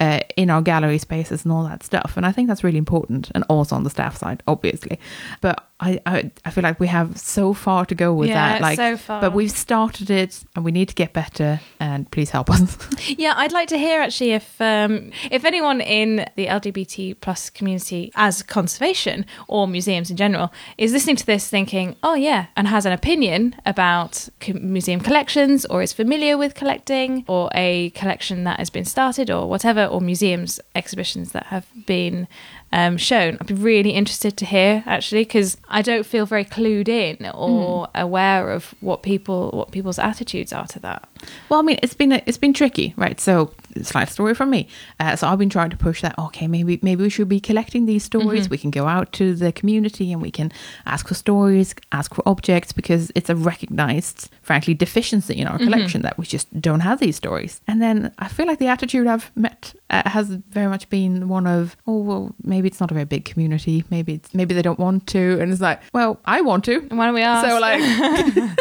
uh, 0.00 0.20
in 0.36 0.50
our 0.50 0.62
gallery 0.62 0.98
spaces 0.98 1.44
and 1.44 1.52
all 1.52 1.64
that 1.64 1.82
stuff. 1.82 2.16
And 2.16 2.24
I 2.24 2.32
think 2.32 2.48
that's 2.48 2.62
really 2.62 2.78
important, 2.78 3.30
and 3.34 3.44
also 3.48 3.76
on 3.76 3.84
the 3.84 3.90
staff 3.90 4.16
side, 4.16 4.42
obviously. 4.46 4.98
But 5.40 5.68
I 5.82 6.00
I, 6.06 6.30
I 6.46 6.50
feel 6.50 6.62
like 6.62 6.78
we 6.80 6.86
have 6.88 7.18
so 7.18 7.52
far 7.52 7.84
to 7.86 7.94
go 7.94 8.14
with 8.14 8.28
Yeah, 8.28 8.52
that. 8.52 8.62
Like, 8.62 8.76
so 8.76 8.96
far. 8.96 9.20
but 9.20 9.32
we've 9.34 9.50
started 9.50 10.08
it, 10.10 10.42
and 10.54 10.64
we 10.64 10.70
need 10.72 10.88
to 10.88 10.94
get 10.94 11.12
better. 11.12 11.60
And 11.80 12.08
please 12.10 12.30
help 12.30 12.48
us. 12.50 12.78
Yeah, 13.18 13.34
I'd 13.36 13.52
like 13.52 13.68
to 13.68 13.78
hear 13.78 14.00
actually 14.00 14.32
if 14.32 14.60
um, 14.60 15.10
if 15.30 15.44
anyone 15.44 15.80
in 15.80 16.24
the 16.36 16.46
LGBT 16.46 17.16
plus 17.20 17.50
community 17.50 18.10
as 18.14 18.42
conservation 18.42 19.26
or 19.48 19.66
museums 19.68 20.08
in 20.10 20.16
general 20.16 20.52
is 20.78 20.92
listening 20.92 21.16
to 21.16 21.26
this 21.26 21.48
thinking, 21.48 21.96
oh 22.02 22.14
yeah, 22.14 22.46
and 22.56 22.68
has 22.68 22.86
an 22.86 22.92
opinion 22.92 23.54
about 23.66 24.28
museum 24.54 25.00
collections 25.00 25.66
or 25.66 25.82
is 25.82 25.92
familiar 25.92 26.38
with 26.38 26.54
collecting 26.54 27.24
or 27.26 27.50
a 27.54 27.90
collection 27.90 28.44
that 28.44 28.58
has 28.58 28.70
been 28.70 28.84
started 28.84 29.30
or 29.30 29.48
whatever, 29.48 29.84
or 29.86 30.00
museums 30.00 30.60
exhibitions 30.74 31.32
that 31.32 31.46
have 31.46 31.66
been 31.86 32.28
um, 32.72 32.96
shown. 32.96 33.36
I'd 33.40 33.46
be 33.46 33.54
really 33.54 33.90
interested 33.90 34.36
to 34.38 34.44
hear 34.44 34.82
actually 34.86 35.22
because 35.22 35.56
I 35.68 35.82
don't 35.82 36.06
feel 36.06 36.26
very 36.26 36.44
clued 36.44 36.88
in 36.88 37.30
or 37.34 37.88
aware 37.94 38.50
of 38.50 38.74
what 38.80 39.02
people 39.02 39.50
what 39.50 39.70
people's 39.72 39.98
attitudes 39.98 40.52
are 40.52 40.66
to 40.68 40.80
that. 40.80 41.08
Well, 41.48 41.60
I 41.60 41.62
mean, 41.62 41.78
it's 41.82 41.94
been 41.94 42.12
it's 42.12 42.38
been 42.38 42.52
tricky, 42.52 42.94
right? 42.96 43.20
So, 43.20 43.52
slight 43.82 44.08
story 44.08 44.34
from 44.34 44.50
me. 44.50 44.68
Uh, 45.00 45.16
so, 45.16 45.28
I've 45.28 45.38
been 45.38 45.50
trying 45.50 45.70
to 45.70 45.76
push 45.76 46.02
that. 46.02 46.18
Okay, 46.18 46.46
maybe 46.46 46.78
maybe 46.82 47.02
we 47.02 47.10
should 47.10 47.28
be 47.28 47.40
collecting 47.40 47.86
these 47.86 48.04
stories. 48.04 48.48
We 48.50 48.58
can 48.58 48.70
go 48.70 48.86
out 48.86 49.12
to 49.12 49.34
the 49.34 49.52
community 49.52 50.12
and 50.12 50.20
we 50.22 50.30
can 50.30 50.52
ask 50.86 51.08
for 51.08 51.14
stories, 51.14 51.74
ask 51.92 52.14
for 52.14 52.22
objects, 52.26 52.72
because 52.72 53.10
it's 53.14 53.30
a 53.30 53.36
recognized, 53.36 54.30
frankly, 54.42 54.74
deficiency 54.74 55.34
in 55.34 55.46
our 55.46 55.58
collection 55.58 56.02
that 56.02 56.18
we 56.18 56.26
just 56.26 56.48
don't 56.60 56.80
have 56.80 56.98
these 57.00 57.16
stories. 57.16 57.60
And 57.66 57.80
then 57.80 58.12
I 58.18 58.28
feel 58.28 58.46
like 58.46 58.58
the 58.58 58.68
attitude 58.68 59.06
I've 59.06 59.30
met 59.36 59.74
uh, 59.90 60.08
has 60.08 60.28
very 60.28 60.68
much 60.68 60.88
been 60.90 61.28
one 61.28 61.46
of, 61.46 61.76
oh 61.86 61.98
well, 61.98 62.34
maybe 62.42 62.68
it's 62.68 62.80
not 62.80 62.90
a 62.90 62.94
very 62.94 63.06
big 63.06 63.24
community. 63.24 63.84
Maybe 63.90 64.14
it's 64.14 64.34
maybe 64.34 64.54
they 64.54 64.62
don't 64.62 64.78
want 64.78 65.06
to, 65.08 65.38
and 65.40 65.52
it's 65.52 65.60
like, 65.60 65.80
well, 65.92 66.18
I 66.24 66.40
want 66.40 66.64
to. 66.64 66.78
And 66.90 66.98
why 66.98 67.06
don't 67.06 67.14
we 67.14 67.22
ask? 67.22 67.46
So 67.46 67.58
like, 67.60 67.80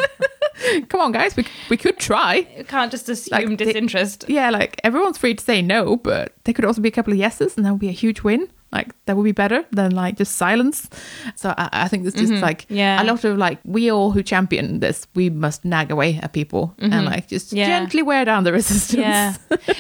come 0.89 1.01
on, 1.01 1.12
guys, 1.12 1.36
we 1.36 1.45
we 1.70 1.78
could 1.78 1.97
try. 1.97 2.47
You 2.58 2.64
can't 2.64 2.91
just 2.91 3.08
assume 3.10 3.32
Like, 3.49 3.58
the- 3.58 3.66
disinterest. 3.66 4.26
Yeah, 4.28 4.49
like 4.49 4.80
everyone's 4.84 5.18
free 5.18 5.34
to 5.36 5.43
say 5.43 5.62
no, 5.62 5.97
but 5.97 6.34
there 6.43 6.54
could 6.54 6.66
also 6.66 6.82
be 6.82 6.89
a 6.89 6.91
couple 6.91 7.14
of 7.14 7.20
yeses, 7.20 7.56
and 7.58 7.66
that 7.66 7.72
would 7.72 7.80
be 7.80 7.89
a 7.89 7.93
huge 7.93 8.22
win. 8.24 8.47
Like 8.72 8.88
that 9.06 9.18
would 9.18 9.26
be 9.26 9.34
better 9.34 9.66
than 9.72 9.91
like 9.91 10.16
just 10.18 10.38
silence. 10.38 10.89
So 11.36 11.54
I, 11.58 11.68
I 11.74 11.88
think 11.89 12.04
there's 12.04 12.14
just 12.14 12.41
like 12.41 12.62
Mm-hmm. 12.68 12.76
Yeah. 12.76 13.02
a 13.02 13.06
lot 13.06 13.26
of 13.26 13.38
like 13.38 13.60
we 13.66 13.91
all 13.91 14.12
who 14.12 14.24
champion 14.24 14.80
this, 14.80 15.08
we 15.14 15.30
must 15.30 15.66
nag 15.66 15.91
away 15.91 16.20
at 16.24 16.32
people 16.32 16.74
and 16.80 17.06
like 17.06 17.28
just 17.28 17.47
Mm-hmm. 17.47 17.58
Yeah. 17.58 17.68
gently 17.80 18.02
wear 18.02 18.24
down 18.24 18.45
the 18.45 18.54
resistance. 18.60 19.02
yeah. 19.02 19.36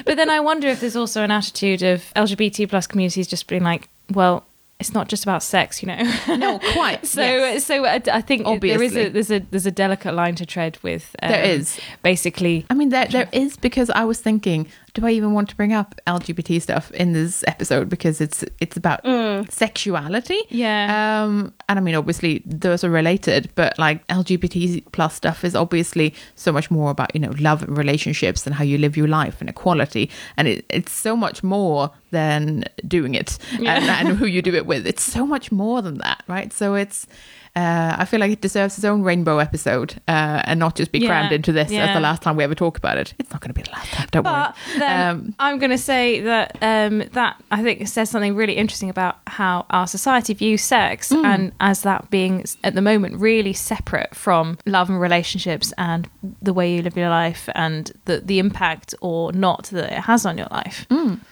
but 0.05 0.17
then 0.17 0.29
I 0.29 0.41
wonder 0.41 0.67
if 0.67 0.81
there's 0.81 0.97
also 0.97 1.23
an 1.23 1.31
attitude 1.31 1.83
of 1.83 2.03
LGBT 2.17 2.67
plus 2.69 2.85
communities 2.85 3.27
just 3.27 3.47
being 3.47 3.63
like, 3.63 3.87
well, 4.11 4.45
it's 4.81 4.93
not 4.93 5.07
just 5.07 5.23
about 5.23 5.43
sex, 5.43 5.81
you 5.81 5.87
know. 5.87 6.01
no, 6.35 6.59
quite. 6.73 7.05
so, 7.17 7.21
yes. 7.21 7.63
so 7.65 7.85
I, 7.85 8.01
I 8.11 8.21
think 8.21 8.43
there 8.45 8.81
is 8.81 8.91
Obviously. 8.91 9.01
a 9.05 9.09
there's 9.09 9.31
a 9.31 9.39
there's 9.39 9.65
a 9.65 9.71
delicate 9.71 10.13
line 10.13 10.35
to 10.35 10.45
tread 10.45 10.77
with. 10.83 11.15
Um, 11.21 11.31
There 11.31 11.43
is. 11.43 11.79
basically. 12.03 12.65
I 12.69 12.73
mean, 12.73 12.89
there 12.89 13.05
there 13.05 13.29
is 13.31 13.55
because 13.57 13.89
I 13.91 14.03
was 14.03 14.19
thinking, 14.19 14.67
do 14.93 15.05
I 15.05 15.11
even 15.11 15.33
want 15.33 15.49
to 15.49 15.55
bring 15.55 15.71
up 15.71 15.95
LGBT 16.05 16.61
stuff 16.61 16.91
in 16.91 17.13
this 17.13 17.43
episode 17.47 17.87
because 17.87 18.19
it's 18.19 18.43
it's 18.59 18.75
about 18.75 19.01
sexuality? 19.49 20.39
Yeah. 20.49 21.23
Um, 21.23 21.53
and 21.69 21.79
I 21.79 21.81
mean, 21.81 21.95
obviously 21.95 22.41
those 22.45 22.83
are 22.83 22.89
related, 22.89 23.49
but 23.55 23.77
like 23.79 24.05
LGBT 24.07 24.83
plus 24.91 25.15
stuff 25.15 25.43
is 25.45 25.55
obviously 25.55 26.13
so 26.35 26.51
much 26.51 26.69
more 26.69 26.91
about 26.91 27.13
you 27.15 27.21
know 27.21 27.33
love 27.39 27.63
and 27.63 27.77
relationships 27.77 28.45
and 28.45 28.55
how 28.55 28.63
you 28.63 28.77
live 28.77 28.97
your 28.97 29.07
life 29.07 29.39
and 29.39 29.49
equality, 29.49 30.09
and 30.35 30.47
it, 30.47 30.65
it's 30.69 30.91
so 30.91 31.15
much 31.15 31.43
more 31.43 31.91
than 32.11 32.65
doing 32.85 33.15
it 33.15 33.37
and, 33.59 33.85
and 33.85 34.17
who 34.17 34.25
you 34.25 34.41
do 34.41 34.53
it 34.53 34.65
with. 34.65 34.85
It's 34.85 35.03
so 35.03 35.25
much 35.25 35.51
more 35.51 35.81
than 35.81 35.99
that, 35.99 36.23
right? 36.27 36.51
So 36.51 36.75
it's. 36.75 37.07
Uh, 37.55 37.95
I 37.99 38.05
feel 38.05 38.19
like 38.21 38.31
it 38.31 38.39
deserves 38.39 38.77
its 38.77 38.85
own 38.85 39.01
rainbow 39.03 39.39
episode 39.39 39.95
uh, 40.07 40.41
and 40.45 40.57
not 40.59 40.75
just 40.75 40.91
be 40.93 40.99
Yeah, 40.99 41.07
crammed 41.09 41.33
into 41.33 41.51
this 41.51 41.69
as 41.71 41.93
the 41.93 41.99
last 41.99 42.21
time 42.21 42.37
we 42.37 42.45
ever 42.45 42.55
talk 42.55 42.77
about 42.77 42.97
it. 42.97 43.13
It's 43.19 43.29
not 43.31 43.41
going 43.41 43.49
to 43.49 43.53
be 43.53 43.61
the 43.63 43.71
last 43.71 43.91
time, 43.91 44.07
don't 44.11 44.23
But 44.23 44.55
worry. 44.67 44.79
then 44.79 45.09
Um, 45.09 45.35
I'm 45.37 45.59
going 45.59 45.71
to 45.71 45.77
say 45.77 46.21
that 46.21 46.57
um, 46.61 46.99
that 47.11 47.35
I 47.51 47.61
think 47.61 47.85
says 47.89 48.09
something 48.09 48.35
really 48.35 48.53
interesting 48.53 48.89
about 48.89 49.17
how 49.27 49.65
our 49.69 49.85
society 49.85 50.33
views 50.33 50.61
sex, 50.61 51.11
Mm. 51.11 51.25
and 51.25 51.51
as 51.59 51.81
that 51.81 52.09
being 52.09 52.45
at 52.63 52.73
the 52.73 52.81
moment 52.81 53.19
really 53.19 53.53
separate 53.53 54.15
from 54.15 54.57
love 54.65 54.89
and 54.89 55.01
relationships 55.01 55.73
and 55.77 56.09
the 56.41 56.53
way 56.53 56.73
you 56.73 56.81
live 56.81 56.95
your 56.95 57.09
life 57.09 57.49
and 57.53 57.91
the 58.05 58.21
the 58.23 58.39
impact 58.39 58.95
or 59.01 59.33
not 59.33 59.63
that 59.73 59.91
it 59.91 59.99
has 60.03 60.25
on 60.25 60.37
your 60.37 60.47
life. 60.51 60.85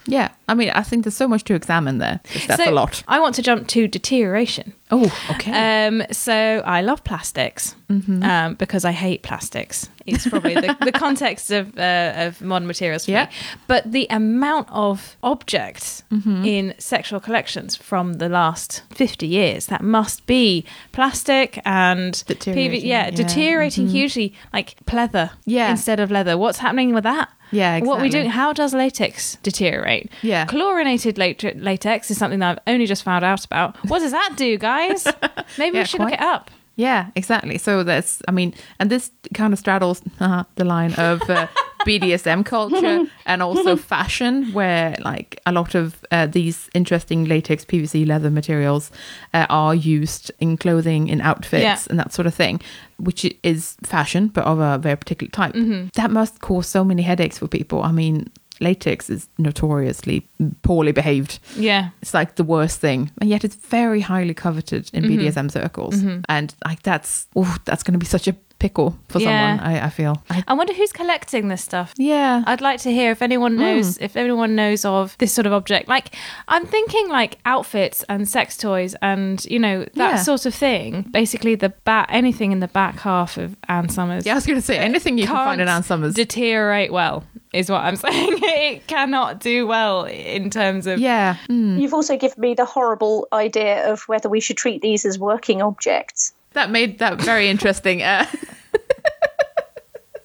yeah, 0.05 0.29
I 0.49 0.53
mean, 0.53 0.69
I 0.71 0.83
think 0.83 1.05
there's 1.05 1.15
so 1.15 1.27
much 1.29 1.43
to 1.45 1.53
examine 1.53 1.99
there. 1.99 2.19
That's 2.47 2.61
So 2.63 2.69
a 2.69 2.73
lot. 2.73 3.03
I 3.07 3.19
want 3.21 3.35
to 3.35 3.41
jump 3.41 3.67
to 3.69 3.87
deterioration. 3.87 4.73
Oh, 4.91 5.05
okay. 5.31 5.87
Um, 5.87 6.03
so 6.11 6.63
I 6.65 6.81
love 6.81 7.03
plastics 7.03 7.75
Mm-hmm. 7.89 8.21
um, 8.23 8.53
because 8.53 8.85
I 8.85 8.91
hate 8.91 9.23
plastics. 9.23 9.89
It's 10.05 10.27
probably 10.27 10.53
the, 10.53 10.77
the 10.81 10.91
context 11.05 11.49
of 11.49 11.75
uh, 11.77 12.13
of 12.27 12.39
modern 12.39 12.67
materials 12.67 13.05
for 13.05 13.11
Yeah. 13.11 13.25
me. 13.25 13.31
But 13.67 13.91
the 13.91 14.05
amount 14.11 14.67
of 14.71 15.15
objects 15.23 16.03
Mm-hmm. 16.11 16.43
in 16.45 16.73
sexual 16.77 17.19
collections 17.19 17.75
from 17.75 18.13
the 18.13 18.29
last 18.29 18.83
fifty 18.91 19.25
years 19.27 19.65
that 19.67 19.81
must 19.83 20.25
be 20.27 20.65
plastic 20.91 21.59
and 21.65 22.23
Deteriorating, 22.27 22.81
PV 22.81 22.83
yeah, 22.83 22.87
yeah. 22.87 23.05
Mm-hmm. 23.07 23.15
deteriorating 23.15 23.87
hugely, 23.87 24.33
like 24.53 24.75
pleather 24.85 25.31
Yeah. 25.45 25.71
instead 25.71 25.99
of 25.99 26.11
leather. 26.11 26.37
What's 26.37 26.59
happening 26.59 26.93
with 26.93 27.03
that? 27.05 27.29
Yeah, 27.51 27.79
What 27.79 27.99
we 27.99 28.07
exactly. 28.07 28.09
doing? 28.09 28.29
How 28.31 28.53
does 28.53 28.73
latex 28.73 29.37
deteriorate? 29.43 30.11
Yeah. 30.21 30.45
Chlorinated 30.45 31.17
latex 31.17 32.11
is 32.11 32.17
something 32.17 32.39
that 32.39 32.59
I've 32.67 32.73
only 32.73 32.85
just 32.85 33.03
found 33.03 33.25
out 33.25 33.43
about. 33.45 33.75
What 33.89 33.99
does 33.99 34.11
that 34.11 34.33
do, 34.35 34.57
guys? 34.57 35.05
Maybe 35.57 35.75
Yeah, 35.77 35.81
we 35.81 35.85
should 35.85 35.99
look 36.01 36.13
it 36.13 36.21
up. 36.21 36.51
Yeah, 36.75 37.07
exactly. 37.15 37.57
So 37.57 37.83
that's, 37.83 38.21
I 38.27 38.31
mean, 38.31 38.53
and 38.79 38.89
this 38.89 39.11
kind 39.33 39.51
of 39.51 39.59
straddles 39.59 40.01
uh, 40.19 40.43
the 40.55 40.63
line 40.63 40.93
of 40.93 41.21
uh, 41.29 41.47
BDSM 41.85 42.45
culture 42.45 43.05
and 43.25 43.41
also 43.41 43.75
fashion, 43.75 44.51
where 44.53 44.95
like 44.99 45.39
a 45.45 45.51
lot 45.51 45.75
of 45.75 46.03
uh, 46.11 46.27
these 46.27 46.69
interesting 46.73 47.25
latex, 47.25 47.65
PVC, 47.65 48.05
leather 48.07 48.29
materials 48.29 48.91
uh, 49.33 49.45
are 49.49 49.73
used 49.75 50.31
in 50.39 50.57
clothing, 50.57 51.07
in 51.07 51.21
outfits, 51.21 51.63
Yeah. 51.63 51.77
and 51.89 51.99
that 51.99 52.13
sort 52.13 52.25
of 52.27 52.33
thing, 52.35 52.61
which 52.97 53.25
is 53.43 53.75
fashion, 53.83 54.27
but 54.27 54.43
of 54.45 54.59
a 54.59 54.77
very 54.77 54.97
particular 54.97 55.31
type. 55.31 55.53
Mm-hmm. 55.55 55.87
That 55.95 56.11
must 56.11 56.39
cause 56.41 56.67
so 56.67 56.83
many 56.83 57.01
headaches 57.01 57.37
for 57.39 57.47
people. 57.47 57.81
I 57.83 57.91
mean, 57.91 58.29
latex 58.61 59.09
is 59.09 59.29
notoriously 59.37 60.27
poorly 60.63 60.91
behaved 60.91 61.39
Yeah. 61.55 61.91
it's 62.01 62.13
like 62.13 62.35
the 62.35 62.43
worst 62.43 62.81
thing 62.81 63.09
and 63.21 63.29
yet 63.29 63.45
it's 63.45 63.55
very 63.55 64.01
highly 64.01 64.33
coveted 64.33 64.89
in 64.91 65.05
Mm-hmm. 65.05 65.19
bdsm 65.27 65.49
circles 65.49 65.95
and 66.27 66.53
like 66.65 66.83
that's 66.83 67.27
oh 67.37 67.55
that's 67.63 67.83
going 67.83 67.93
to 67.93 67.97
be 67.99 68.05
such 68.05 68.27
a 68.27 68.35
pickle 68.59 68.97
for 69.07 69.19
Yeah. 69.19 69.57
someone 69.57 69.73
I, 69.75 69.85
I 69.85 69.89
feel 69.89 70.21
I, 70.29 70.43
I 70.47 70.53
wonder 70.53 70.73
who's 70.73 70.91
collecting 70.91 71.47
this 71.47 71.63
stuff. 71.63 71.93
yeah 71.97 72.43
I'd 72.45 72.61
like 72.61 72.79
to 72.81 72.91
hear 72.91 73.11
if 73.11 73.21
anyone 73.21 73.53
Hmm. 73.53 73.61
knows 73.61 73.97
if 73.99 74.15
anyone 74.17 74.55
knows 74.55 74.85
of 74.85 75.17
this 75.17 75.33
sort 75.33 75.45
of 75.47 75.53
object. 75.53 75.87
Like 75.87 76.13
I'm 76.47 76.65
thinking 76.65 77.07
like 77.09 77.37
outfits 77.45 78.03
and 78.09 78.27
sex 78.27 78.57
toys 78.57 78.95
and 79.01 79.43
you 79.45 79.59
know 79.59 79.79
that 79.95 79.95
Yeah. 79.95 80.15
sort 80.17 80.45
of 80.45 80.53
thing. 80.53 81.03
Basically 81.11 81.55
the 81.55 81.69
back 81.69 82.07
anything 82.09 82.51
in 82.51 82.59
the 82.59 82.67
back 82.67 82.99
half 82.99 83.37
of 83.37 83.55
Ann 83.67 83.89
Summers. 83.89 84.25
yeah 84.25 84.33
i 84.33 84.35
was 84.35 84.45
going 84.45 84.59
to 84.59 84.65
say 84.65 84.77
anything 84.77 85.17
you 85.17 85.25
can 85.25 85.35
find 85.35 85.61
in 85.61 85.67
ann 85.67 85.83
summers 85.83 86.13
deteriorate 86.13 86.91
well 86.91 87.23
is 87.53 87.69
what 87.69 87.81
I'm 87.81 87.95
saying. 88.05 88.37
it 88.43 88.85
cannot 88.87 89.39
do 89.39 89.65
well 89.65 90.03
in 90.05 90.49
terms 90.49 90.85
of 90.85 90.99
yeah 90.99 91.35
mm. 91.49 91.79
You've 91.79 91.93
also 91.93 92.17
given 92.17 92.39
me 92.41 92.53
the 92.55 92.65
horrible 92.65 93.27
idea 93.33 93.91
of 93.91 94.03
whether 94.03 94.27
we 94.29 94.39
should 94.39 94.57
treat 94.57 94.81
these 94.81 95.05
as 95.05 95.17
working 95.17 95.61
objects. 95.61 96.33
That 96.53 96.71
made 96.71 96.99
that 96.99 97.21
very 97.21 97.49
interesting 97.49 98.01
uh, 98.01 98.25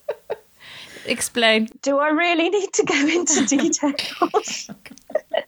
explain. 1.06 1.68
Do 1.82 1.98
I 1.98 2.08
really 2.08 2.50
need 2.50 2.72
to 2.72 2.84
go 2.84 2.94
into 2.94 3.46
details? 3.46 4.70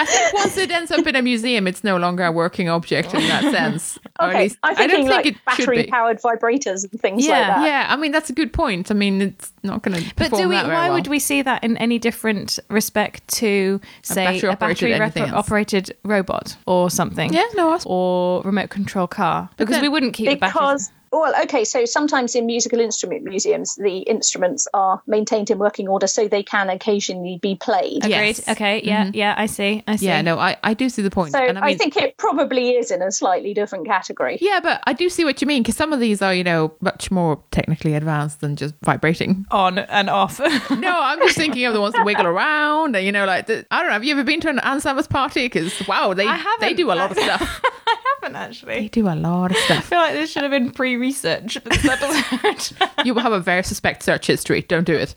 i 0.00 0.04
think 0.04 0.32
once 0.34 0.56
it 0.56 0.70
ends 0.70 0.90
up 0.90 1.06
in 1.06 1.16
a 1.16 1.22
museum 1.22 1.66
it's 1.66 1.82
no 1.84 1.96
longer 1.96 2.24
a 2.24 2.32
working 2.32 2.68
object 2.68 3.14
in 3.14 3.20
that 3.28 3.42
sense 3.52 3.98
or 4.20 4.26
at 4.26 4.30
okay, 4.30 4.42
least 4.44 4.58
I'm 4.62 4.72
i 4.72 4.74
don't 4.74 4.88
thinking 4.90 5.06
think 5.08 5.16
like 5.16 5.26
it 5.26 5.34
should 5.56 5.66
battery 5.66 5.82
be 5.84 5.90
powered 5.90 6.20
vibrators 6.20 6.90
and 6.90 7.00
things 7.00 7.26
like 7.26 7.46
that. 7.46 7.66
yeah 7.66 7.86
i 7.88 7.96
mean 7.96 8.12
that's 8.12 8.30
a 8.30 8.32
good 8.32 8.52
point 8.52 8.90
i 8.90 8.94
mean 8.94 9.20
it's 9.22 9.52
not 9.62 9.82
going 9.82 10.00
to 10.00 10.14
But 10.16 10.30
do 10.32 10.48
we? 10.48 10.54
Why 10.56 10.90
would 10.90 11.08
we 11.08 11.18
see 11.18 11.42
that 11.42 11.64
in 11.64 11.76
any 11.78 11.98
different 11.98 12.58
respect 12.70 13.26
to, 13.38 13.80
say, 14.02 14.22
a 14.24 14.28
battery-operated 14.32 14.58
battery 14.60 14.94
anything 14.94 15.22
rep- 15.24 15.32
else. 15.32 15.46
operated 15.48 15.96
robot 16.04 16.56
or 16.66 16.88
something? 16.88 17.32
yeah 17.32 17.42
no 17.56 17.76
Or 17.84 18.42
remote 18.42 18.70
control 18.70 19.08
car? 19.08 19.48
Because 19.56 19.74
then- 19.76 19.82
we 19.82 19.88
wouldn't 19.88 20.14
keep 20.14 20.28
the 20.28 20.36
batteries. 20.36 20.52
Because, 20.54 20.90
well, 21.12 21.34
okay, 21.42 21.64
so 21.64 21.84
sometimes 21.84 22.34
in 22.34 22.46
musical 22.46 22.80
instrument 22.80 23.24
museums, 23.24 23.76
the 23.76 23.98
instruments 23.98 24.68
are 24.74 25.02
maintained 25.06 25.50
in 25.50 25.58
working 25.58 25.88
order 25.88 26.06
so 26.06 26.28
they 26.28 26.42
can 26.42 26.68
occasionally 26.70 27.38
be 27.40 27.54
played. 27.56 28.04
Yeah. 28.04 28.16
Agreed. 28.16 28.38
Yes. 28.38 28.48
Okay. 28.48 28.82
Yeah. 28.82 29.04
Mm-hmm. 29.04 29.16
Yeah. 29.16 29.34
I 29.36 29.46
see. 29.46 29.82
I 29.86 29.96
see. 29.96 30.06
yeah 30.06 30.22
no 30.22 30.38
i 30.38 30.56
i 30.62 30.74
do 30.74 30.88
see 30.88 31.02
the 31.02 31.10
point 31.10 31.32
So 31.32 31.38
and 31.38 31.58
I, 31.58 31.68
mean, 31.68 31.78
think 31.78 31.96
it 31.96 32.16
probably 32.16 32.70
is 32.70 32.90
in 32.90 33.02
a 33.02 33.10
slightly 33.10 33.54
different 33.54 33.86
category. 33.86 34.38
Yeah, 34.40 34.60
but 34.60 34.82
I 34.86 34.92
do 34.92 35.08
see 35.08 35.24
what 35.24 35.40
you 35.40 35.46
mean 35.46 35.62
because 35.62 35.76
some 35.76 35.92
of 35.92 36.00
these 36.00 36.22
are, 36.22 36.34
you 36.34 36.44
know, 36.44 36.72
much 36.80 37.10
more 37.10 37.42
technically 37.50 37.94
advanced 37.94 38.40
than 38.40 38.56
just 38.56 38.74
vibrating. 38.82 39.46
On 39.50 39.78
and 39.78 40.10
off. 40.10 40.40
No, 40.76 41.00
I'm 41.00 41.18
just 41.20 41.36
thinking 41.36 41.64
of 41.64 41.72
the 41.74 41.80
ones 41.80 41.94
that 41.94 42.04
wiggle 42.04 42.26
around, 42.26 42.96
and 42.96 43.04
you 43.06 43.12
know, 43.12 43.24
like 43.24 43.46
the, 43.46 43.66
I 43.70 43.80
don't 43.80 43.88
know. 43.88 43.94
Have 43.94 44.04
you 44.04 44.12
ever 44.12 44.24
been 44.24 44.40
to 44.40 44.48
an 44.48 44.58
Ann 44.60 44.80
party? 44.80 45.46
Because 45.46 45.86
wow, 45.88 46.12
they 46.12 46.28
they 46.60 46.74
do 46.74 46.92
a 46.92 46.94
lot 46.94 47.10
of 47.10 47.16
stuff. 47.16 47.60
I 47.86 47.96
haven't 48.20 48.36
actually. 48.36 48.80
they 48.80 48.88
do 48.88 49.08
a 49.08 49.14
lot 49.14 49.52
of 49.52 49.56
stuff. 49.58 49.78
I 49.78 49.80
feel 49.80 49.98
like 49.98 50.12
this 50.14 50.30
should 50.30 50.42
have 50.42 50.50
been 50.50 50.70
pre-research 50.96 51.54
for 51.58 51.68
this 51.68 51.84
episode. 51.84 52.76
You 53.04 53.14
will 53.14 53.22
have 53.22 53.32
a 53.32 53.40
very 53.40 53.62
suspect 53.62 54.02
search 54.02 54.26
history. 54.26 54.62
Don't 54.62 54.84
do 54.84 54.94
it. 54.94 55.14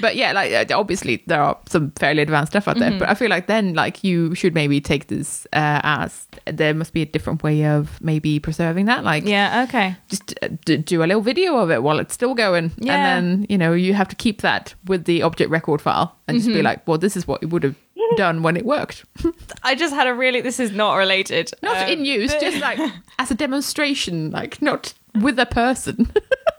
But 0.00 0.16
yeah, 0.16 0.32
like 0.32 0.52
uh, 0.70 0.78
obviously 0.78 1.22
there 1.26 1.40
are 1.40 1.56
some 1.68 1.92
fairly 1.92 2.20
advanced 2.22 2.52
stuff 2.52 2.68
out 2.68 2.78
there. 2.78 2.98
But 2.98 3.08
I 3.08 3.14
feel 3.14 3.30
like 3.30 3.46
then 3.46 3.72
like 3.74 4.04
you 4.04 4.34
should 4.34 4.54
maybe 4.54 4.80
take 4.80 5.06
this 5.06 5.46
uh, 5.52 5.80
as 5.82 6.26
there 6.44 6.74
must 6.74 6.92
be 6.92 7.02
a 7.02 7.06
different 7.06 7.42
way 7.42 7.64
of 7.64 7.98
maybe 8.02 8.38
preserving 8.40 8.86
that. 8.86 9.04
Like 9.04 9.24
yeah. 9.24 9.64
Okay. 9.68 9.96
just 10.08 10.34
uh, 10.42 10.48
d- 10.66 10.78
do 10.78 11.02
a 11.02 11.06
little 11.06 11.22
video 11.22 11.56
of 11.56 11.70
it 11.70 11.82
while 11.82 11.98
it's 11.98 12.12
still 12.12 12.34
going 12.34 12.72
Yeah. 12.78 12.94
and 12.94 13.40
then 13.40 13.46
you 13.48 13.56
know 13.56 13.72
you 13.72 13.94
have 13.94 14.08
to 14.08 14.16
keep 14.16 14.42
that 14.42 14.74
with 14.86 15.04
the 15.04 15.22
object 15.22 15.50
record 15.50 15.80
file 15.80 16.16
and 16.28 16.36
just 16.36 16.48
be 16.48 16.62
like 16.62 16.86
well 16.86 16.98
this 16.98 17.16
is 17.16 17.26
what 17.26 17.42
it 17.42 17.46
would 17.46 17.62
have 17.62 17.76
done 18.16 18.42
when 18.42 18.56
it 18.56 18.64
worked 18.64 19.04
I 19.62 19.74
just 19.74 19.94
had 19.94 20.06
a 20.06 20.14
really. 20.14 20.40
This 20.40 20.58
is 20.60 20.70
not 20.72 20.94
related. 20.96 21.50
not 21.62 21.76
Um, 21.84 21.88
in 21.88 22.04
use 22.04 22.32
but- 22.32 22.40
just 22.40 22.58
like 22.60 22.78
as 23.18 23.30
a 23.30 23.34
demonstration 23.34 24.30
like 24.30 24.60
not 24.62 24.94
with 25.20 25.38
a 25.38 25.46
person 25.46 26.10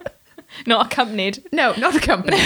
not 0.68 0.88
accompanied. 0.92 1.44
no 1.52 1.74
not 1.78 1.96
accompanied. 1.96 2.40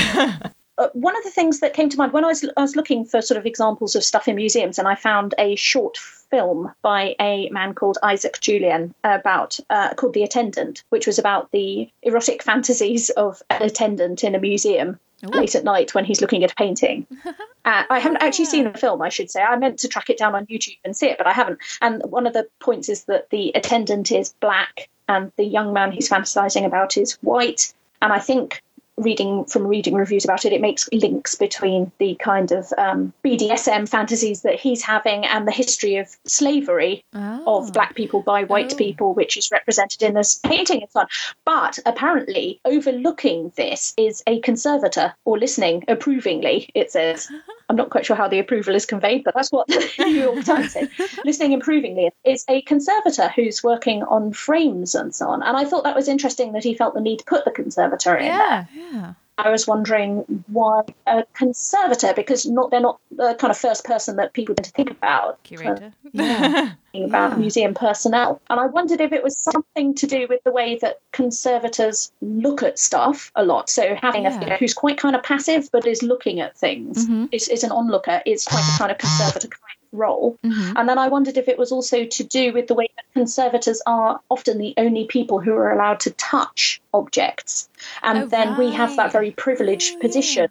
Uh, 0.77 0.89
one 0.91 1.15
of 1.15 1.23
the 1.23 1.29
things 1.31 1.61
that 1.61 1.73
came 1.73 1.87
to 1.87 1.95
mind 1.97 2.11
when 2.11 2.25
I 2.25 2.27
was, 2.27 2.43
I 2.57 2.61
was 2.61 2.75
looking 2.75 3.05
for 3.05 3.21
sort 3.21 3.37
of 3.37 3.45
examples 3.45 3.95
of 3.95 4.03
stuff 4.03 4.27
in 4.27 4.35
museums, 4.35 4.77
and 4.77 4.89
I 4.89 4.95
found 4.95 5.33
a 5.37 5.55
short 5.55 5.97
film 5.97 6.69
by 6.81 7.15
a 7.21 7.47
man 7.49 7.73
called 7.73 7.97
Isaac 8.03 8.41
Julien 8.41 8.93
about 9.05 9.57
uh, 9.69 9.93
called 9.93 10.13
The 10.13 10.23
Attendant, 10.23 10.83
which 10.89 11.07
was 11.07 11.17
about 11.17 11.49
the 11.51 11.89
erotic 12.03 12.43
fantasies 12.43 13.09
of 13.11 13.41
an 13.49 13.61
attendant 13.61 14.25
in 14.25 14.35
a 14.35 14.39
museum 14.39 14.99
late 15.31 15.55
at 15.55 15.63
night 15.63 15.93
when 15.93 16.05
he's 16.05 16.21
looking 16.21 16.43
at 16.43 16.51
a 16.51 16.55
painting. 16.55 17.07
Uh, 17.65 17.83
I 17.89 17.97
haven't 17.97 18.21
actually 18.21 18.45
seen 18.45 18.71
the 18.71 18.77
film, 18.77 19.01
I 19.01 19.09
should 19.09 19.31
say. 19.31 19.41
I 19.41 19.57
meant 19.57 19.79
to 19.79 19.87
track 19.87 20.11
it 20.11 20.19
down 20.19 20.35
on 20.35 20.45
YouTube 20.45 20.77
and 20.85 20.95
see 20.95 21.07
it, 21.07 21.17
but 21.17 21.25
I 21.25 21.33
haven't. 21.33 21.57
And 21.81 21.99
one 22.11 22.27
of 22.27 22.33
the 22.33 22.47
points 22.59 22.89
is 22.89 23.05
that 23.05 23.31
the 23.31 23.51
attendant 23.55 24.11
is 24.11 24.35
black 24.39 24.87
and 25.09 25.31
the 25.35 25.45
young 25.45 25.73
man 25.73 25.91
he's 25.91 26.07
fantasizing 26.07 26.63
about 26.63 26.95
is 26.95 27.13
white. 27.21 27.73
And 28.03 28.13
I 28.13 28.19
think 28.19 28.61
reading 28.97 29.45
from 29.45 29.67
reading 29.67 29.93
reviews 29.95 30.23
about 30.23 30.45
it, 30.45 30.53
it 30.53 30.61
makes 30.61 30.87
links 30.93 31.35
between 31.35 31.91
the 31.97 32.15
kind 32.15 32.51
of 32.51 32.71
um, 32.77 33.11
BDSM 33.23 33.89
fantasies 33.89 34.43
that 34.43 34.59
he's 34.59 34.81
having 34.81 35.25
and 35.25 35.47
the 35.47 35.51
history 35.51 35.97
of 35.97 36.07
slavery 36.25 37.03
of 37.13 37.73
black 37.73 37.95
people 37.95 38.21
by 38.21 38.43
white 38.45 38.73
Oh. 38.73 38.77
people, 38.77 39.13
which 39.13 39.35
is 39.37 39.49
represented 39.51 40.01
in 40.01 40.13
this 40.13 40.35
painting 40.39 40.81
and 40.81 40.91
so 40.91 41.01
on. 41.01 41.07
But 41.45 41.79
apparently, 41.85 42.59
overlooking 42.65 43.51
this 43.57 43.93
is 43.97 44.23
a 44.27 44.39
conservator 44.39 45.13
or 45.25 45.37
listening 45.37 45.83
approvingly, 45.87 46.69
it 46.73 46.91
says. 46.91 47.27
I'm 47.67 47.75
not 47.75 47.89
quite 47.89 48.05
sure 48.05 48.15
how 48.15 48.27
the 48.27 48.39
approval 48.39 48.75
is 48.75 48.85
conveyed, 48.85 49.23
but 49.23 49.33
that's 49.33 49.51
what 49.51 49.67
the 49.67 49.91
New 49.99 50.21
York 50.21 50.45
Times 50.45 50.73
said. 50.73 50.89
Listening 51.25 51.53
approvingly 51.53 52.11
is 52.23 52.45
a 52.47 52.61
conservator 52.61 53.29
who's 53.29 53.63
working 53.63 54.03
on 54.03 54.33
frames 54.33 54.95
and 54.95 55.15
so 55.15 55.27
on. 55.29 55.41
And 55.41 55.57
I 55.57 55.65
thought 55.65 55.83
that 55.83 55.95
was 55.95 56.07
interesting 56.07 56.53
that 56.53 56.63
he 56.63 56.75
felt 56.75 56.93
the 56.93 57.01
need 57.01 57.19
to 57.19 57.25
put 57.25 57.45
the 57.45 57.51
conservator 57.51 58.15
in 58.15 58.27
there. 58.27 58.69
Yeah. 58.73 59.13
Yeah 59.37 59.47
I 59.47 59.49
was 59.49 59.67
wondering 59.67 60.43
why 60.47 60.81
a 61.07 61.23
conservator, 61.33 62.13
because 62.13 62.45
not 62.45 62.71
they're 62.71 62.79
not 62.79 62.99
the 63.11 63.35
kind 63.39 63.51
of 63.51 63.57
first 63.57 63.85
person 63.85 64.15
that 64.17 64.33
people 64.33 64.55
tend 64.55 64.65
to 64.65 64.71
think 64.71 64.91
about. 64.91 65.41
Curator. 65.43 65.93
yeah 66.13 66.71
about 67.03 67.37
museum 67.37 67.73
personnel. 67.73 68.41
And 68.49 68.59
I 68.59 68.67
wondered 68.67 69.01
if 69.01 69.11
it 69.11 69.23
was 69.23 69.37
something 69.37 69.93
to 69.95 70.07
do 70.07 70.27
with 70.29 70.43
the 70.43 70.51
way 70.51 70.77
that 70.81 70.99
conservators 71.11 72.11
look 72.21 72.63
at 72.63 72.79
stuff 72.79 73.31
a 73.35 73.43
lot. 73.43 73.69
So 73.69 73.95
having 73.95 74.25
a 74.25 74.29
Yeah. 74.29 74.39
figure 74.39 74.57
who's 74.57 74.73
quite 74.73 74.97
kind 74.97 75.15
of 75.15 75.23
passive 75.23 75.69
but 75.71 75.85
is 75.85 76.01
looking 76.01 76.39
at 76.39 76.57
things, 76.57 77.05
mm-hmm. 77.05 77.25
is, 77.31 77.47
is 77.47 77.63
an 77.63 77.71
onlooker, 77.71 78.21
is 78.25 78.45
quite 78.45 78.63
a 78.63 78.77
kind 78.77 78.91
of 78.91 78.97
conservator 78.97 79.47
kind 79.47 79.61
role. 79.95 80.37
And 80.43 80.87
then 80.87 80.97
I 80.97 81.07
wondered 81.07 81.37
if 81.37 81.47
it 81.47 81.57
was 81.57 81.71
also 81.71 82.05
to 82.05 82.23
do 82.23 82.53
with 82.53 82.67
the 82.67 82.73
way 82.73 82.87
that 82.95 83.05
conservators 83.13 83.81
are 83.87 84.19
often 84.29 84.57
the 84.57 84.73
only 84.77 85.05
people 85.05 85.39
who 85.39 85.53
are 85.53 85.71
allowed 85.71 85.99
to 86.01 86.11
touch 86.11 86.81
objects. 86.93 87.69
And 88.03 88.23
Oh, 88.23 88.27
then 88.27 88.57
we 88.57 88.71
have 88.71 88.95
that 88.97 89.11
very 89.11 89.31
privileged 89.31 89.95
Oh, 89.95 89.99
position 89.99 90.47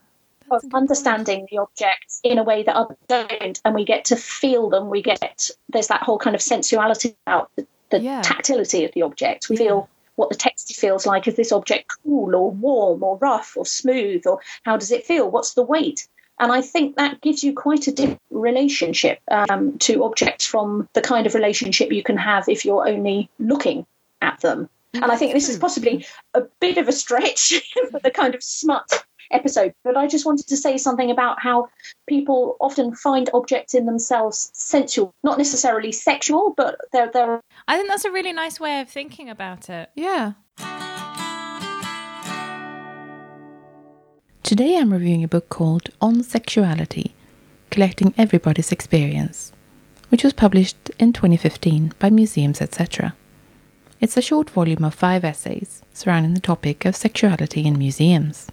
of 0.50 0.62
understanding 0.72 1.46
the 1.50 1.58
objects 1.58 2.20
in 2.22 2.38
a 2.38 2.44
way 2.44 2.62
that 2.62 2.76
others 2.76 2.98
don't, 3.08 3.60
and 3.64 3.74
we 3.74 3.84
get 3.84 4.04
to 4.06 4.16
feel 4.16 4.68
them. 4.68 4.90
We 4.90 5.02
get 5.02 5.50
there's 5.70 5.88
that 5.88 6.02
whole 6.02 6.18
kind 6.18 6.36
of 6.36 6.42
sensuality 6.42 7.16
about 7.26 7.50
the, 7.56 7.66
the 7.90 8.00
Yeah. 8.00 8.20
tactility 8.22 8.84
of 8.84 8.92
the 8.92 9.02
object. 9.02 9.48
We 9.48 9.56
feel 9.56 9.88
what 10.16 10.28
the 10.28 10.36
texture 10.36 10.74
feels 10.74 11.06
like. 11.06 11.26
Is 11.26 11.34
this 11.34 11.50
object 11.50 11.90
cool 12.04 12.36
or 12.36 12.50
warm 12.50 13.02
or 13.02 13.16
rough 13.18 13.56
or 13.56 13.66
smooth, 13.66 14.26
or 14.26 14.40
how 14.64 14.76
does 14.76 14.92
it 14.92 15.06
feel? 15.06 15.30
What's 15.30 15.54
the 15.54 15.62
weight? 15.62 16.06
And 16.38 16.50
I 16.50 16.60
think 16.62 16.96
that 16.96 17.20
gives 17.20 17.44
you 17.44 17.52
quite 17.54 17.86
a 17.86 17.92
different 17.92 18.20
relationship 18.30 19.20
um, 19.30 19.78
to 19.78 20.04
objects 20.04 20.44
from 20.44 20.88
the 20.92 21.00
kind 21.00 21.26
of 21.26 21.34
relationship 21.34 21.92
you 21.92 22.02
can 22.02 22.16
have 22.16 22.48
if 22.48 22.64
you're 22.64 22.88
only 22.88 23.30
looking 23.38 23.86
at 24.20 24.40
them. 24.40 24.68
And 24.94 25.06
I 25.06 25.16
think 25.16 25.32
this 25.32 25.48
is 25.48 25.58
possibly 25.58 26.06
a 26.34 26.42
bit 26.60 26.78
of 26.78 26.88
a 26.88 26.92
stretch 26.92 27.54
for 27.90 28.00
the 28.00 28.10
kind 28.10 28.34
of 28.34 28.42
smut 28.42 29.04
episode, 29.30 29.74
but 29.82 29.96
I 29.96 30.06
just 30.06 30.26
wanted 30.26 30.46
to 30.48 30.56
say 30.56 30.76
something 30.78 31.10
about 31.10 31.40
how 31.40 31.68
people 32.06 32.56
often 32.60 32.94
find 32.94 33.28
objects 33.34 33.74
in 33.74 33.86
themselves 33.86 34.50
sensual, 34.54 35.12
not 35.22 35.38
necessarily 35.38 35.92
sexual, 35.92 36.54
but 36.56 36.76
they're, 36.92 37.10
they're 37.10 37.40
I 37.66 37.76
think 37.76 37.88
that's 37.88 38.04
a 38.04 38.10
really 38.10 38.32
nice 38.32 38.60
way 38.60 38.80
of 38.80 38.88
thinking 38.88 39.28
about 39.28 39.68
it. 39.68 39.90
Yeah. 39.94 40.32
Today 44.44 44.76
I'm 44.76 44.92
reviewing 44.92 45.24
a 45.24 45.28
book 45.28 45.48
called 45.48 45.88
On 46.02 46.22
Sexuality 46.22 47.14
Collecting 47.70 48.12
Everybody's 48.18 48.72
Experience, 48.72 49.52
which 50.10 50.22
was 50.22 50.34
published 50.34 50.90
in 50.98 51.14
2015 51.14 51.94
by 51.98 52.10
Museums 52.10 52.60
Etc. 52.60 53.16
It's 54.02 54.18
a 54.18 54.20
short 54.20 54.50
volume 54.50 54.84
of 54.84 54.94
five 54.94 55.24
essays 55.24 55.80
surrounding 55.94 56.34
the 56.34 56.42
topic 56.42 56.84
of 56.84 56.94
sexuality 56.94 57.64
in 57.64 57.78
museums. 57.78 58.48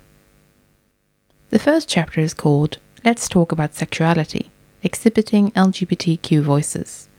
The 1.50 1.60
first 1.60 1.90
chapter 1.90 2.22
is 2.22 2.34
called 2.34 2.78
Let's 3.04 3.28
Talk 3.28 3.52
About 3.52 3.76
Sexuality 3.76 4.50
Exhibiting 4.84 5.52
LGBTQ 5.52 6.42
Voices, 6.42 7.10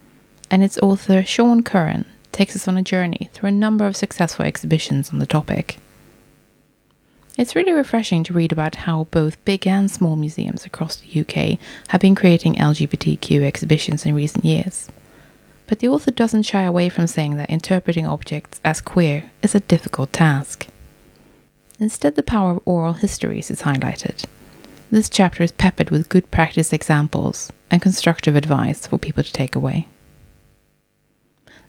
and 0.50 0.64
its 0.64 0.78
author 0.78 1.22
Sean 1.22 1.62
Curran 1.62 2.06
takes 2.32 2.56
us 2.56 2.66
on 2.66 2.78
a 2.78 2.82
journey 2.82 3.28
through 3.34 3.50
a 3.50 3.52
number 3.52 3.86
of 3.86 3.98
successful 3.98 4.46
exhibitions 4.46 5.10
on 5.12 5.18
the 5.18 5.26
topic. 5.26 5.76
It's 7.38 7.56
really 7.56 7.72
refreshing 7.72 8.24
to 8.24 8.34
read 8.34 8.52
about 8.52 8.74
how 8.74 9.04
both 9.04 9.42
big 9.46 9.66
and 9.66 9.90
small 9.90 10.16
museums 10.16 10.66
across 10.66 10.96
the 10.96 11.20
UK 11.20 11.58
have 11.88 12.00
been 12.00 12.14
creating 12.14 12.56
LGBTQ 12.56 13.42
exhibitions 13.42 14.04
in 14.04 14.14
recent 14.14 14.44
years. 14.44 14.88
But 15.66 15.78
the 15.78 15.88
author 15.88 16.10
doesn't 16.10 16.42
shy 16.42 16.62
away 16.62 16.90
from 16.90 17.06
saying 17.06 17.36
that 17.36 17.48
interpreting 17.48 18.06
objects 18.06 18.60
as 18.62 18.82
queer 18.82 19.30
is 19.42 19.54
a 19.54 19.60
difficult 19.60 20.12
task. 20.12 20.66
Instead, 21.78 22.16
the 22.16 22.22
power 22.22 22.52
of 22.52 22.62
oral 22.66 22.92
histories 22.92 23.50
is 23.50 23.62
highlighted. 23.62 24.26
This 24.90 25.08
chapter 25.08 25.42
is 25.42 25.52
peppered 25.52 25.88
with 25.88 26.10
good 26.10 26.30
practice 26.30 26.70
examples 26.70 27.50
and 27.70 27.80
constructive 27.80 28.36
advice 28.36 28.86
for 28.86 28.98
people 28.98 29.24
to 29.24 29.32
take 29.32 29.56
away. 29.56 29.88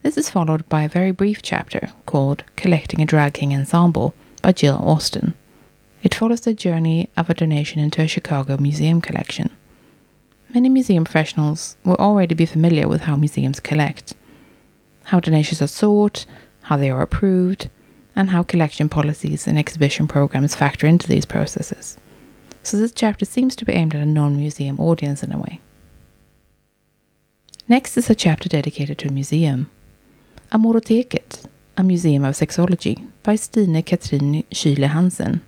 This 0.02 0.18
is 0.18 0.30
followed 0.30 0.68
by 0.68 0.84
a 0.84 0.90
very 0.90 1.12
brief 1.12 1.42
chapter 1.42 1.92
called 2.06 2.44
Collecting 2.58 3.02
a 3.02 3.06
Drag 3.06 3.36
King 3.36 3.56
Ensemble 3.56 4.14
by 4.42 4.52
Jill 4.52 4.76
Austin. 4.76 5.36
It 6.04 6.14
follows 6.14 6.42
the 6.42 6.54
journey 6.54 7.10
of 7.16 7.30
a 7.30 7.34
donation 7.34 7.80
into 7.80 8.02
a 8.02 8.08
Chicago 8.08 8.58
museum 8.58 9.00
collection. 9.00 9.50
Many 10.54 10.68
museum 10.68 11.06
professionals 11.06 11.78
will 11.86 11.96
already 11.96 12.36
be 12.36 12.46
familiar 12.46 12.90
with 12.90 13.04
how 13.04 13.16
museums 13.16 13.62
collect, 13.62 14.14
how 15.06 15.22
donations 15.22 15.62
are 15.62 15.68
sought, 15.68 16.26
how 16.64 16.76
they 16.76 16.92
are 16.92 17.02
approved, 17.02 17.70
and 18.18 18.30
how 18.30 18.44
collection 18.44 18.90
policies 18.90 19.48
and 19.48 19.58
exhibition 19.58 20.08
programs 20.08 20.56
factor 20.56 20.88
into 20.88 21.08
these 21.08 21.26
processes. 21.26 21.98
So 22.64 22.78
this 22.78 22.92
chapter 22.92 23.24
seems 23.24 23.56
to 23.56 23.66
be 23.66 23.74
aimed 23.74 23.96
at 23.96 24.02
a 24.02 24.06
non-museum 24.06 24.82
audience 24.82 25.24
in 25.24 25.32
a 25.32 25.40
way. 25.40 25.62
Next 27.70 27.96
is 27.96 28.10
a 28.10 28.16
chapter 28.16 28.50
dedicated 28.50 28.98
to 29.00 29.08
a 29.08 29.12
museum. 29.12 29.72
Amoroteket, 30.52 31.46
a 31.78 31.84
museum 31.84 32.26
of 32.26 32.36
sexology, 32.36 33.10
by 33.24 33.36
Stine 33.36 33.82
Katrin 33.84 34.44
Schyle 34.52 34.90
Hansen. 34.90 35.42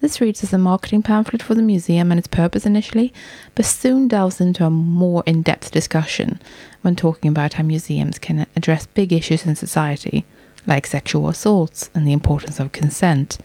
This 0.00 0.20
reads 0.20 0.44
as 0.44 0.52
a 0.52 0.58
marketing 0.58 1.02
pamphlet 1.02 1.42
for 1.42 1.54
the 1.54 1.62
museum 1.62 2.12
and 2.12 2.18
its 2.18 2.28
purpose 2.28 2.64
initially, 2.64 3.12
but 3.56 3.64
soon 3.64 4.06
delves 4.06 4.40
into 4.40 4.64
a 4.64 4.70
more 4.70 5.24
in 5.26 5.42
depth 5.42 5.72
discussion 5.72 6.40
when 6.82 6.94
talking 6.94 7.30
about 7.30 7.54
how 7.54 7.64
museums 7.64 8.18
can 8.18 8.46
address 8.54 8.86
big 8.86 9.12
issues 9.12 9.44
in 9.44 9.56
society, 9.56 10.24
like 10.66 10.86
sexual 10.86 11.28
assaults 11.28 11.90
and 11.94 12.06
the 12.06 12.12
importance 12.12 12.60
of 12.60 12.70
consent, 12.70 13.38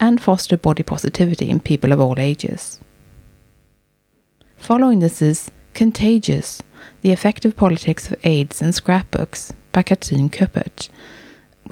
and 0.00 0.20
foster 0.20 0.56
body 0.56 0.82
positivity 0.82 1.50
in 1.50 1.60
people 1.60 1.92
of 1.92 2.00
all 2.00 2.18
ages. 2.18 2.80
Following 4.56 5.00
this 5.00 5.20
is 5.20 5.50
Contagious 5.74 6.62
The 7.02 7.12
Affective 7.12 7.54
Politics 7.54 8.10
of 8.10 8.18
AIDS 8.24 8.62
and 8.62 8.74
Scrapbooks 8.74 9.52
by 9.72 9.82
Katrin 9.82 10.30
Köppert 10.30 10.88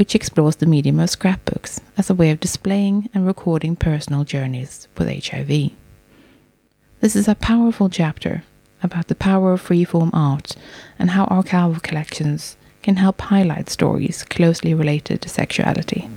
which 0.01 0.15
explores 0.15 0.57
the 0.57 0.65
medium 0.65 0.99
of 0.99 1.11
scrapbooks 1.11 1.83
as 1.99 2.09
a 2.09 2.15
way 2.15 2.31
of 2.31 2.41
displaying 2.41 3.11
and 3.13 3.27
recording 3.27 3.77
personal 3.77 4.25
journeys 4.25 4.89
with 4.97 5.27
HIV. 5.27 5.73
This 7.01 7.15
is 7.15 7.29
a 7.29 7.35
powerful 7.35 7.91
chapter 7.91 8.43
about 8.83 9.09
the 9.09 9.15
power 9.15 9.53
of 9.53 9.63
freeform 9.63 10.09
art 10.15 10.57
and 10.99 11.11
how 11.11 11.27
archival 11.27 11.83
collections 11.83 12.57
can 12.81 12.97
help 12.97 13.21
highlight 13.21 13.69
stories 13.69 14.25
closely 14.25 14.73
related 14.73 15.21
to 15.21 15.29
sexuality. 15.29 16.09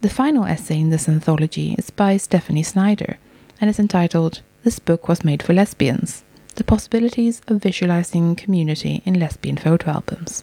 The 0.00 0.10
final 0.10 0.44
essay 0.44 0.80
in 0.80 0.90
this 0.90 1.08
anthology 1.08 1.76
is 1.78 1.90
by 1.90 2.16
Stephanie 2.16 2.64
Snyder 2.64 3.18
and 3.60 3.70
is 3.70 3.78
entitled 3.78 4.40
This 4.64 4.80
Book 4.80 5.06
Was 5.06 5.22
Made 5.22 5.44
for 5.44 5.52
Lesbians 5.52 6.24
The 6.56 6.64
Possibilities 6.64 7.42
of 7.46 7.62
Visualizing 7.62 8.34
Community 8.34 9.02
in 9.04 9.20
Lesbian 9.20 9.56
Photo 9.56 9.88
Albums. 9.88 10.42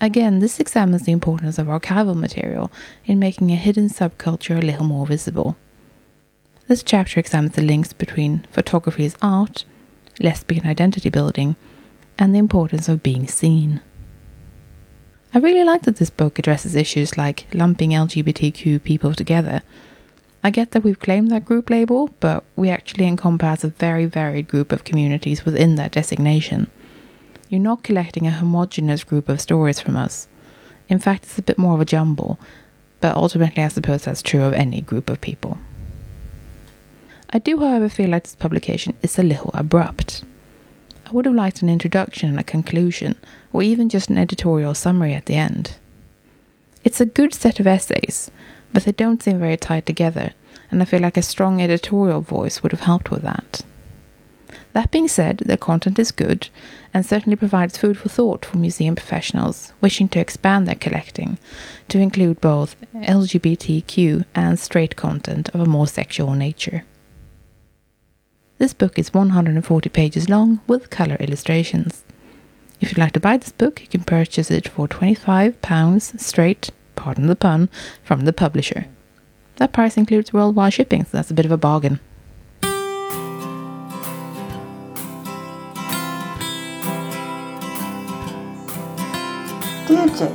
Again, 0.00 0.40
this 0.40 0.60
examines 0.60 1.04
the 1.04 1.12
importance 1.12 1.58
of 1.58 1.68
archival 1.68 2.14
material 2.14 2.70
in 3.06 3.18
making 3.18 3.50
a 3.50 3.56
hidden 3.56 3.88
subculture 3.88 4.58
a 4.58 4.66
little 4.66 4.84
more 4.84 5.06
visible. 5.06 5.56
This 6.68 6.82
chapter 6.82 7.18
examines 7.18 7.54
the 7.54 7.62
links 7.62 7.92
between 7.92 8.46
photography 8.50 9.06
as 9.06 9.16
art, 9.22 9.64
lesbian 10.20 10.66
identity 10.66 11.08
building, 11.08 11.56
and 12.18 12.34
the 12.34 12.38
importance 12.38 12.88
of 12.88 13.02
being 13.02 13.26
seen. 13.26 13.80
I 15.32 15.38
really 15.38 15.64
like 15.64 15.82
that 15.82 15.96
this 15.96 16.10
book 16.10 16.38
addresses 16.38 16.74
issues 16.74 17.16
like 17.16 17.46
lumping 17.54 17.90
LGBTQ 17.90 18.82
people 18.82 19.14
together. 19.14 19.62
I 20.42 20.50
get 20.50 20.72
that 20.72 20.82
we've 20.82 20.98
claimed 20.98 21.30
that 21.30 21.44
group 21.44 21.70
label, 21.70 22.10
but 22.20 22.44
we 22.54 22.68
actually 22.68 23.06
encompass 23.06 23.64
a 23.64 23.68
very 23.68 24.06
varied 24.06 24.48
group 24.48 24.72
of 24.72 24.84
communities 24.84 25.44
within 25.44 25.76
that 25.76 25.92
designation. 25.92 26.70
You're 27.48 27.60
not 27.60 27.84
collecting 27.84 28.26
a 28.26 28.32
homogenous 28.32 29.04
group 29.04 29.28
of 29.28 29.40
stories 29.40 29.80
from 29.80 29.96
us. 29.96 30.26
In 30.88 30.98
fact, 30.98 31.24
it's 31.24 31.38
a 31.38 31.42
bit 31.42 31.58
more 31.58 31.74
of 31.74 31.80
a 31.80 31.84
jumble, 31.84 32.38
but 33.00 33.16
ultimately, 33.16 33.62
I 33.62 33.68
suppose 33.68 34.04
that's 34.04 34.22
true 34.22 34.42
of 34.42 34.52
any 34.52 34.80
group 34.80 35.08
of 35.08 35.20
people. 35.20 35.58
I 37.30 37.38
do, 37.38 37.58
however, 37.58 37.88
feel 37.88 38.10
like 38.10 38.24
this 38.24 38.34
publication 38.34 38.94
is 39.02 39.18
a 39.18 39.22
little 39.22 39.50
abrupt. 39.54 40.24
I 41.06 41.10
would 41.10 41.24
have 41.24 41.34
liked 41.34 41.62
an 41.62 41.68
introduction 41.68 42.30
and 42.30 42.40
a 42.40 42.44
conclusion, 42.44 43.14
or 43.52 43.62
even 43.62 43.88
just 43.88 44.10
an 44.10 44.18
editorial 44.18 44.74
summary 44.74 45.14
at 45.14 45.26
the 45.26 45.34
end. 45.34 45.76
It's 46.82 47.00
a 47.00 47.06
good 47.06 47.34
set 47.34 47.60
of 47.60 47.66
essays, 47.66 48.30
but 48.72 48.84
they 48.84 48.92
don't 48.92 49.22
seem 49.22 49.38
very 49.38 49.56
tied 49.56 49.86
together, 49.86 50.32
and 50.70 50.82
I 50.82 50.84
feel 50.84 51.00
like 51.00 51.16
a 51.16 51.22
strong 51.22 51.60
editorial 51.60 52.22
voice 52.22 52.62
would 52.62 52.72
have 52.72 52.82
helped 52.82 53.10
with 53.10 53.22
that. 53.22 53.62
That 54.76 54.90
being 54.90 55.08
said, 55.08 55.38
the 55.38 55.56
content 55.56 55.98
is 55.98 56.10
good 56.10 56.50
and 56.92 57.06
certainly 57.06 57.34
provides 57.36 57.78
food 57.78 57.96
for 57.96 58.10
thought 58.10 58.44
for 58.44 58.58
museum 58.58 58.94
professionals 58.94 59.72
wishing 59.80 60.06
to 60.08 60.18
expand 60.18 60.68
their 60.68 60.74
collecting 60.74 61.38
to 61.88 61.98
include 61.98 62.42
both 62.42 62.76
LGBTQ 62.94 64.26
and 64.34 64.60
straight 64.60 64.94
content 64.94 65.48
of 65.54 65.60
a 65.60 65.64
more 65.64 65.86
sexual 65.86 66.34
nature. 66.34 66.84
This 68.58 68.74
book 68.74 68.98
is 68.98 69.14
140 69.14 69.88
pages 69.88 70.28
long 70.28 70.60
with 70.66 70.90
colour 70.90 71.16
illustrations. 71.20 72.04
If 72.78 72.90
you'd 72.90 72.98
like 72.98 73.12
to 73.12 73.20
buy 73.20 73.38
this 73.38 73.52
book, 73.52 73.80
you 73.80 73.88
can 73.88 74.04
purchase 74.04 74.50
it 74.50 74.68
for 74.68 74.86
£25 74.86 76.20
straight, 76.20 76.68
pardon 76.96 77.28
the 77.28 77.34
pun, 77.34 77.70
from 78.04 78.26
the 78.26 78.32
publisher. 78.34 78.88
That 79.56 79.72
price 79.72 79.96
includes 79.96 80.34
worldwide 80.34 80.74
shipping, 80.74 81.04
so 81.04 81.12
that's 81.12 81.30
a 81.30 81.34
bit 81.34 81.46
of 81.46 81.50
a 81.50 81.56
bargain. 81.56 81.98
Dear 89.86 90.08
Jane, 90.08 90.34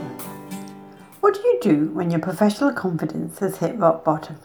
what 1.19 1.33
do 1.33 1.41
you 1.41 1.59
do 1.61 1.87
when 1.87 2.09
your 2.09 2.21
professional 2.21 2.71
confidence 2.71 3.39
has 3.39 3.57
hit 3.57 3.77
rock 3.77 4.05
bottom? 4.05 4.37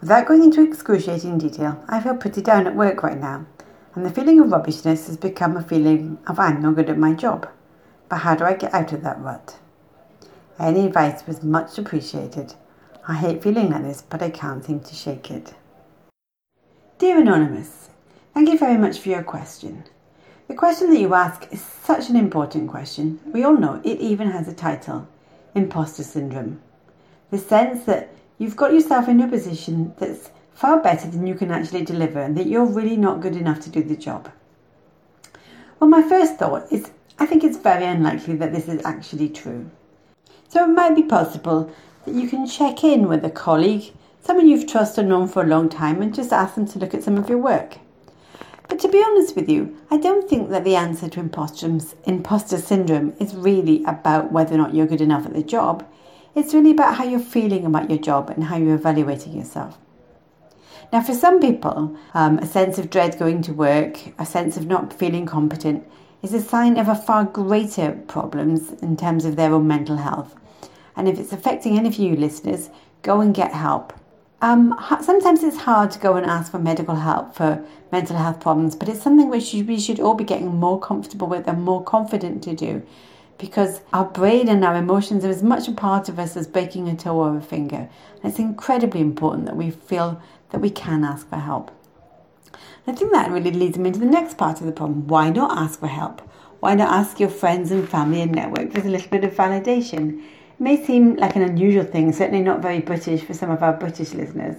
Without 0.00 0.26
going 0.26 0.42
into 0.42 0.64
excruciating 0.64 1.38
detail, 1.38 1.80
I 1.88 2.00
feel 2.00 2.16
pretty 2.16 2.42
down 2.42 2.66
at 2.66 2.74
work 2.74 3.04
right 3.04 3.20
now, 3.20 3.46
and 3.94 4.04
the 4.04 4.10
feeling 4.10 4.40
of 4.40 4.50
rubbishness 4.50 5.06
has 5.06 5.16
become 5.16 5.56
a 5.56 5.62
feeling 5.62 6.18
of 6.26 6.40
I'm 6.40 6.60
not 6.60 6.74
good 6.74 6.90
at 6.90 6.98
my 6.98 7.12
job. 7.12 7.48
But 8.08 8.16
how 8.16 8.34
do 8.34 8.42
I 8.42 8.54
get 8.54 8.74
out 8.74 8.92
of 8.92 9.04
that 9.04 9.20
rut? 9.20 9.58
Any 10.58 10.86
advice 10.86 11.24
was 11.24 11.44
much 11.44 11.78
appreciated. 11.78 12.54
I 13.06 13.14
hate 13.14 13.44
feeling 13.44 13.70
like 13.70 13.84
this, 13.84 14.02
but 14.02 14.22
I 14.22 14.30
can't 14.30 14.64
seem 14.64 14.80
to 14.80 14.94
shake 14.96 15.30
it. 15.30 15.54
Dear 16.98 17.20
Anonymous, 17.20 17.90
thank 18.34 18.48
you 18.48 18.58
very 18.58 18.76
much 18.76 18.98
for 18.98 19.10
your 19.10 19.22
question. 19.22 19.84
The 20.46 20.54
question 20.54 20.90
that 20.90 21.00
you 21.00 21.14
ask 21.14 21.50
is 21.52 21.62
such 21.62 22.10
an 22.10 22.16
important 22.16 22.70
question. 22.70 23.18
We 23.24 23.44
all 23.44 23.56
know 23.56 23.80
it 23.82 23.98
even 23.98 24.30
has 24.30 24.46
a 24.46 24.54
title 24.54 25.08
Imposter 25.54 26.02
Syndrome. 26.02 26.60
The 27.30 27.38
sense 27.38 27.84
that 27.84 28.10
you 28.38 28.44
you've 28.44 28.56
got 28.56 28.74
yourself 28.74 29.08
in 29.08 29.20
a 29.20 29.28
position 29.28 29.94
that's 29.98 30.30
far 30.52 30.80
better 30.80 31.08
than 31.08 31.26
you 31.26 31.34
can 31.34 31.50
actually 31.50 31.84
deliver 31.84 32.20
and 32.20 32.36
that 32.36 32.46
you're 32.46 32.66
really 32.66 32.96
not 32.96 33.20
good 33.20 33.36
enough 33.36 33.60
to 33.60 33.70
do 33.70 33.82
the 33.82 33.96
job. 33.96 34.30
Well, 35.80 35.88
my 35.88 36.02
first 36.02 36.36
thought 36.36 36.70
is 36.70 36.90
I 37.18 37.26
think 37.26 37.42
it's 37.42 37.56
very 37.56 37.86
unlikely 37.86 38.36
that 38.36 38.52
this 38.52 38.68
is 38.68 38.84
actually 38.84 39.30
true. 39.30 39.70
So 40.48 40.64
it 40.64 40.74
might 40.74 40.94
be 40.94 41.04
possible 41.04 41.72
that 42.04 42.14
you 42.14 42.28
can 42.28 42.46
check 42.46 42.84
in 42.84 43.08
with 43.08 43.24
a 43.24 43.30
colleague, 43.30 43.92
someone 44.20 44.48
you've 44.48 44.70
trusted 44.70 45.00
and 45.00 45.08
known 45.08 45.28
for 45.28 45.42
a 45.42 45.46
long 45.46 45.68
time, 45.68 46.02
and 46.02 46.14
just 46.14 46.32
ask 46.32 46.54
them 46.54 46.66
to 46.68 46.78
look 46.78 46.92
at 46.92 47.02
some 47.02 47.16
of 47.16 47.28
your 47.28 47.38
work. 47.38 47.78
But 48.68 48.78
to 48.80 48.88
be 48.88 49.02
honest 49.02 49.36
with 49.36 49.48
you, 49.48 49.76
I 49.90 49.98
don't 49.98 50.28
think 50.28 50.50
that 50.50 50.64
the 50.64 50.76
answer 50.76 51.08
to 51.08 51.20
imposter 51.20 52.58
syndrome 52.58 53.14
is 53.20 53.34
really 53.34 53.84
about 53.84 54.32
whether 54.32 54.54
or 54.54 54.58
not 54.58 54.74
you're 54.74 54.86
good 54.86 55.00
enough 55.00 55.26
at 55.26 55.34
the 55.34 55.42
job. 55.42 55.86
It's 56.34 56.54
really 56.54 56.72
about 56.72 56.96
how 56.96 57.04
you're 57.04 57.20
feeling 57.20 57.64
about 57.66 57.90
your 57.90 57.98
job 57.98 58.30
and 58.30 58.44
how 58.44 58.56
you're 58.56 58.74
evaluating 58.74 59.34
yourself. 59.34 59.78
Now, 60.92 61.02
for 61.02 61.14
some 61.14 61.40
people, 61.40 61.96
um, 62.14 62.38
a 62.38 62.46
sense 62.46 62.78
of 62.78 62.90
dread 62.90 63.18
going 63.18 63.42
to 63.42 63.52
work, 63.52 63.98
a 64.18 64.26
sense 64.26 64.56
of 64.56 64.66
not 64.66 64.92
feeling 64.92 65.26
competent, 65.26 65.86
is 66.22 66.32
a 66.32 66.40
sign 66.40 66.78
of 66.78 66.88
a 66.88 66.94
far 66.94 67.24
greater 67.24 67.92
problems 68.08 68.72
in 68.82 68.96
terms 68.96 69.24
of 69.24 69.36
their 69.36 69.52
own 69.52 69.66
mental 69.66 69.96
health. 69.96 70.34
And 70.96 71.08
if 71.08 71.18
it's 71.18 71.32
affecting 71.32 71.76
any 71.76 71.88
of 71.88 71.96
you 71.96 72.16
listeners, 72.16 72.70
go 73.02 73.20
and 73.20 73.34
get 73.34 73.52
help. 73.52 73.92
Um, 74.44 74.78
sometimes 75.00 75.42
it's 75.42 75.56
hard 75.56 75.90
to 75.92 75.98
go 75.98 76.16
and 76.16 76.26
ask 76.26 76.52
for 76.52 76.58
medical 76.58 76.96
help 76.96 77.34
for 77.34 77.64
mental 77.90 78.18
health 78.18 78.40
problems, 78.40 78.76
but 78.76 78.90
it's 78.90 79.00
something 79.00 79.30
which 79.30 79.54
we 79.54 79.80
should 79.80 79.98
all 79.98 80.12
be 80.12 80.22
getting 80.22 80.54
more 80.56 80.78
comfortable 80.78 81.26
with 81.26 81.48
and 81.48 81.62
more 81.62 81.82
confident 81.82 82.42
to 82.42 82.54
do 82.54 82.82
because 83.38 83.80
our 83.94 84.04
brain 84.04 84.46
and 84.48 84.62
our 84.62 84.76
emotions 84.76 85.24
are 85.24 85.30
as 85.30 85.42
much 85.42 85.66
a 85.66 85.72
part 85.72 86.10
of 86.10 86.18
us 86.18 86.36
as 86.36 86.46
breaking 86.46 86.90
a 86.90 86.94
toe 86.94 87.16
or 87.16 87.38
a 87.38 87.40
finger. 87.40 87.88
And 88.22 88.30
it's 88.30 88.38
incredibly 88.38 89.00
important 89.00 89.46
that 89.46 89.56
we 89.56 89.70
feel 89.70 90.20
that 90.50 90.60
we 90.60 90.68
can 90.68 91.04
ask 91.04 91.26
for 91.26 91.36
help. 91.36 91.70
I 92.86 92.92
think 92.92 93.12
that 93.12 93.30
really 93.30 93.50
leads 93.50 93.78
me 93.78 93.88
into 93.88 94.00
the 94.00 94.04
next 94.04 94.36
part 94.36 94.60
of 94.60 94.66
the 94.66 94.72
problem. 94.72 95.06
Why 95.06 95.30
not 95.30 95.56
ask 95.56 95.80
for 95.80 95.86
help? 95.86 96.20
Why 96.60 96.74
not 96.74 96.92
ask 96.92 97.18
your 97.18 97.30
friends 97.30 97.70
and 97.70 97.88
family 97.88 98.20
and 98.20 98.32
network 98.32 98.72
for 98.72 98.80
a 98.80 98.90
little 98.90 99.08
bit 99.08 99.24
of 99.24 99.32
validation? 99.32 100.22
May 100.58 100.82
seem 100.82 101.16
like 101.16 101.34
an 101.34 101.42
unusual 101.42 101.84
thing, 101.84 102.12
certainly 102.12 102.42
not 102.42 102.62
very 102.62 102.80
British 102.80 103.22
for 103.22 103.34
some 103.34 103.50
of 103.50 103.62
our 103.62 103.72
British 103.72 104.14
listeners, 104.14 104.56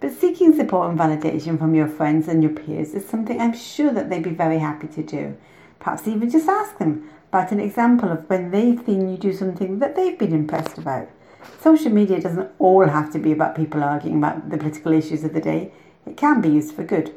but 0.00 0.10
seeking 0.10 0.52
support 0.52 0.90
and 0.90 0.98
validation 0.98 1.56
from 1.56 1.72
your 1.72 1.86
friends 1.86 2.26
and 2.26 2.42
your 2.42 2.52
peers 2.52 2.94
is 2.94 3.08
something 3.08 3.40
I'm 3.40 3.54
sure 3.54 3.92
that 3.92 4.10
they'd 4.10 4.24
be 4.24 4.30
very 4.30 4.58
happy 4.58 4.88
to 4.88 5.04
do. 5.04 5.36
Perhaps 5.78 6.08
even 6.08 6.30
just 6.30 6.48
ask 6.48 6.78
them 6.78 7.08
about 7.28 7.52
an 7.52 7.60
example 7.60 8.10
of 8.10 8.28
when 8.28 8.50
they've 8.50 8.84
seen 8.84 9.08
you 9.08 9.16
do 9.16 9.32
something 9.32 9.78
that 9.78 9.94
they've 9.94 10.18
been 10.18 10.34
impressed 10.34 10.78
about. 10.78 11.08
Social 11.60 11.92
media 11.92 12.20
doesn't 12.20 12.50
all 12.58 12.88
have 12.88 13.12
to 13.12 13.20
be 13.20 13.30
about 13.30 13.54
people 13.54 13.84
arguing 13.84 14.18
about 14.18 14.50
the 14.50 14.58
political 14.58 14.92
issues 14.92 15.22
of 15.22 15.32
the 15.32 15.40
day, 15.40 15.70
it 16.04 16.16
can 16.16 16.40
be 16.40 16.48
used 16.48 16.74
for 16.74 16.82
good. 16.82 17.14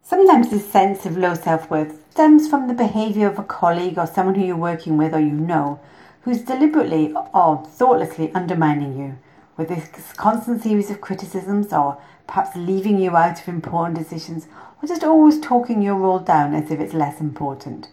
Sometimes 0.00 0.50
this 0.50 0.70
sense 0.70 1.04
of 1.06 1.16
low 1.16 1.34
self 1.34 1.68
worth 1.68 2.08
stems 2.12 2.48
from 2.48 2.68
the 2.68 2.74
behaviour 2.74 3.26
of 3.26 3.38
a 3.38 3.42
colleague 3.42 3.98
or 3.98 4.06
someone 4.06 4.36
who 4.36 4.44
you're 4.44 4.56
working 4.56 4.96
with 4.96 5.12
or 5.12 5.20
you 5.20 5.32
know 5.32 5.80
who's 6.28 6.42
deliberately 6.42 7.10
or 7.32 7.64
thoughtlessly 7.64 8.30
undermining 8.34 8.98
you 8.98 9.16
with 9.56 9.68
this 9.68 10.12
constant 10.12 10.62
series 10.62 10.90
of 10.90 11.00
criticisms 11.00 11.72
or 11.72 11.98
perhaps 12.26 12.54
leaving 12.54 13.00
you 13.00 13.16
out 13.16 13.40
of 13.40 13.48
important 13.48 13.96
decisions 13.98 14.46
or 14.82 14.86
just 14.86 15.02
always 15.02 15.40
talking 15.40 15.80
your 15.80 15.94
role 15.94 16.18
down 16.18 16.54
as 16.54 16.70
if 16.70 16.80
it's 16.80 16.92
less 16.92 17.18
important. 17.18 17.88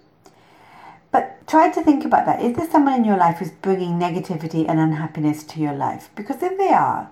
But 1.12 1.48
try 1.48 1.72
to 1.72 1.82
think 1.82 2.04
about 2.04 2.26
that. 2.26 2.42
Is 2.42 2.58
there 2.58 2.70
someone 2.70 2.96
in 2.96 3.06
your 3.06 3.16
life 3.16 3.38
who's 3.38 3.52
bringing 3.52 3.98
negativity 3.98 4.68
and 4.68 4.82
unhappiness 4.82 5.42
to 5.46 5.62
your 5.62 5.74
life? 5.74 6.10
Because 6.14 6.44
if 6.44 6.58
they 6.58 6.74
are, 6.74 7.10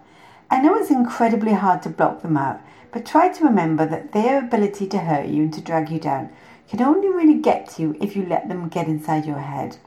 I 0.51 0.59
know 0.59 0.75
it's 0.75 0.91
incredibly 0.91 1.53
hard 1.53 1.81
to 1.83 1.89
block 1.89 2.21
them 2.21 2.35
out, 2.35 2.59
but 2.91 3.05
try 3.05 3.29
to 3.29 3.45
remember 3.45 3.85
that 3.85 4.11
their 4.11 4.39
ability 4.39 4.87
to 4.87 4.97
hurt 4.97 5.27
you 5.27 5.43
and 5.43 5.53
to 5.53 5.61
drag 5.61 5.89
you 5.89 6.01
down 6.01 6.31
can 6.67 6.81
only 6.81 7.07
really 7.07 7.39
get 7.39 7.69
to 7.69 7.81
you 7.81 7.97
if 8.01 8.13
you 8.13 8.25
let 8.25 8.49
them 8.49 8.67
get 8.67 8.87
inside 8.87 9.25
your 9.25 9.39
head. 9.39 9.77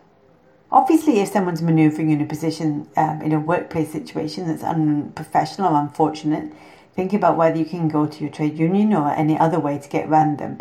Obviously, 0.71 1.21
if 1.21 1.29
someone's 1.29 1.63
manoeuvring 1.63 2.11
in 2.11 2.21
a 2.21 2.27
position 2.27 2.89
um, 2.97 3.23
in 3.23 3.33
a 3.33 3.39
workplace 3.39 3.93
situation 3.93 4.47
that's 4.47 4.65
unprofessional 4.65 5.75
or 5.75 5.81
unfortunate, 5.81 6.53
think 6.95 7.13
about 7.13 7.37
whether 7.37 7.57
you 7.57 7.65
can 7.65 7.89
go 7.89 8.07
to 8.07 8.21
your 8.21 8.33
trade 8.33 8.59
union 8.59 8.93
or 8.93 9.11
any 9.11 9.39
other 9.39 9.61
way 9.61 9.79
to 9.79 9.89
get 9.89 10.09
around 10.09 10.39
them. 10.39 10.59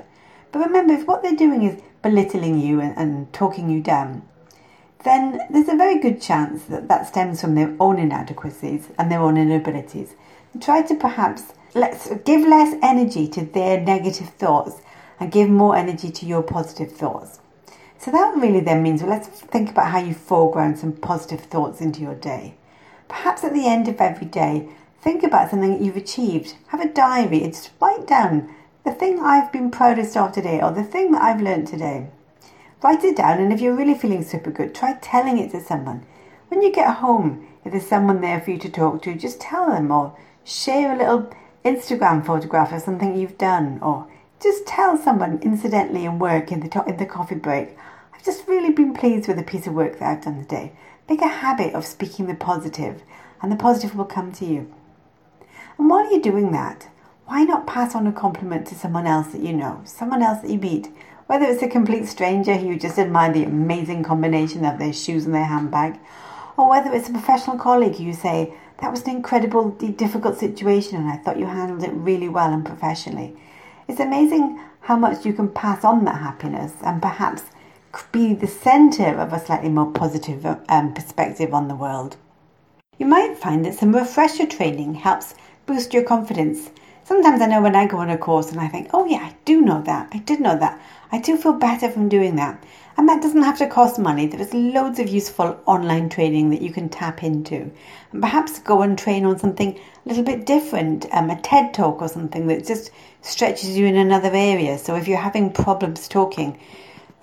But 0.51 0.59
remember, 0.59 0.93
if 0.93 1.07
what 1.07 1.23
they're 1.23 1.35
doing 1.35 1.63
is 1.63 1.81
belittling 2.01 2.59
you 2.59 2.79
and, 2.79 2.95
and 2.97 3.33
talking 3.33 3.69
you 3.69 3.81
down, 3.81 4.21
then 5.03 5.39
there's 5.49 5.69
a 5.69 5.75
very 5.75 5.99
good 5.99 6.21
chance 6.21 6.65
that 6.65 6.87
that 6.87 7.07
stems 7.07 7.41
from 7.41 7.55
their 7.55 7.75
own 7.79 7.97
inadequacies 7.97 8.89
and 8.97 9.11
their 9.11 9.21
own 9.21 9.37
inabilities. 9.37 10.15
Try 10.59 10.83
to 10.83 10.95
perhaps 10.95 11.53
let's 11.73 12.13
give 12.25 12.41
less 12.47 12.75
energy 12.81 13.27
to 13.29 13.45
their 13.45 13.81
negative 13.81 14.29
thoughts 14.29 14.81
and 15.19 15.31
give 15.31 15.49
more 15.49 15.75
energy 15.75 16.11
to 16.11 16.25
your 16.25 16.43
positive 16.43 16.91
thoughts. 16.91 17.39
So 18.05 18.11
that 18.11 18.35
really 18.35 18.59
then 18.59 18.83
means 18.83 19.01
well, 19.01 19.09
let's 19.09 19.27
think 19.27 19.71
about 19.71 19.87
how 19.87 19.97
you 19.97 20.13
foreground 20.13 20.77
some 20.77 20.91
positive 20.93 21.41
thoughts 21.41 21.81
into 21.81 22.01
your 22.01 22.13
day. 22.13 22.53
Perhaps 23.07 23.43
at 23.43 23.55
the 23.55 23.65
end 23.65 23.87
of 23.87 23.99
every 23.99 24.27
day, 24.27 24.69
think 25.01 25.23
about 25.23 25.49
something 25.49 25.71
that 25.71 25.81
you've 25.81 25.97
achieved. 25.97 26.53
Have 26.67 26.81
a 26.81 26.87
diary 26.87 27.43
and 27.43 27.51
just 27.51 27.71
write 27.81 28.05
down 28.05 28.53
the 28.83 28.91
thing 28.91 29.19
I've 29.19 29.51
been 29.51 29.71
proudest 29.71 30.15
of 30.15 30.33
today 30.33 30.61
or 30.61 30.71
the 30.71 30.83
thing 30.83 31.13
that 31.13 31.23
I've 31.23 31.41
learned 31.41 31.67
today. 31.67 32.05
Write 32.83 33.03
it 33.03 33.17
down, 33.17 33.39
and 33.39 33.51
if 33.51 33.59
you're 33.59 33.73
really 33.73 33.95
feeling 33.95 34.23
super 34.23 34.51
good, 34.51 34.75
try 34.75 34.93
telling 35.01 35.39
it 35.39 35.49
to 35.53 35.59
someone. 35.59 36.05
When 36.49 36.61
you 36.61 36.71
get 36.71 36.97
home, 36.97 37.47
if 37.63 37.71
there's 37.71 37.87
someone 37.87 38.21
there 38.21 38.39
for 38.39 38.51
you 38.51 38.59
to 38.59 38.69
talk 38.69 39.01
to, 39.01 39.15
just 39.15 39.41
tell 39.41 39.71
them 39.71 39.89
or 39.89 40.15
share 40.43 40.93
a 40.93 40.97
little 40.99 41.33
Instagram 41.65 42.23
photograph 42.23 42.71
of 42.71 42.83
something 42.83 43.17
you've 43.17 43.39
done 43.39 43.79
or 43.81 44.07
just 44.39 44.67
tell 44.67 44.95
someone 44.95 45.39
incidentally 45.41 46.05
in 46.05 46.19
work 46.19 46.51
in 46.51 46.59
the, 46.59 46.69
to- 46.69 46.85
in 46.85 46.97
the 46.97 47.05
coffee 47.07 47.33
break, 47.33 47.75
just 48.25 48.47
really 48.47 48.71
been 48.71 48.93
pleased 48.93 49.27
with 49.27 49.37
the 49.37 49.43
piece 49.43 49.67
of 49.67 49.73
work 49.73 49.99
that 49.99 50.17
I've 50.17 50.23
done 50.23 50.39
today. 50.39 50.73
Make 51.07 51.21
a 51.21 51.27
habit 51.27 51.75
of 51.75 51.85
speaking 51.85 52.25
the 52.25 52.33
positive, 52.33 53.03
and 53.41 53.51
the 53.51 53.55
positive 53.55 53.95
will 53.95 54.05
come 54.05 54.31
to 54.33 54.45
you. 54.45 54.73
And 55.77 55.89
while 55.89 56.09
you're 56.11 56.21
doing 56.21 56.51
that, 56.51 56.89
why 57.25 57.43
not 57.43 57.67
pass 57.67 57.93
on 57.93 58.07
a 58.07 58.11
compliment 58.11 58.65
to 58.67 58.75
someone 58.75 59.05
else 59.05 59.27
that 59.27 59.41
you 59.41 59.53
know, 59.53 59.81
someone 59.85 60.23
else 60.23 60.41
that 60.41 60.49
you 60.49 60.57
meet, 60.57 60.89
whether 61.27 61.45
it's 61.45 61.61
a 61.61 61.67
complete 61.67 62.07
stranger 62.07 62.55
who 62.55 62.67
you 62.67 62.79
just 62.79 62.97
admire 62.97 63.31
the 63.31 63.43
amazing 63.43 64.03
combination 64.03 64.65
of 64.65 64.79
their 64.79 64.93
shoes 64.93 65.25
and 65.25 65.35
their 65.35 65.45
handbag, 65.45 65.99
or 66.57 66.69
whether 66.69 66.93
it's 66.93 67.09
a 67.09 67.13
professional 67.13 67.57
colleague 67.57 67.95
who 67.95 68.03
you 68.03 68.13
say, 68.13 68.53
that 68.79 68.91
was 68.91 69.03
an 69.03 69.15
incredibly 69.15 69.91
difficult 69.91 70.37
situation 70.37 70.97
and 70.97 71.09
I 71.09 71.17
thought 71.17 71.39
you 71.39 71.45
handled 71.45 71.83
it 71.83 71.93
really 71.93 72.29
well 72.29 72.51
and 72.51 72.65
professionally. 72.65 73.35
It's 73.87 73.99
amazing 73.99 74.59
how 74.81 74.97
much 74.97 75.25
you 75.25 75.33
can 75.33 75.49
pass 75.49 75.83
on 75.83 76.05
that 76.05 76.21
happiness 76.21 76.73
and 76.83 77.01
perhaps 77.01 77.43
be 78.11 78.33
the 78.33 78.47
centre 78.47 79.17
of 79.19 79.33
a 79.33 79.39
slightly 79.39 79.69
more 79.69 79.91
positive 79.91 80.45
um, 80.69 80.93
perspective 80.93 81.53
on 81.53 81.67
the 81.67 81.75
world. 81.75 82.17
You 82.97 83.05
might 83.05 83.37
find 83.37 83.65
that 83.65 83.75
some 83.75 83.95
refresher 83.95 84.45
training 84.45 84.95
helps 84.95 85.35
boost 85.65 85.93
your 85.93 86.03
confidence 86.03 86.69
Sometimes 87.05 87.39
I 87.39 87.45
know 87.45 87.61
when 87.61 87.75
I 87.75 87.85
go 87.85 87.99
on 87.99 88.09
a 88.09 88.17
course 88.17 88.51
and 88.51 88.59
I 88.59 88.67
think, 88.67 88.89
oh 88.91 89.05
yeah, 89.05 89.19
I 89.19 89.35
do 89.45 89.61
know 89.61 89.79
that. 89.83 90.09
I 90.11 90.17
did 90.17 90.39
know 90.39 90.57
that. 90.57 90.81
I 91.11 91.19
do 91.19 91.37
feel 91.37 91.53
better 91.53 91.87
from 91.87 92.09
doing 92.09 92.35
that. 92.37 92.63
And 92.97 93.07
that 93.07 93.21
doesn't 93.21 93.43
have 93.43 93.59
to 93.59 93.67
cost 93.67 93.99
money. 93.99 94.25
There 94.25 94.41
is 94.41 94.55
loads 94.55 94.97
of 94.97 95.07
useful 95.07 95.59
online 95.67 96.09
training 96.09 96.49
that 96.49 96.63
you 96.63 96.73
can 96.73 96.89
tap 96.89 97.21
into. 97.21 97.71
And 98.11 98.21
perhaps 98.23 98.57
go 98.57 98.81
and 98.81 98.97
train 98.97 99.23
on 99.23 99.37
something 99.37 99.77
a 99.77 100.09
little 100.09 100.23
bit 100.23 100.47
different, 100.47 101.05
um, 101.11 101.29
a 101.29 101.39
TED 101.39 101.75
talk 101.75 102.01
or 102.01 102.07
something 102.07 102.47
that 102.47 102.65
just 102.65 102.89
stretches 103.21 103.77
you 103.77 103.85
in 103.85 103.97
another 103.97 104.31
area. 104.33 104.79
So 104.79 104.95
if 104.95 105.07
you're 105.07 105.19
having 105.19 105.51
problems 105.53 106.07
talking, 106.07 106.59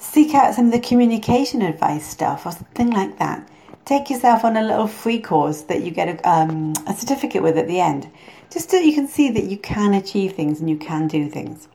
seek 0.02 0.34
out 0.34 0.54
some 0.54 0.66
of 0.66 0.72
the 0.72 0.80
communication 0.80 1.62
advice 1.62 2.04
stuff 2.04 2.44
or 2.44 2.52
something 2.52 2.90
like 2.90 3.18
that. 3.18 3.48
Take 3.84 4.10
yourself 4.10 4.44
on 4.44 4.56
a 4.56 4.62
little 4.62 4.86
free 4.86 5.20
course 5.20 5.62
that 5.62 5.82
you 5.82 5.90
get 5.90 6.08
a, 6.08 6.28
um, 6.28 6.72
a 6.86 6.94
certificate 6.94 7.42
with 7.42 7.56
at 7.56 7.68
the 7.68 7.80
end 7.80 8.10
just 8.50 8.70
so 8.70 8.76
you 8.76 8.92
can 8.92 9.08
see 9.08 9.30
that 9.30 9.44
you 9.44 9.56
can 9.56 9.94
achieve 9.94 10.32
things 10.32 10.60
and 10.60 10.68
you 10.68 10.76
can 10.76 11.08
do 11.08 11.28
things. 11.28 11.68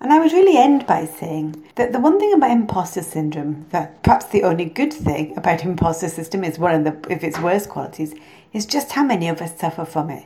And 0.00 0.12
I 0.12 0.18
would 0.18 0.32
really 0.32 0.56
end 0.56 0.84
by 0.84 1.06
saying 1.06 1.64
that 1.76 1.92
the 1.92 2.00
one 2.00 2.18
thing 2.18 2.32
about 2.32 2.50
imposter 2.50 3.02
syndrome, 3.02 3.66
that 3.70 4.02
perhaps 4.02 4.26
the 4.26 4.42
only 4.42 4.64
good 4.64 4.92
thing 4.92 5.36
about 5.36 5.64
imposter 5.64 6.08
system 6.08 6.42
is 6.42 6.58
one 6.58 6.74
of 6.74 6.84
the, 6.84 7.12
if 7.12 7.22
its 7.22 7.38
worst 7.38 7.68
qualities, 7.68 8.14
is 8.52 8.66
just 8.66 8.92
how 8.92 9.04
many 9.04 9.28
of 9.28 9.40
us 9.40 9.56
suffer 9.56 9.84
from 9.84 10.10
it. 10.10 10.24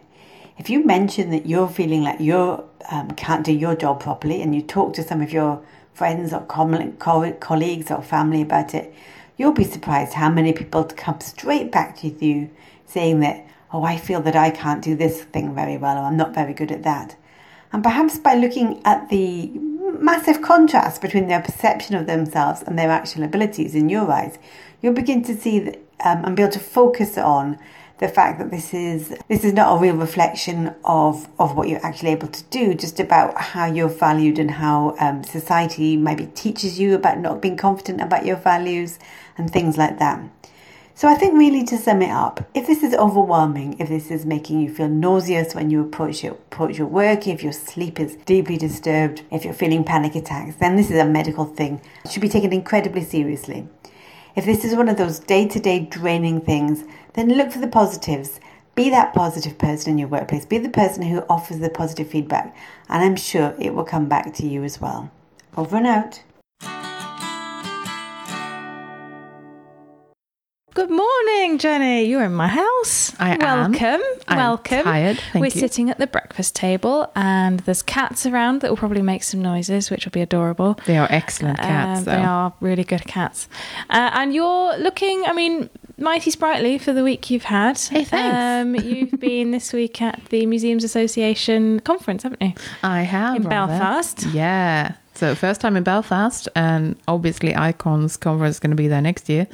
If 0.56 0.70
you 0.70 0.82
mention 0.82 1.28
that 1.30 1.44
you're 1.44 1.68
feeling 1.68 2.04
like 2.04 2.20
you 2.20 2.64
um, 2.90 3.10
can't 3.10 3.44
do 3.44 3.52
your 3.52 3.76
job 3.76 4.00
properly 4.00 4.40
and 4.40 4.54
you 4.54 4.62
talk 4.62 4.94
to 4.94 5.02
some 5.02 5.20
of 5.20 5.30
your 5.30 5.62
friends 5.96 6.32
or 6.32 6.40
colleagues 6.42 7.90
or 7.90 8.02
family 8.02 8.42
about 8.42 8.74
it, 8.74 8.94
you'll 9.38 9.52
be 9.52 9.64
surprised 9.64 10.12
how 10.12 10.30
many 10.30 10.52
people 10.52 10.84
come 10.84 11.20
straight 11.20 11.72
back 11.72 11.96
to 11.96 12.08
you 12.24 12.50
saying 12.86 13.20
that 13.20 13.46
oh, 13.72 13.82
I 13.82 13.96
feel 13.96 14.20
that 14.22 14.36
I 14.36 14.50
can't 14.50 14.82
do 14.82 14.94
this 14.94 15.24
thing 15.24 15.54
very 15.54 15.76
well, 15.76 15.98
or 15.98 16.02
I'm 16.02 16.16
not 16.16 16.34
very 16.34 16.54
good 16.54 16.70
at 16.70 16.82
that. 16.84 17.16
And 17.72 17.82
perhaps 17.82 18.18
by 18.18 18.34
looking 18.34 18.80
at 18.84 19.08
the 19.08 19.48
massive 19.98 20.40
contrast 20.40 21.02
between 21.02 21.28
their 21.28 21.42
perception 21.42 21.96
of 21.96 22.06
themselves 22.06 22.62
and 22.62 22.78
their 22.78 22.90
actual 22.90 23.24
abilities 23.24 23.74
in 23.74 23.88
your 23.88 24.10
eyes, 24.10 24.38
you'll 24.80 24.92
begin 24.92 25.22
to 25.24 25.36
see 25.36 25.58
that, 25.58 25.76
um, 26.04 26.24
and 26.24 26.36
be 26.36 26.42
able 26.42 26.52
to 26.52 26.60
focus 26.60 27.18
on 27.18 27.58
the 27.98 28.08
fact 28.08 28.38
that 28.38 28.50
this 28.50 28.74
is 28.74 29.08
this 29.28 29.44
is 29.44 29.52
not 29.52 29.76
a 29.76 29.80
real 29.80 29.96
reflection 29.96 30.74
of 30.84 31.28
of 31.38 31.56
what 31.56 31.68
you're 31.68 31.84
actually 31.84 32.10
able 32.10 32.28
to 32.28 32.44
do, 32.44 32.74
just 32.74 33.00
about 33.00 33.38
how 33.38 33.66
you're 33.66 33.88
valued 33.88 34.38
and 34.38 34.50
how 34.50 34.94
um, 35.00 35.24
society 35.24 35.96
maybe 35.96 36.26
teaches 36.34 36.78
you 36.78 36.94
about 36.94 37.18
not 37.18 37.40
being 37.40 37.56
confident 37.56 38.00
about 38.00 38.26
your 38.26 38.36
values 38.36 38.98
and 39.38 39.50
things 39.50 39.76
like 39.78 39.98
that. 39.98 40.20
So 40.94 41.08
I 41.08 41.14
think 41.14 41.34
really 41.34 41.62
to 41.64 41.76
sum 41.76 42.00
it 42.00 42.10
up, 42.10 42.48
if 42.54 42.66
this 42.66 42.82
is 42.82 42.94
overwhelming, 42.94 43.78
if 43.78 43.90
this 43.90 44.10
is 44.10 44.24
making 44.24 44.62
you 44.62 44.74
feel 44.74 44.88
nauseous 44.88 45.54
when 45.54 45.68
you 45.68 45.82
approach 45.82 46.24
your 46.24 46.32
approach 46.32 46.78
your 46.78 46.86
work, 46.86 47.26
if 47.26 47.42
your 47.42 47.52
sleep 47.52 48.00
is 48.00 48.16
deeply 48.24 48.56
disturbed, 48.56 49.22
if 49.30 49.44
you're 49.44 49.52
feeling 49.52 49.84
panic 49.84 50.14
attacks, 50.14 50.56
then 50.56 50.76
this 50.76 50.90
is 50.90 50.98
a 50.98 51.04
medical 51.04 51.44
thing. 51.44 51.82
It 52.04 52.10
should 52.10 52.22
be 52.22 52.30
taken 52.30 52.52
incredibly 52.52 53.04
seriously. 53.04 53.68
If 54.36 54.44
this 54.44 54.64
is 54.64 54.74
one 54.74 54.88
of 54.88 54.98
those 54.98 55.18
day-to-day 55.18 55.80
draining 55.90 56.42
things, 56.42 56.84
then 57.16 57.28
look 57.36 57.50
for 57.50 57.58
the 57.58 57.66
positives. 57.66 58.38
Be 58.74 58.90
that 58.90 59.14
positive 59.14 59.56
person 59.56 59.92
in 59.92 59.98
your 59.98 60.08
workplace. 60.08 60.44
Be 60.44 60.58
the 60.58 60.68
person 60.68 61.02
who 61.02 61.20
offers 61.30 61.58
the 61.60 61.70
positive 61.70 62.08
feedback, 62.08 62.54
and 62.90 63.02
I'm 63.02 63.16
sure 63.16 63.54
it 63.58 63.74
will 63.74 63.84
come 63.84 64.06
back 64.06 64.34
to 64.34 64.46
you 64.46 64.62
as 64.64 64.80
well. 64.80 65.10
Over 65.56 65.76
and 65.78 65.86
out. 65.86 66.22
Good 70.74 70.90
morning, 70.90 71.56
Jenny. 71.56 72.04
You're 72.04 72.24
in 72.24 72.34
my 72.34 72.48
house. 72.48 73.14
I 73.18 73.30
am. 73.42 73.72
Welcome. 73.72 74.02
I'm 74.28 74.36
Welcome. 74.36 74.84
tired, 74.84 75.18
thank 75.32 75.40
We're 75.42 75.46
you. 75.46 75.60
sitting 75.60 75.88
at 75.88 75.96
the 75.96 76.06
breakfast 76.06 76.54
table, 76.54 77.10
and 77.16 77.60
there's 77.60 77.80
cats 77.82 78.26
around 78.26 78.60
that 78.60 78.70
will 78.70 78.76
probably 78.76 79.00
make 79.00 79.22
some 79.22 79.40
noises, 79.40 79.90
which 79.90 80.04
will 80.04 80.10
be 80.12 80.20
adorable. 80.20 80.78
They 80.84 80.98
are 80.98 81.08
excellent 81.10 81.58
cats, 81.58 82.00
Um, 82.00 82.04
they 82.04 82.22
are 82.22 82.52
really 82.60 82.84
good 82.84 83.06
cats. 83.06 83.48
Uh, 83.88 84.10
and 84.12 84.34
you're 84.34 84.76
looking, 84.76 85.24
I 85.24 85.32
mean, 85.32 85.70
mighty 85.98 86.30
sprightly 86.30 86.78
for 86.78 86.92
the 86.92 87.02
week 87.04 87.30
you've 87.30 87.44
had. 87.44 87.78
Hey, 87.78 88.04
thanks. 88.04 88.80
Um, 88.82 88.84
you've 88.86 89.10
been 89.20 89.50
this 89.50 89.72
week 89.72 90.00
at 90.02 90.20
the 90.30 90.46
Museums 90.46 90.84
Association 90.84 91.80
conference, 91.80 92.22
haven't 92.22 92.42
you? 92.42 92.52
I 92.82 93.02
have 93.02 93.36
In 93.36 93.42
rather. 93.42 93.78
Belfast. 93.78 94.26
Yeah. 94.26 94.94
So 95.14 95.34
first 95.34 95.62
time 95.62 95.78
in 95.78 95.82
Belfast, 95.82 96.46
and 96.54 96.94
obviously 97.08 97.54
Icon's 97.54 98.18
conference 98.18 98.56
is 98.56 98.60
going 98.60 98.70
to 98.72 98.76
be 98.76 98.86
there 98.86 99.00
next 99.00 99.30
year. 99.30 99.46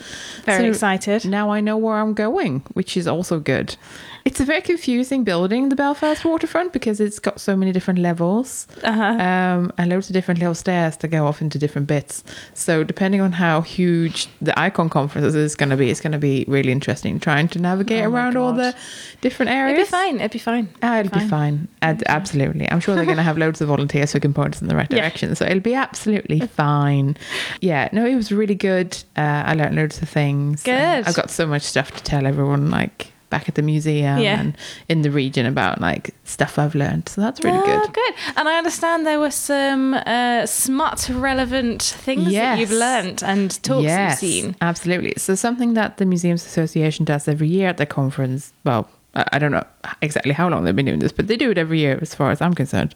Very 0.45 0.64
So 0.64 0.68
excited. 0.70 1.24
Now 1.24 1.51
I 1.51 1.61
know 1.61 1.76
where 1.76 1.99
I'm 1.99 2.14
going, 2.14 2.61
which 2.72 2.97
is 2.97 3.07
also 3.07 3.38
good. 3.38 3.76
It's 4.24 4.38
a 4.40 4.44
very 4.44 4.60
confusing 4.60 5.24
building, 5.24 5.68
the 5.68 5.74
Belfast 5.76 6.24
waterfront, 6.24 6.72
because 6.72 7.00
it's 7.00 7.18
got 7.18 7.40
so 7.40 7.56
many 7.56 7.72
different 7.72 7.98
levels 7.98 8.66
Uh-huh. 8.84 9.02
um, 9.02 9.72
and 9.78 9.90
loads 9.90 10.08
of 10.08 10.14
different 10.14 10.38
little 10.40 10.54
stairs 10.54 10.96
to 10.98 11.08
go 11.08 11.26
off 11.26 11.40
into 11.42 11.58
different 11.58 11.88
bits. 11.88 12.22
So 12.54 12.84
depending 12.84 13.20
on 13.20 13.32
how 13.32 13.62
huge 13.62 14.28
the 14.40 14.56
Icon 14.58 14.88
conference 14.88 15.34
is 15.34 15.56
going 15.56 15.70
to 15.70 15.76
be, 15.76 15.90
it's 15.90 16.00
going 16.00 16.12
to 16.12 16.18
be 16.18 16.44
really 16.46 16.70
interesting 16.70 17.18
trying 17.18 17.48
to 17.48 17.58
navigate 17.58 18.04
Oh 18.04 18.10
around 18.10 18.36
all 18.36 18.52
the 18.52 18.74
different 19.20 19.50
areas. 19.50 19.76
It'd 19.78 19.86
be 19.86 19.90
fine. 19.90 20.16
It'd 20.16 20.30
be 20.30 20.38
fine. 20.38 20.68
Ah, 20.82 21.00
it'll 21.00 21.18
be 21.18 21.26
fine. 21.28 21.68
Ad- 21.82 22.04
absolutely. 22.06 22.70
I'm 22.70 22.80
sure 22.80 22.94
they're 22.94 23.04
going 23.04 23.16
to 23.16 23.22
have 23.24 23.38
loads 23.38 23.60
of 23.60 23.68
volunteers 23.68 24.12
who 24.12 24.20
can 24.20 24.32
point 24.32 24.54
us 24.54 24.62
in 24.62 24.68
the 24.68 24.76
right 24.76 24.86
Yeah. 24.90 25.00
direction. 25.00 25.34
So 25.34 25.44
it'll 25.46 25.60
be 25.60 25.74
absolutely 25.74 26.40
fine. 26.40 27.16
Yeah, 27.60 27.88
no, 27.92 28.06
it 28.06 28.14
was 28.14 28.30
really 28.30 28.54
good. 28.54 28.96
Uh, 29.16 29.42
I 29.46 29.54
learned 29.54 29.74
loads 29.76 30.00
of 30.00 30.08
things. 30.08 30.62
Good. 30.62 30.74
I've 31.06 31.14
got 31.14 31.30
so 31.30 31.46
much 31.46 31.62
stuff 31.62 31.90
to 31.92 32.02
tell 32.02 32.26
everyone, 32.26 32.70
like 32.70 33.11
back 33.34 33.48
at 33.48 33.54
the 33.56 33.62
museum 33.74 34.18
Yeah. 34.26 34.40
and 34.40 34.56
in 34.92 35.02
the 35.02 35.10
region 35.10 35.44
about 35.54 35.80
like 35.80 36.04
stuff 36.24 36.52
I've 36.62 36.76
learned. 36.84 37.08
So 37.08 37.16
that's 37.24 37.40
really 37.44 37.58
Oh, 37.62 37.66
good. 37.66 37.92
good. 38.00 38.14
And 38.36 38.44
I 38.52 38.54
understand 38.62 38.96
there 39.06 39.18
were 39.26 39.30
some 39.52 39.94
uh, 39.94 40.46
smut 40.46 41.08
relevant 41.30 41.82
things 42.06 42.30
that 42.32 42.58
you've 42.60 42.70
learned 42.86 43.22
and 43.24 43.46
talks 43.62 43.84
yes, 43.84 44.22
you've 44.22 44.30
seen. 44.32 44.56
absolutely. 44.60 45.14
So 45.16 45.34
something 45.34 45.74
that 45.74 45.96
the 45.96 46.06
Museums 46.06 46.44
Association 46.46 47.04
does 47.04 47.26
every 47.26 47.48
year 47.48 47.68
at 47.68 47.78
the 47.78 47.86
conference. 47.86 48.52
Well, 48.64 48.88
I 49.14 49.38
don't 49.40 49.52
know 49.52 49.66
exactly 50.00 50.32
how 50.32 50.48
long 50.48 50.64
they've 50.64 50.76
been 50.76 50.86
doing 50.86 51.00
this, 51.00 51.12
but 51.12 51.26
they 51.26 51.36
do 51.36 51.50
it 51.50 51.58
every 51.58 51.78
year, 51.80 51.98
as 52.00 52.14
far 52.14 52.30
as 52.30 52.40
I'm 52.40 52.54
concerned. 52.54 52.94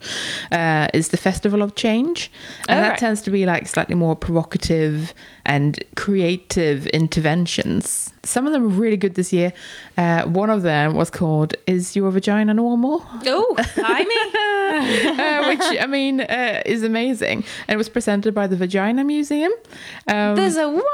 Uh, 0.52 0.88
is 0.94 1.08
the 1.08 1.16
Festival 1.16 1.62
of 1.62 1.74
Change, 1.74 2.30
and 2.68 2.78
Oh, 2.78 2.82
that 2.82 2.88
right. 2.90 2.98
tends 2.98 3.22
to 3.22 3.30
be 3.30 3.46
like 3.46 3.66
slightly 3.66 3.94
more 3.94 4.14
provocative 4.16 5.12
and 5.44 5.82
creative 5.96 6.86
interventions. 6.88 8.12
Some 8.24 8.46
of 8.46 8.52
them 8.52 8.62
were 8.62 8.68
really 8.68 8.96
good 8.96 9.14
this 9.14 9.32
year. 9.32 9.52
Uh, 9.96 10.22
one 10.24 10.50
of 10.50 10.62
them 10.62 10.94
was 10.94 11.10
called 11.10 11.54
"Is 11.66 11.94
Your 11.96 12.10
Vagina 12.10 12.52
Normal?" 12.54 13.04
Oh, 13.26 13.54
blimey. 13.76 14.14
uh, 15.20 15.46
which 15.48 15.80
I 15.80 15.86
mean 15.86 16.20
uh, 16.20 16.62
is 16.66 16.82
amazing, 16.82 17.44
and 17.68 17.74
it 17.74 17.76
was 17.78 17.88
presented 17.88 18.34
by 18.34 18.46
the 18.46 18.56
Vagina 18.56 19.04
Museum. 19.04 19.52
Um, 20.08 20.36
There's 20.36 20.56
a 20.56 20.68
what? 20.68 20.84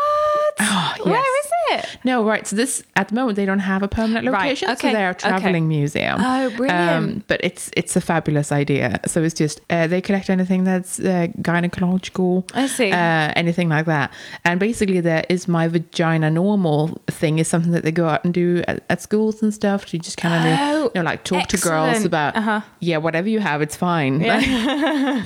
Oh, 0.61 0.95
yes. 1.07 1.25
is 1.45 1.51
it? 1.71 1.99
no, 2.05 2.25
right. 2.25 2.47
So 2.47 2.57
this 2.57 2.83
at 2.97 3.09
the 3.09 3.15
moment 3.15 3.37
they 3.37 3.47
don't 3.47 3.61
have 3.61 3.83
a 3.83 3.89
permanent 3.89 4.29
Right, 4.29 4.43
location, 4.43 4.71
okay, 4.71 4.89
so 4.89 4.93
they're 4.93 5.09
a 5.09 5.11
okay. 5.13 5.29
traveling 5.29 5.67
museum. 5.83 6.17
Um, 6.21 6.33
Oh, 6.43 6.51
brilliant. 6.57 7.27
but 7.31 7.39
it's 7.49 7.65
it's 7.81 7.95
a 7.97 8.01
fabulous 8.01 8.49
idea. 8.63 8.87
So 9.13 9.17
it's 9.27 9.35
just 9.45 9.57
uh, 9.71 9.87
they 9.93 10.01
collect 10.09 10.29
anything 10.37 10.65
that's 10.71 10.93
uh, 11.01 11.27
gynecological. 11.49 12.33
I 12.55 12.67
see. 12.67 12.91
Uh, 12.93 13.33
anything 13.37 13.69
like 13.69 13.87
that, 13.87 14.13
and 14.45 14.61
basically 14.61 15.01
there 15.01 15.25
is 15.29 15.49
my 15.49 15.69
vagina 15.69 16.31
normal 16.31 17.01
thing 17.21 17.39
is 17.39 17.49
something 17.49 17.73
that 17.73 17.83
they 17.85 17.93
go 17.93 18.09
out 18.09 18.25
and 18.25 18.35
do 18.35 18.63
at, 18.69 18.83
at 18.91 19.01
schools 19.03 19.43
and 19.43 19.53
stuff 19.55 19.87
to 19.87 19.99
just 19.99 20.17
kind 20.19 20.49
of 20.49 20.59
Oh, 20.61 20.91
you 20.95 21.01
know 21.03 21.05
like 21.05 21.25
talk 21.25 21.47
to 21.49 21.57
girls 21.59 22.05
about 22.05 22.37
Uh-huh. 22.37 22.61
yeah 22.81 22.99
whatever 22.99 23.29
you 23.29 23.41
have 23.41 23.63
it's 23.63 23.77
fine. 23.77 24.21
Yeah. 24.21 24.41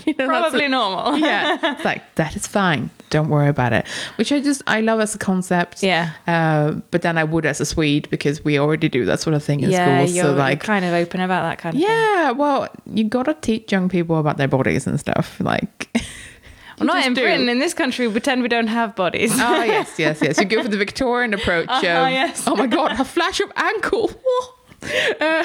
You 0.07 0.15
know, 0.19 0.27
Probably 0.35 0.65
a- 0.67 0.69
normal. 0.69 1.17
yeah 1.29 1.59
it's 1.75 1.85
like 1.85 2.03
that 2.17 2.37
is 2.37 2.47
fine 2.47 2.91
don't 3.11 3.29
worry 3.29 3.49
about 3.49 3.73
it 3.73 3.87
which 4.17 4.33
i 4.33 4.41
just 4.41 4.63
i 4.67 4.81
love 4.81 5.01
as 5.01 5.15
a 5.15 5.19
concept 5.19 5.83
Yeah. 5.83 6.11
uh, 6.27 6.73
but 6.91 7.03
then 7.03 7.17
i 7.19 7.25
would 7.25 7.47
as 7.47 7.61
a 7.61 7.65
swede 7.65 8.09
because 8.11 8.45
we 8.45 8.59
already 8.59 8.89
do 8.89 9.05
that 9.05 9.21
sort 9.21 9.35
of 9.35 9.43
thing 9.45 9.61
in 9.61 9.71
yeah, 9.71 9.85
schools 10.05 10.11
so 10.11 10.17
you're 10.17 10.37
like 10.51 10.61
kind 10.61 10.85
of 10.85 10.93
open 10.95 11.21
about 11.21 11.43
that 11.43 11.59
kind 11.59 11.75
of 11.75 11.81
thing. 11.81 11.89
yeah 11.91 12.31
well 12.33 12.69
you 12.93 13.05
gotta 13.05 13.35
teach 13.35 13.71
young 13.73 13.89
people 13.89 14.19
about 14.19 14.37
their 14.37 14.49
bodies 14.49 14.87
and 14.87 14.99
stuff 15.01 15.39
like 15.41 15.89
Well, 16.79 16.89
not 16.89 17.07
in 17.07 17.15
do. 17.15 17.23
Britain. 17.23 17.49
In 17.49 17.59
this 17.59 17.73
country, 17.73 18.07
we 18.07 18.13
pretend 18.13 18.43
we 18.43 18.49
don't 18.49 18.67
have 18.67 18.95
bodies. 18.95 19.33
oh 19.41 19.63
yes 19.77 19.99
yes 19.99 20.21
yes 20.21 20.39
you 20.39 20.45
go 20.45 20.63
for 20.63 20.69
the 20.69 20.77
victorian 20.77 21.33
approach 21.33 21.69
Uh-huh, 21.71 21.79
of, 21.79 22.11
yes. 22.11 22.45
oh 22.47 22.55
my 22.55 22.67
god 22.67 23.01
a 23.01 23.05
flash 23.17 23.41
of 23.41 23.51
ankle 23.57 24.11
Uh, 25.21 25.45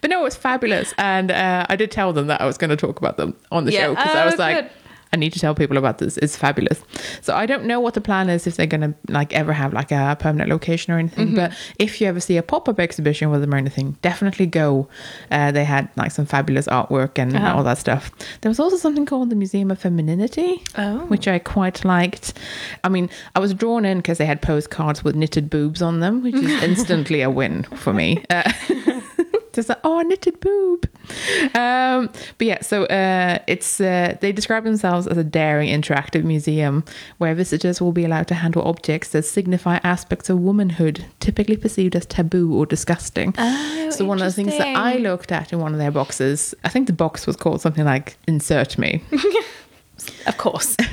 but 0.00 0.10
no, 0.10 0.20
it 0.20 0.24
was 0.24 0.34
fabulous, 0.34 0.94
and 0.98 1.30
uh, 1.30 1.66
I 1.68 1.76
did 1.76 1.90
tell 1.90 2.12
them 2.12 2.26
that 2.28 2.40
I 2.40 2.46
was 2.46 2.56
going 2.58 2.70
to 2.70 2.76
talk 2.76 2.98
about 2.98 3.18
them 3.18 3.36
on 3.52 3.66
the 3.66 3.72
Yeah. 3.72 3.80
show 3.82 3.90
because 3.94 4.14
I 4.16 4.22
Oh, 4.22 4.26
was 4.26 4.38
like, 4.38 4.56
good. 4.62 4.70
I 5.14 5.16
need 5.16 5.32
to 5.32 5.38
tell 5.38 5.54
people 5.54 5.76
about 5.78 5.98
this. 5.98 6.16
It's 6.18 6.36
fabulous. 6.36 6.82
So 7.22 7.34
I 7.34 7.46
don't 7.46 7.64
know 7.66 7.78
what 7.78 7.94
the 7.94 8.00
plan 8.00 8.28
is 8.28 8.46
if 8.48 8.56
they're 8.56 8.66
going 8.66 8.80
to 8.80 8.94
like 9.08 9.32
ever 9.32 9.52
have 9.52 9.72
like 9.72 9.92
a 9.92 10.16
permanent 10.18 10.50
location 10.50 10.92
or 10.92 10.98
anything. 10.98 11.28
Mm-hmm. 11.28 11.36
But 11.36 11.52
if 11.78 12.00
you 12.00 12.08
ever 12.08 12.18
see 12.18 12.36
a 12.36 12.42
pop 12.42 12.68
up 12.68 12.80
exhibition 12.80 13.30
with 13.30 13.40
them 13.40 13.54
or 13.54 13.56
anything, 13.56 13.96
definitely 14.02 14.46
go. 14.46 14.88
Uh, 15.30 15.52
they 15.52 15.64
had 15.64 15.88
like 15.96 16.10
some 16.10 16.26
fabulous 16.26 16.66
artwork 16.66 17.16
and 17.16 17.36
Uh-huh. 17.36 17.54
all 17.56 17.62
that 17.64 17.78
stuff. 17.78 18.10
There 18.40 18.50
was 18.50 18.58
also 18.58 18.76
something 18.76 19.06
called 19.06 19.30
the 19.30 19.36
Museum 19.36 19.70
of 19.70 19.78
Femininity, 19.78 20.62
Oh. 20.76 20.98
which 21.06 21.28
I 21.28 21.38
quite 21.38 21.84
liked. 21.84 22.32
I 22.82 22.88
mean, 22.88 23.08
I 23.36 23.38
was 23.38 23.54
drawn 23.54 23.84
in 23.84 23.98
because 23.98 24.18
they 24.18 24.26
had 24.26 24.42
postcards 24.42 25.04
with 25.04 25.14
knitted 25.14 25.48
boobs 25.48 25.80
on 25.80 26.00
them, 26.00 26.22
which 26.24 26.34
is 26.34 26.62
instantly 26.70 27.22
a 27.22 27.30
win 27.30 27.62
for 27.76 27.92
me. 27.92 28.24
Uh, 28.30 28.50
just 29.54 29.68
like, 29.68 29.78
oh, 29.84 30.00
a 30.00 30.04
knitted 30.04 30.40
boob. 30.40 30.88
Um, 31.54 32.10
but 32.38 32.46
yeah, 32.46 32.60
so 32.62 32.84
uh, 32.84 33.38
it's 33.46 33.80
uh, 33.80 34.16
they 34.20 34.32
describe 34.32 34.64
themselves 34.64 35.06
as 35.06 35.16
a 35.16 35.24
daring, 35.24 35.68
interactive 35.68 36.24
museum 36.24 36.84
where 37.18 37.34
visitors 37.34 37.80
will 37.80 37.92
be 37.92 38.04
allowed 38.04 38.28
to 38.28 38.34
handle 38.34 38.62
objects 38.62 39.10
that 39.10 39.24
signify 39.24 39.78
aspects 39.84 40.30
of 40.30 40.38
womanhood, 40.40 41.04
typically 41.20 41.56
perceived 41.56 41.96
as 41.96 42.06
taboo 42.06 42.54
or 42.54 42.66
disgusting. 42.66 43.34
Oh, 43.38 43.90
so 43.90 44.04
one 44.04 44.18
of 44.20 44.24
the 44.24 44.32
things 44.32 44.56
that 44.58 44.76
I 44.76 44.96
looked 44.96 45.32
at 45.32 45.52
in 45.52 45.58
one 45.58 45.72
of 45.72 45.78
their 45.78 45.90
boxes, 45.90 46.54
I 46.64 46.68
think 46.68 46.86
the 46.86 46.92
box 46.92 47.26
was 47.26 47.36
called 47.36 47.60
something 47.60 47.84
like 47.84 48.16
"Insert 48.26 48.78
Me." 48.78 49.02
Of 50.26 50.36
course. 50.38 50.76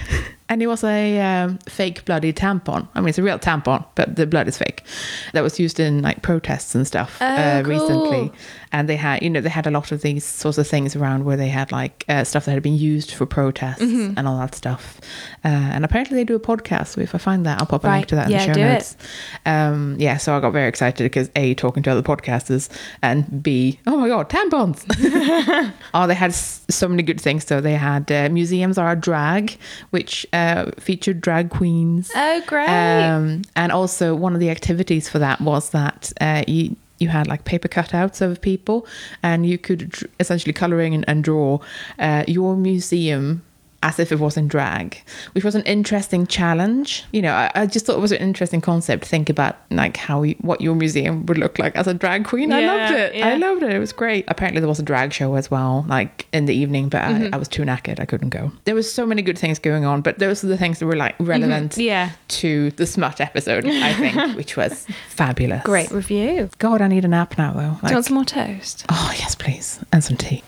And 0.52 0.62
it 0.62 0.68
was 0.68 0.84
a 0.84 1.20
um, 1.22 1.58
fake 1.70 2.04
bloody 2.04 2.34
tampon. 2.34 2.88
I 2.94 3.00
mean, 3.00 3.08
it's 3.10 3.18
a 3.18 3.24
real 3.24 3.40
tampon, 3.40 3.86
but 3.96 4.18
the 4.18 4.28
blood 4.28 4.48
is 4.50 4.58
fake. 4.58 4.84
That 5.32 5.44
was 5.44 5.60
used 5.60 5.80
in 5.80 6.02
like 6.02 6.22
protests 6.24 6.76
and 6.76 6.86
stuff 6.86 7.18
Oh, 7.22 7.26
uh, 7.26 7.62
cool. 7.64 7.70
recently. 7.72 8.32
And 8.74 8.88
they 8.90 8.98
had, 8.98 9.22
you 9.24 9.30
know, 9.30 9.40
they 9.42 9.50
had 9.50 9.66
a 9.68 9.72
lot 9.72 9.92
of 9.94 10.02
these 10.02 10.26
sorts 10.26 10.58
of 10.58 10.68
things 10.68 10.96
around 10.96 11.24
where 11.26 11.38
they 11.38 11.48
had 11.48 11.72
like 11.72 12.04
uh, 12.10 12.24
stuff 12.26 12.46
that 12.46 12.52
had 12.52 12.64
been 12.64 12.76
used 12.78 13.12
for 13.14 13.26
protests 13.26 13.82
Mm-hmm. 13.82 14.18
and 14.18 14.28
all 14.28 14.38
that 14.40 14.54
stuff. 14.56 15.00
Uh, 15.44 15.48
and 15.48 15.86
apparently 15.86 16.16
they 16.18 16.24
do 16.26 16.36
a 16.36 16.40
podcast. 16.40 16.88
So 16.88 17.02
if 17.02 17.16
I 17.16 17.18
find 17.18 17.46
that, 17.46 17.60
I'll 17.62 17.66
pop 17.66 17.84
a 17.86 17.88
Right. 17.88 17.96
link 18.00 18.08
to 18.10 18.16
that 18.16 18.26
in 18.28 18.32
Yeah, 18.34 18.40
the 18.40 18.46
show 18.48 18.54
do 18.54 18.60
it. 18.62 18.74
notes. 18.74 18.98
Um, 19.46 19.96
yeah, 20.00 20.18
so 20.18 20.36
I 20.36 20.40
got 20.42 20.52
very 20.52 20.68
excited 20.68 21.04
because 21.04 21.30
A, 21.38 21.54
talking 21.56 21.82
to 21.84 21.92
other 21.92 22.02
podcasters, 22.04 22.70
and 23.02 23.42
B, 23.42 23.80
oh 23.88 23.96
my 23.98 24.10
God, 24.10 24.30
tampons. 24.30 24.84
Oh, 25.94 26.08
they 26.08 26.14
had 26.16 26.34
so 26.34 26.88
many 26.88 27.04
good 27.04 27.20
things. 27.20 27.46
So 27.46 27.60
they 27.62 27.76
had 27.76 28.12
uh, 28.12 28.30
museums 28.32 28.78
are 28.78 28.92
a 28.92 28.96
drag, 28.96 29.58
which 29.92 30.26
uh, 30.42 30.72
featured 30.80 31.22
drag 31.22 31.50
queens. 31.50 32.12
Oh, 32.16 32.42
great. 32.48 32.68
Um, 32.68 33.44
and 33.56 33.72
also 33.72 34.16
one 34.16 34.34
of 34.34 34.40
the 34.40 34.50
activities 34.50 35.08
for 35.08 35.20
that 35.20 35.40
was 35.42 35.70
that 35.72 36.12
uh, 36.20 36.44
you 36.48 36.76
you 37.00 37.08
had 37.10 37.28
like 37.28 37.46
paper 37.46 37.68
cutouts 37.68 38.22
of 38.22 38.42
people, 38.42 38.86
and 39.24 39.46
you 39.46 39.58
could 39.58 40.08
essentially 40.20 40.54
coloring 40.54 40.94
and, 40.94 41.04
and 41.08 41.24
draw 41.24 41.60
uh, 42.00 42.24
your 42.28 42.56
museum 42.56 43.42
as 43.84 44.00
if 44.00 44.12
it 44.12 44.20
was 44.20 44.38
in 44.38 44.48
drag, 44.48 45.02
which 45.34 45.44
was 45.44 45.56
an 45.56 45.64
interesting 45.64 46.28
challenge. 46.28 47.04
You 47.12 47.22
know, 47.22 47.34
I, 47.34 47.52
I 47.56 47.66
just 47.66 47.86
thought 47.86 47.98
it 47.98 48.02
was 48.02 48.12
an 48.12 48.20
interesting 48.20 48.62
concept 48.62 49.04
to 49.04 49.10
think 49.10 49.30
about, 49.30 49.58
like 49.72 49.98
how 49.98 50.24
you, 50.24 50.36
what 50.42 50.62
your 50.62 50.76
museum 50.76 51.26
would 51.26 51.38
look 51.38 51.58
like 51.60 51.76
as 51.76 51.88
a 51.88 51.94
drag 51.94 52.26
queen. 52.26 52.52
I 52.54 52.62
loved 52.62 52.94
it. 52.94 53.24
I 53.24 53.36
loved 53.38 53.64
it. 53.64 53.72
It 53.74 53.80
was 53.80 53.92
great. 53.94 54.26
Apparently, 54.28 54.60
there 54.60 54.70
was 54.70 54.80
a 54.80 54.84
drag 54.84 55.14
show 55.14 55.36
as 55.36 55.50
well, 55.50 55.86
like 55.88 56.28
in 56.34 56.46
the 56.46 56.54
evening, 56.54 56.90
but 56.90 57.02
I, 57.02 57.12
Mm-hmm. 57.12 57.36
I 57.36 57.38
was 57.38 57.48
too 57.48 57.64
knackered. 57.64 58.00
I 58.00 58.06
couldn't 58.06 58.30
go. 58.30 58.52
There 58.66 58.74
was 58.76 58.92
so 58.92 59.06
many 59.06 59.22
good 59.22 59.38
things 59.38 59.60
going 59.60 59.84
on, 59.86 60.02
but 60.02 60.20
those 60.20 60.44
are 60.44 60.48
the 60.48 60.58
things 60.58 60.80
that 60.80 60.86
were 60.86 60.96
like 60.96 61.16
relevant 61.20 61.72
Mm-hmm. 61.74 61.82
Yeah. 61.82 62.12
to 62.30 62.72
the 62.72 62.86
smut 62.88 63.20
episode, 63.20 63.66
I 63.66 63.94
think, 63.94 64.36
which 64.38 64.56
was 64.58 64.88
fabulous. 65.10 65.64
Great 65.64 65.92
review. 65.92 66.50
God, 66.60 66.82
I 66.82 66.88
need 66.88 67.04
a 67.06 67.08
nap 67.08 67.38
now, 67.38 67.54
though. 67.54 67.78
Do 67.82 67.88
you 67.90 67.94
want 67.96 68.06
some 68.06 68.16
more 68.16 68.26
toast? 68.26 68.86
Oh, 68.90 69.14
yes, 69.18 69.36
please. 69.36 69.84
And 69.92 70.04
some 70.04 70.18
tea. 70.18 70.44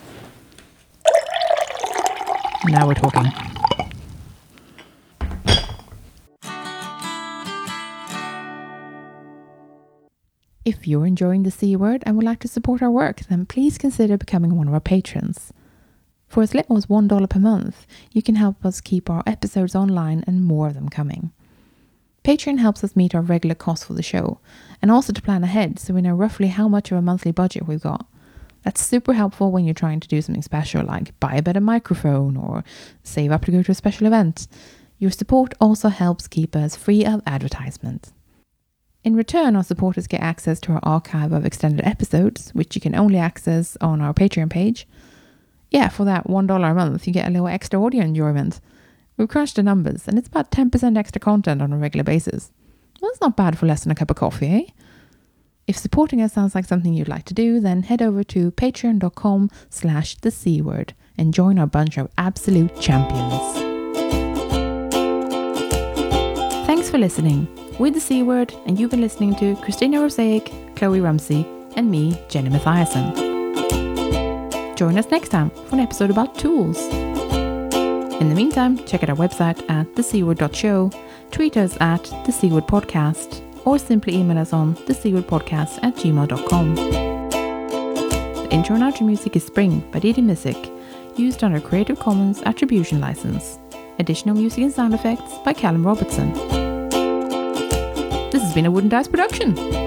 Now 2.65 2.87
we're 2.87 2.93
talking. 2.93 3.25
If 10.65 10.87
you're 10.87 11.05
enjoying 11.05 11.43
the 11.43 11.51
C 11.51 11.75
word 11.75 12.03
and 12.05 12.15
would 12.15 12.25
like 12.25 12.39
to 12.39 12.47
support 12.47 12.81
our 12.81 12.89
work, 12.89 13.19
then 13.29 13.45
please 13.45 13.77
consider 13.77 14.17
becoming 14.17 14.55
one 14.55 14.69
of 14.69 14.73
our 14.73 14.79
patrons. 14.79 15.51
For 16.29 16.41
as 16.41 16.55
little 16.55 16.77
as 16.77 16.85
$1 16.85 17.29
per 17.29 17.39
month, 17.39 17.85
you 18.13 18.21
can 18.21 18.35
help 18.35 18.65
us 18.65 18.79
keep 18.79 19.09
our 19.09 19.23
episodes 19.27 19.75
online 19.75 20.23
and 20.25 20.45
more 20.45 20.67
of 20.67 20.73
them 20.73 20.87
coming. 20.87 21.31
Patreon 22.23 22.59
helps 22.59 22.81
us 22.83 22.95
meet 22.95 23.13
our 23.13 23.21
regular 23.21 23.55
costs 23.55 23.85
for 23.85 23.93
the 23.93 24.01
show 24.01 24.39
and 24.81 24.89
also 24.89 25.11
to 25.11 25.21
plan 25.21 25.43
ahead 25.43 25.79
so 25.79 25.93
we 25.93 26.01
know 26.01 26.13
roughly 26.13 26.47
how 26.47 26.69
much 26.69 26.91
of 26.91 26.97
a 26.97 27.01
monthly 27.01 27.33
budget 27.33 27.67
we've 27.67 27.81
got. 27.81 28.07
That's 28.63 28.83
super 28.83 29.13
helpful 29.13 29.51
when 29.51 29.65
you're 29.65 29.73
trying 29.73 29.99
to 29.99 30.07
do 30.07 30.21
something 30.21 30.41
special 30.41 30.85
like 30.85 31.17
buy 31.19 31.35
a 31.35 31.41
better 31.41 31.59
microphone 31.59 32.37
or 32.37 32.63
save 33.03 33.31
up 33.31 33.45
to 33.45 33.51
go 33.51 33.61
to 33.61 33.71
a 33.71 33.75
special 33.75 34.07
event. 34.07 34.47
Your 34.99 35.11
support 35.11 35.53
also 35.59 35.89
helps 35.89 36.27
keep 36.27 36.55
us 36.55 36.75
free 36.75 37.05
of 37.05 37.21
advertisements. 37.27 38.13
In 39.03 39.17
return, 39.17 39.57
our 39.57 39.63
supporters 39.63 40.07
get 40.07 40.21
access 40.21 40.61
to 40.61 40.71
our 40.71 40.79
archive 40.81 41.33
of 41.33 41.45
extended 41.45 41.85
episodes, 41.85 42.51
which 42.51 42.73
you 42.73 42.79
can 42.79 42.95
only 42.95 43.17
access 43.17 43.75
on 43.81 43.99
our 43.99 44.13
Patreon 44.13 44.49
page. 44.49 44.87
Yeah, 45.71 45.89
for 45.89 46.05
that 46.05 46.27
$1 46.27 46.71
a 46.71 46.73
month, 46.73 47.05
you 47.05 47.11
get 47.11 47.27
a 47.27 47.31
little 47.31 47.49
extra 47.49 47.83
audio 47.83 48.03
enjoyment. 48.03 48.61
We've 49.17 49.27
crunched 49.27 49.57
the 49.57 49.63
numbers, 49.63 50.07
and 50.07 50.17
it's 50.17 50.29
about 50.29 50.51
10% 50.51 50.97
extra 50.97 51.19
content 51.19 51.61
on 51.61 51.73
a 51.73 51.77
regular 51.77 52.05
basis. 52.05 52.51
That's 53.01 53.19
not 53.19 53.35
bad 53.35 53.57
for 53.57 53.65
less 53.65 53.83
than 53.83 53.91
a 53.91 53.95
cup 53.95 54.09
of 54.09 54.15
coffee, 54.15 54.47
eh? 54.47 54.71
If 55.65 55.77
supporting 55.77 56.21
us 56.21 56.33
sounds 56.33 56.55
like 56.55 56.65
something 56.65 56.93
you'd 56.93 57.07
like 57.07 57.23
to 57.25 57.33
do, 57.33 57.61
then 57.61 57.83
head 57.83 58.01
over 58.01 58.23
to 58.25 58.51
patreon.com 58.51 59.49
slash 59.69 60.15
the 60.17 60.29
C 60.29 60.61
word 60.61 60.93
and 61.17 61.33
join 61.33 61.57
our 61.57 61.67
bunch 61.67 61.97
of 61.97 62.11
absolute 62.17 62.77
champions. 62.81 63.41
Thanks 66.67 66.89
for 66.89 66.97
listening. 66.97 67.47
We're 67.79 67.91
the 67.91 68.01
C 68.01 68.23
word, 68.23 68.53
and 68.65 68.77
you've 68.77 68.91
been 68.91 68.99
listening 69.01 69.35
to 69.35 69.55
Christina 69.57 70.01
Rosaic, 70.01 70.51
Chloe 70.75 70.99
Rumsey, 70.99 71.47
and 71.77 71.89
me, 71.89 72.21
Jenny 72.27 72.49
Mathiasen. 72.49 73.15
Join 74.75 74.97
us 74.97 75.09
next 75.11 75.29
time 75.29 75.49
for 75.49 75.75
an 75.75 75.79
episode 75.79 76.09
about 76.09 76.37
tools. 76.37 76.77
In 78.19 78.27
the 78.29 78.35
meantime, 78.35 78.83
check 78.85 79.01
out 79.01 79.09
our 79.09 79.15
website 79.15 79.63
at 79.69 79.87
thecword.show, 79.95 80.91
tweet 81.31 81.55
us 81.55 81.77
at 81.79 82.03
the 82.25 82.31
C 82.33 82.49
Word 82.49 82.67
Podcast, 82.67 83.41
or 83.65 83.79
simply 83.79 84.15
email 84.15 84.37
us 84.37 84.53
on 84.53 84.75
thesewardpodcast 84.75 85.79
at 85.83 85.95
gmail.com. 85.95 86.75
The 86.75 88.47
intro 88.51 88.75
and 88.75 88.83
outro 88.83 89.05
music 89.05 89.35
is 89.35 89.45
Spring 89.45 89.79
by 89.91 89.99
Didi 89.99 90.21
Music, 90.21 90.57
used 91.15 91.43
under 91.43 91.59
Creative 91.59 91.99
Commons 91.99 92.41
Attribution 92.43 92.99
License. 92.99 93.59
Additional 93.99 94.35
music 94.35 94.63
and 94.63 94.73
sound 94.73 94.93
effects 94.93 95.37
by 95.45 95.53
Callum 95.53 95.85
Robertson. 95.85 96.33
This 98.31 98.41
has 98.41 98.53
been 98.53 98.65
a 98.65 98.71
Wooden 98.71 98.89
Dice 98.89 99.07
production. 99.07 99.82